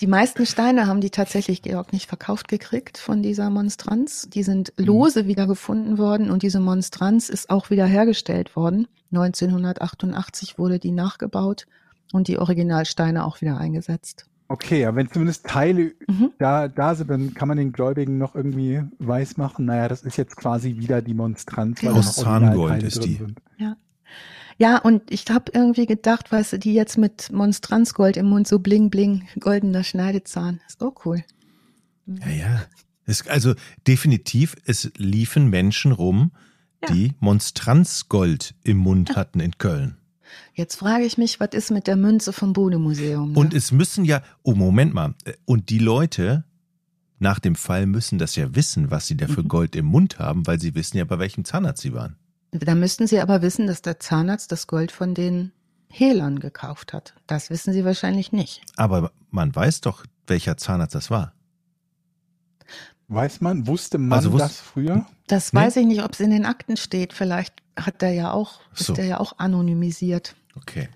die 0.00 0.06
meisten 0.06 0.44
Steine 0.44 0.86
haben 0.86 1.00
die 1.00 1.10
tatsächlich 1.10 1.62
Georg 1.62 1.92
nicht 1.92 2.08
verkauft 2.08 2.48
gekriegt 2.48 2.98
von 2.98 3.22
dieser 3.22 3.48
Monstranz. 3.50 4.28
Die 4.28 4.42
sind 4.42 4.72
lose 4.76 5.26
wieder 5.26 5.46
gefunden 5.46 5.98
worden 5.98 6.30
und 6.30 6.42
diese 6.42 6.60
Monstranz 6.60 7.28
ist 7.28 7.50
auch 7.50 7.70
wieder 7.70 7.86
hergestellt 7.86 8.56
worden. 8.56 8.88
1988 9.12 10.58
wurde 10.58 10.78
die 10.78 10.90
nachgebaut 10.90 11.66
und 12.12 12.28
die 12.28 12.38
Originalsteine 12.38 13.24
auch 13.24 13.40
wieder 13.40 13.58
eingesetzt. 13.58 14.26
Okay, 14.48 14.82
ja, 14.82 14.94
wenn 14.94 15.10
zumindest 15.10 15.46
Teile 15.46 15.92
Mhm. 16.06 16.32
da, 16.38 16.68
da 16.68 16.94
sind, 16.94 17.08
dann 17.08 17.32
kann 17.34 17.48
man 17.48 17.56
den 17.56 17.72
Gläubigen 17.72 18.18
noch 18.18 18.34
irgendwie 18.34 18.82
weismachen. 18.98 19.64
Naja, 19.64 19.88
das 19.88 20.02
ist 20.02 20.16
jetzt 20.18 20.36
quasi 20.36 20.76
wieder 20.76 21.00
die 21.00 21.14
Monstranz. 21.14 21.82
weil 21.82 21.88
Genau. 21.90 22.00
Aus 22.00 22.16
Zahngold 22.16 22.82
ist 22.82 23.04
die. 23.04 23.14
sind. 23.14 23.40
Ja, 24.58 24.78
und 24.78 25.02
ich 25.10 25.24
habe 25.30 25.50
irgendwie 25.52 25.86
gedacht, 25.86 26.30
weißt 26.30 26.54
du, 26.54 26.58
die 26.58 26.74
jetzt 26.74 26.96
mit 26.98 27.32
Monstranzgold 27.32 28.16
im 28.16 28.26
Mund 28.26 28.46
so 28.46 28.58
bling 28.60 28.88
bling, 28.90 29.26
goldener 29.40 29.82
Schneidezahn. 29.84 30.60
Ist 30.68 30.82
auch 30.82 31.04
cool. 31.04 31.24
Ja, 32.06 32.28
ja. 32.28 32.62
Es, 33.06 33.26
also 33.26 33.54
definitiv, 33.86 34.54
es 34.64 34.90
liefen 34.96 35.50
Menschen 35.50 35.92
rum, 35.92 36.32
Ja. 36.82 36.94
die 36.94 37.12
Monstranzgold 37.20 38.54
im 38.62 38.76
Mund 38.78 39.16
hatten 39.16 39.40
in 39.40 39.58
Köln. 39.58 39.96
Jetzt 40.54 40.76
frage 40.76 41.04
ich 41.04 41.18
mich, 41.18 41.38
was 41.40 41.50
ist 41.52 41.70
mit 41.70 41.86
der 41.86 41.96
Münze 41.96 42.32
vom 42.32 42.52
Bode-Museum? 42.52 43.32
Ne? 43.32 43.38
Und 43.38 43.54
es 43.54 43.72
müssen 43.72 44.04
ja, 44.04 44.22
oh 44.42 44.54
Moment 44.54 44.94
mal, 44.94 45.14
und 45.44 45.70
die 45.70 45.78
Leute 45.78 46.44
nach 47.18 47.38
dem 47.38 47.54
Fall 47.54 47.86
müssen 47.86 48.18
das 48.18 48.36
ja 48.36 48.54
wissen, 48.54 48.90
was 48.90 49.06
sie 49.06 49.16
da 49.16 49.26
für 49.28 49.42
Mhm. 49.42 49.48
Gold 49.48 49.76
im 49.76 49.86
Mund 49.86 50.18
haben, 50.18 50.46
weil 50.46 50.60
sie 50.60 50.74
wissen 50.74 50.96
ja, 50.98 51.04
bei 51.04 51.18
welchem 51.18 51.44
Zahnarzt 51.44 51.82
sie 51.82 51.92
waren. 51.92 52.16
Da 52.56 52.74
müssten 52.76 53.06
Sie 53.08 53.20
aber 53.20 53.42
wissen, 53.42 53.66
dass 53.66 53.82
der 53.82 53.98
Zahnarzt 53.98 54.52
das 54.52 54.68
Gold 54.68 54.92
von 54.92 55.12
den 55.14 55.50
Hehlern 55.88 56.38
gekauft 56.38 56.92
hat. 56.92 57.14
Das 57.26 57.50
wissen 57.50 57.72
Sie 57.72 57.84
wahrscheinlich 57.84 58.30
nicht. 58.30 58.62
Aber 58.76 59.10
man 59.30 59.54
weiß 59.54 59.80
doch, 59.80 60.04
welcher 60.28 60.56
Zahnarzt 60.56 60.94
das 60.94 61.10
war. 61.10 61.32
Weiß 63.08 63.40
man, 63.40 63.66
wusste 63.66 63.98
man 63.98 64.18
Also 64.18 64.32
wusst- 64.32 64.44
das 64.44 64.60
früher? 64.60 65.04
Das 65.26 65.52
Nee? 65.52 65.60
weiß 65.60 65.76
ich 65.76 65.86
nicht, 65.86 66.02
ob 66.04 66.12
es 66.12 66.20
in 66.20 66.30
den 66.30 66.46
Akten 66.46 66.76
steht. 66.76 67.12
Vielleicht 67.12 67.54
hat 67.76 68.02
der 68.02 68.12
ja 68.12 68.30
auch, 68.32 68.60
So. 68.72 68.92
ist 68.92 68.96
der 68.98 69.04
ja 69.06 69.20
auch 69.20 69.38
anonymisiert. 69.38 70.36
Okay. 70.56 70.88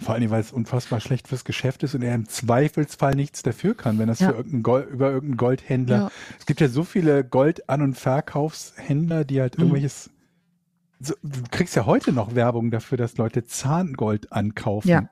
Vor 0.00 0.14
allem, 0.14 0.30
weil 0.30 0.40
es 0.40 0.52
unfassbar 0.52 1.00
schlecht 1.00 1.28
fürs 1.28 1.44
Geschäft 1.44 1.82
ist 1.82 1.94
und 1.94 2.02
er 2.02 2.14
im 2.14 2.26
Zweifelsfall 2.28 3.14
nichts 3.14 3.42
dafür 3.42 3.76
kann, 3.76 3.98
wenn 3.98 4.06
das 4.08 4.20
Ja. 4.20 4.28
für 4.30 4.36
irgendeinen 4.36 4.62
Gold, 4.62 4.88
über 4.90 5.06
irgendeinen 5.10 5.36
Goldhändler. 5.36 5.96
Ja. 5.98 6.10
Es 6.38 6.46
gibt 6.46 6.60
ja 6.60 6.68
so 6.68 6.84
viele 6.84 7.22
Gold-An- 7.24 7.82
und 7.82 7.94
Verkaufshändler, 7.94 9.24
die 9.24 9.40
halt 9.40 9.58
Mhm. 9.58 9.64
irgendwelches. 9.64 10.10
So, 11.00 11.14
du 11.22 11.42
kriegst 11.50 11.76
ja 11.76 11.86
heute 11.86 12.12
noch 12.12 12.34
Werbung 12.34 12.70
dafür, 12.70 12.98
dass 12.98 13.16
Leute 13.16 13.44
Zahngold 13.44 14.32
ankaufen. 14.32 14.88
Ja. 14.88 15.10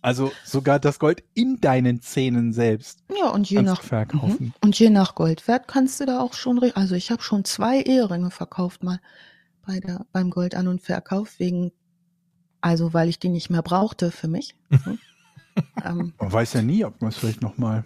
Also 0.00 0.30
sogar 0.44 0.78
das 0.78 0.98
Gold 0.98 1.24
in 1.34 1.60
deinen 1.60 2.00
Zähnen 2.00 2.52
selbst 2.52 3.02
Ja, 3.18 3.30
und 3.30 3.50
je 3.50 3.62
nach 3.62 3.82
verkaufen. 3.82 4.46
Mhm. 4.46 4.52
Und 4.62 4.78
je 4.78 4.90
nach 4.90 5.14
Goldwert 5.14 5.66
kannst 5.66 6.00
du 6.00 6.06
da 6.06 6.20
auch 6.20 6.34
schon, 6.34 6.58
also 6.74 6.94
ich 6.94 7.10
habe 7.10 7.22
schon 7.22 7.44
zwei 7.44 7.80
Eheringe 7.80 8.30
verkauft 8.30 8.84
mal 8.84 9.00
bei 9.66 9.80
der, 9.80 10.06
beim 10.12 10.30
Gold 10.30 10.54
an 10.54 10.68
und 10.68 10.82
Verkauf 10.82 11.38
wegen, 11.38 11.72
also 12.60 12.94
weil 12.94 13.08
ich 13.08 13.18
die 13.18 13.28
nicht 13.28 13.50
mehr 13.50 13.62
brauchte 13.62 14.10
für 14.10 14.28
mich. 14.28 14.54
Ähm, 15.84 16.12
Man 16.20 16.32
weiß 16.32 16.52
ja 16.52 16.62
nie, 16.62 16.84
ob 16.84 17.00
man 17.00 17.10
es 17.10 17.16
vielleicht 17.16 17.42
nochmal. 17.42 17.84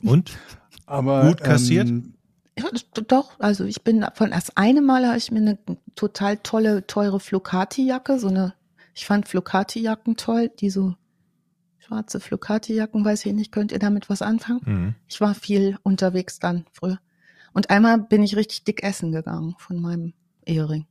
Und? 0.00 0.38
Aber 0.86 1.26
Gut 1.26 1.42
kassiert? 1.42 1.88
Ähm, 1.88 2.14
ja, 2.58 2.70
das- 2.70 2.86
doch, 3.06 3.38
also 3.38 3.64
ich 3.64 3.82
bin 3.82 4.04
von 4.14 4.30
das 4.30 4.56
eine 4.56 4.80
Mal 4.82 5.06
habe 5.06 5.18
ich 5.18 5.30
mir 5.30 5.38
eine 5.40 5.58
total 5.94 6.38
tolle, 6.38 6.86
teure 6.86 7.20
Flocati-Jacke, 7.20 8.18
so 8.18 8.28
eine, 8.28 8.54
ich 8.94 9.06
fand 9.06 9.28
Flocati-Jacken 9.28 10.16
toll, 10.16 10.50
die 10.60 10.70
so 10.70 10.94
schwarze 11.78 12.20
Flocati-Jacken, 12.20 13.04
weiß 13.04 13.24
ich 13.26 13.32
nicht, 13.32 13.52
könnt 13.52 13.72
ihr 13.72 13.78
damit 13.78 14.10
was 14.10 14.22
anfangen? 14.22 14.60
Mhm. 14.64 14.94
Ich 15.08 15.20
war 15.20 15.34
viel 15.34 15.78
unterwegs 15.82 16.38
dann 16.38 16.66
früher. 16.72 16.98
Und 17.52 17.70
einmal 17.70 17.98
bin 17.98 18.22
ich 18.22 18.36
richtig 18.36 18.64
dick 18.64 18.82
essen 18.82 19.10
gegangen 19.12 19.54
von 19.58 19.80
meinem 19.80 20.12
Ehering. 20.44 20.86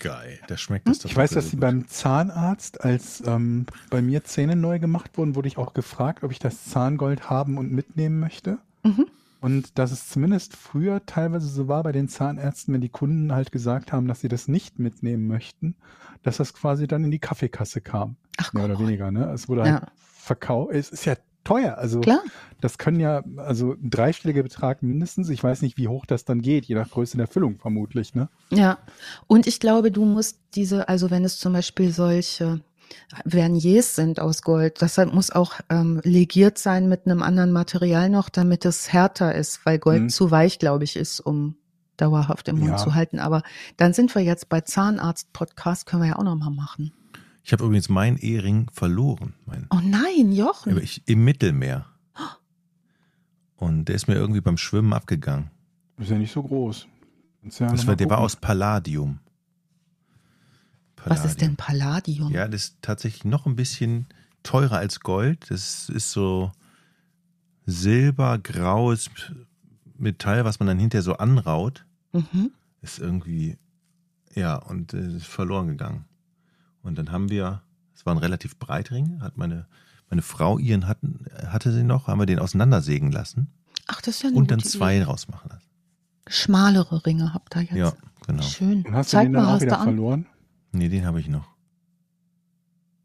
Geil. 0.00 0.38
Da 0.46 0.56
schmeckt 0.56 0.88
es 0.88 1.00
doch. 1.00 1.10
Ich 1.10 1.16
weiß, 1.16 1.30
dass 1.30 1.46
sie 1.46 1.56
gut. 1.56 1.60
beim 1.60 1.88
Zahnarzt, 1.88 2.84
als 2.84 3.20
ähm, 3.26 3.66
bei 3.90 4.00
mir 4.00 4.22
Zähne 4.24 4.54
neu 4.56 4.78
gemacht 4.78 5.18
wurden, 5.18 5.34
wurde 5.34 5.48
ich 5.48 5.58
auch 5.58 5.74
gefragt, 5.74 6.22
ob 6.22 6.30
ich 6.30 6.38
das 6.38 6.66
Zahngold 6.66 7.28
haben 7.30 7.58
und 7.58 7.72
mitnehmen 7.72 8.20
möchte. 8.20 8.58
Mhm. 8.84 9.06
Und 9.40 9.78
dass 9.78 9.92
es 9.92 10.08
zumindest 10.08 10.56
früher 10.56 11.04
teilweise 11.06 11.46
so 11.48 11.68
war 11.68 11.82
bei 11.84 11.92
den 11.92 12.08
Zahnärzten, 12.08 12.74
wenn 12.74 12.80
die 12.80 12.88
Kunden 12.88 13.32
halt 13.32 13.52
gesagt 13.52 13.92
haben, 13.92 14.08
dass 14.08 14.20
sie 14.20 14.28
das 14.28 14.48
nicht 14.48 14.78
mitnehmen 14.78 15.28
möchten, 15.28 15.76
dass 16.22 16.38
das 16.38 16.54
quasi 16.54 16.86
dann 16.88 17.04
in 17.04 17.10
die 17.10 17.20
Kaffeekasse 17.20 17.80
kam. 17.80 18.16
Ach 18.38 18.52
Mehr 18.52 18.64
oder 18.64 18.78
weniger, 18.80 19.10
ne? 19.10 19.30
Es 19.32 19.48
wurde 19.48 19.62
Ja. 19.64 19.72
halt 19.80 19.82
verkauft. 19.96 20.72
Es 20.74 20.90
ist 20.90 21.04
ja 21.04 21.14
teuer. 21.44 21.78
Also 21.78 22.00
Klar. 22.00 22.20
das 22.60 22.78
können 22.78 23.00
ja, 23.00 23.22
also 23.36 23.72
ein 23.72 23.90
dreistelliger 23.90 24.42
Betrag 24.42 24.82
mindestens. 24.82 25.28
Ich 25.30 25.42
weiß 25.42 25.62
nicht, 25.62 25.76
wie 25.78 25.88
hoch 25.88 26.04
das 26.04 26.24
dann 26.24 26.42
geht, 26.42 26.66
je 26.66 26.74
nach 26.74 26.90
Größe 26.90 27.16
der 27.16 27.26
Füllung 27.28 27.58
vermutlich, 27.58 28.14
ne? 28.14 28.28
Ja. 28.50 28.78
Und 29.26 29.46
ich 29.46 29.58
glaube, 29.60 29.90
du 29.90 30.04
musst 30.04 30.40
diese, 30.54 30.88
also 30.88 31.10
wenn 31.10 31.24
es 31.24 31.38
zum 31.38 31.52
Beispiel 31.52 31.90
solche 31.92 32.60
Verniers 33.26 33.94
sind 33.96 34.20
aus 34.20 34.42
Gold, 34.42 34.80
das 34.82 34.98
halt 34.98 35.12
muss 35.14 35.30
auch 35.30 35.54
ähm, 35.68 36.00
legiert 36.04 36.58
sein 36.58 36.88
mit 36.88 37.06
einem 37.06 37.22
anderen 37.22 37.52
Material 37.52 38.08
noch, 38.10 38.28
damit 38.28 38.64
es 38.64 38.92
härter 38.92 39.34
ist, 39.34 39.64
weil 39.64 39.78
Gold 39.78 40.02
Mhm. 40.04 40.08
zu 40.08 40.30
weich, 40.30 40.58
glaube 40.58 40.84
ich, 40.84 40.96
ist, 40.96 41.20
um 41.20 41.56
dauerhaft 41.96 42.48
im 42.48 42.58
Mund 42.58 42.70
Ja. 42.72 42.76
zu 42.76 42.94
halten. 42.94 43.18
Aber 43.18 43.42
dann 43.76 43.92
sind 43.92 44.14
wir 44.14 44.22
jetzt 44.22 44.48
bei 44.48 44.60
Zahnarzt-Podcast, 44.60 45.86
können 45.86 46.02
wir 46.02 46.08
ja 46.10 46.16
auch 46.16 46.22
noch 46.24 46.36
mal 46.36 46.50
machen. 46.50 46.92
Ich 47.42 47.52
habe 47.52 47.64
übrigens 47.64 47.88
meinen 47.88 48.18
Ehering 48.18 48.68
verloren. 48.72 49.34
Mein, 49.46 49.66
Oh 49.70 49.80
nein, 49.82 50.32
Jochen. 50.32 50.78
ich, 50.82 51.02
Im 51.06 51.24
Mittelmeer. 51.24 51.86
Und 53.56 53.86
der 53.86 53.96
ist 53.96 54.06
mir 54.06 54.14
irgendwie 54.14 54.40
beim 54.40 54.56
Schwimmen 54.56 54.92
abgegangen. 54.92 55.50
Ist 55.98 56.10
ja 56.10 56.18
nicht 56.18 56.32
so 56.32 56.42
groß. 56.42 56.86
Ja 57.58 57.86
war, 57.86 57.96
der 57.96 58.10
war 58.10 58.18
aus 58.18 58.36
Palladium. 58.36 59.18
Was 61.04 61.24
ist 61.24 61.40
denn 61.40 61.56
Palladium? 61.56 62.32
Ja, 62.32 62.48
das 62.48 62.64
ist 62.64 62.76
tatsächlich 62.82 63.24
noch 63.24 63.46
ein 63.46 63.56
bisschen 63.56 64.06
teurer 64.42 64.76
als 64.78 65.00
Gold. 65.00 65.50
Das 65.50 65.88
ist 65.88 66.10
so 66.10 66.52
silbergraues 67.66 69.10
Metall, 69.96 70.44
was 70.44 70.58
man 70.58 70.68
dann 70.68 70.78
hinterher 70.78 71.02
so 71.02 71.16
anraut. 71.16 71.84
Mhm. 72.12 72.52
Ist 72.82 72.98
irgendwie, 72.98 73.58
ja, 74.34 74.56
und 74.56 74.94
äh, 74.94 75.16
ist 75.16 75.26
verloren 75.26 75.68
gegangen. 75.68 76.04
Und 76.82 76.96
dann 76.96 77.10
haben 77.10 77.28
wir, 77.28 77.62
es 77.94 78.06
war 78.06 78.14
ein 78.14 78.18
relativ 78.18 78.58
Breitring, 78.58 79.20
hat 79.20 79.36
meine, 79.36 79.66
Meine 80.10 80.22
Frau, 80.22 80.58
ihren 80.58 80.86
hatten, 80.86 81.26
hatte 81.48 81.70
sie 81.72 81.82
noch, 81.82 82.06
haben 82.06 82.18
wir 82.18 82.26
den 82.26 82.38
auseinandersägen 82.38 83.12
lassen 83.12 83.48
Ach, 83.88 84.00
das 84.00 84.16
ist 84.16 84.22
ja 84.22 84.28
eine 84.28 84.38
und 84.38 84.50
dann 84.50 84.60
zwei 84.60 84.96
Idee. 84.96 85.04
rausmachen 85.04 85.50
lassen. 85.50 85.66
Schmalere 86.28 87.04
Ringe 87.06 87.32
habt 87.34 87.56
ihr 87.56 87.62
jetzt. 87.62 87.74
Ja, 87.74 87.92
genau. 88.26 88.42
Schön. 88.42 88.82
Und 88.84 88.94
hast 88.94 89.12
du 89.12 89.16
Zeig 89.16 89.26
den 89.26 89.32
mal, 89.32 89.40
dann 89.40 89.48
auch 89.48 89.54
was 89.54 89.60
wieder 89.62 89.70
da 89.72 89.82
an. 89.82 90.26
Nee, 90.72 90.88
den 90.88 91.06
habe 91.06 91.20
ich 91.20 91.28
noch. 91.28 91.46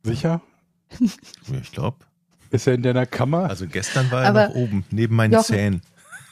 Sicher? 0.04 0.42
Ja, 1.00 1.58
ich 1.62 1.72
glaube. 1.72 1.98
Ist 2.52 2.68
er 2.68 2.74
in 2.76 2.84
deiner 2.84 3.06
Kammer? 3.06 3.50
Also 3.50 3.66
gestern 3.68 4.12
war 4.12 4.24
er 4.24 4.30
Aber- 4.30 4.48
noch 4.50 4.56
oben, 4.56 4.86
neben 4.92 5.16
meinen 5.16 5.34
Jochen- 5.34 5.46
Zähnen. 5.56 5.82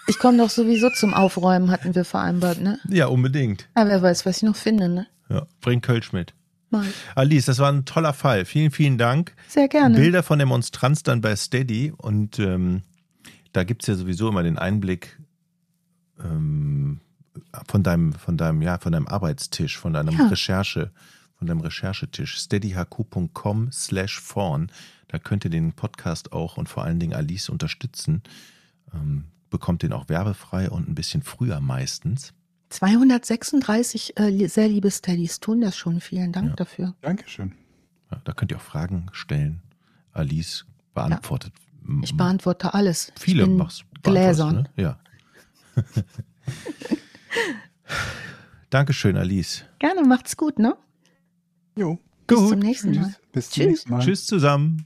Ich 0.08 0.20
komme 0.20 0.38
doch 0.38 0.50
sowieso 0.50 0.90
zum 0.90 1.14
Aufräumen, 1.14 1.72
hatten 1.72 1.96
wir 1.96 2.06
vereinbart, 2.06 2.60
ne? 2.60 2.80
Ja, 2.90 3.08
unbedingt. 3.08 3.70
Ja, 3.78 3.88
wer 3.88 4.02
weiß, 4.02 4.26
was 4.26 4.38
ich 4.38 4.44
noch 4.44 4.56
finde, 4.56 4.90
ne? 4.90 5.08
Ja, 5.30 5.46
bring 5.62 5.82
Kölsch 5.82 6.12
mit. 6.12 6.34
Ich. 6.74 6.80
Alice, 7.16 7.46
das 7.46 7.60
war 7.60 7.72
ein 7.72 7.86
toller 7.86 8.14
Fall. 8.14 8.46
Vielen, 8.46 8.72
vielen 8.72 8.98
Dank. 8.98 9.34
Sehr 9.48 9.68
gerne. 9.68 9.96
Bilder 9.98 10.24
von 10.24 10.40
der 10.40 10.46
Monstranz 10.48 11.04
dann 11.04 11.22
bei 11.22 11.36
Steady 11.36 11.92
und 11.96 12.40
ähm, 12.40 12.82
da 13.54 13.64
gibt's 13.64 13.88
ja 13.88 13.96
sowieso 13.96 14.30
immer 14.30 14.42
den 14.44 14.58
Einblick 14.58 15.20
ähm, 16.24 17.00
von 17.68 17.84
deinem, 17.84 18.14
von 18.14 18.38
deinem, 18.38 18.62
ja, 18.62 18.78
von 18.80 18.92
deinem 18.94 19.08
Arbeitstisch, 19.08 19.78
von 19.78 19.94
deinem 19.94 20.18
Ja. 20.18 20.28
Recherche, 20.28 20.92
von 21.42 21.48
deinem 21.48 21.62
Recherchetisch. 21.62 22.38
steadyhq.com 22.38 23.72
slash 23.72 24.20
vorn. 24.20 24.72
Da 25.08 25.18
könnt 25.18 25.44
ihr 25.44 25.50
den 25.50 25.74
Podcast 25.74 26.34
auch 26.34 26.58
und 26.58 26.70
vor 26.70 26.84
allen 26.84 27.00
Dingen 27.00 27.16
Alice 27.16 27.50
unterstützen. 27.50 28.22
Ähm, 28.94 29.24
bekommt 29.50 29.82
den 29.82 29.92
auch 29.92 30.08
werbefrei 30.08 30.70
und 30.70 30.88
ein 30.88 30.94
bisschen 30.94 31.24
früher 31.24 31.60
meistens. 31.60 32.34
236 32.70 34.20
äh, 34.20 34.48
sehr 34.50 34.68
liebe 34.68 34.92
Steadies 34.92 35.40
tun 35.40 35.62
das 35.62 35.76
schon. 35.76 36.00
Vielen 36.00 36.32
Dank 36.32 36.50
Ja. 36.50 36.56
dafür. 36.58 36.94
Dankeschön. 37.02 37.54
Ja, 38.12 38.22
da 38.24 38.34
könnt 38.34 38.52
ihr 38.52 38.58
auch 38.58 38.62
Fragen 38.62 39.08
stellen. 39.12 39.62
Alice 40.14 40.66
beantwortet. 40.94 41.54
Ich 42.04 42.16
beantworte 42.16 42.76
alles. 42.76 43.12
Viele 43.20 43.48
machst 43.48 43.84
gläsern. 44.04 44.68
beantwortest 44.76 44.78
du, 44.78 44.82
Ne? 44.84 44.96
Ja. 45.96 46.04
Dankeschön, 48.70 49.18
Alice. 49.18 49.66
Gerne, 49.80 50.04
macht's 50.04 50.38
gut, 50.38 50.60
ne? 50.60 50.78
Jo. 51.76 52.00
Bis 52.28 52.38
Gut. 52.38 52.50
zum 52.50 52.60
nächsten 52.60 52.96
Mal. 52.96 53.04
Tschüss. 53.06 53.20
Bis 53.32 53.50
zum 53.50 53.54
Tschüss. 53.54 53.68
nächsten 53.68 53.90
Mal. 53.92 54.00
Tschüss 54.02 54.26
zusammen. 54.26 54.86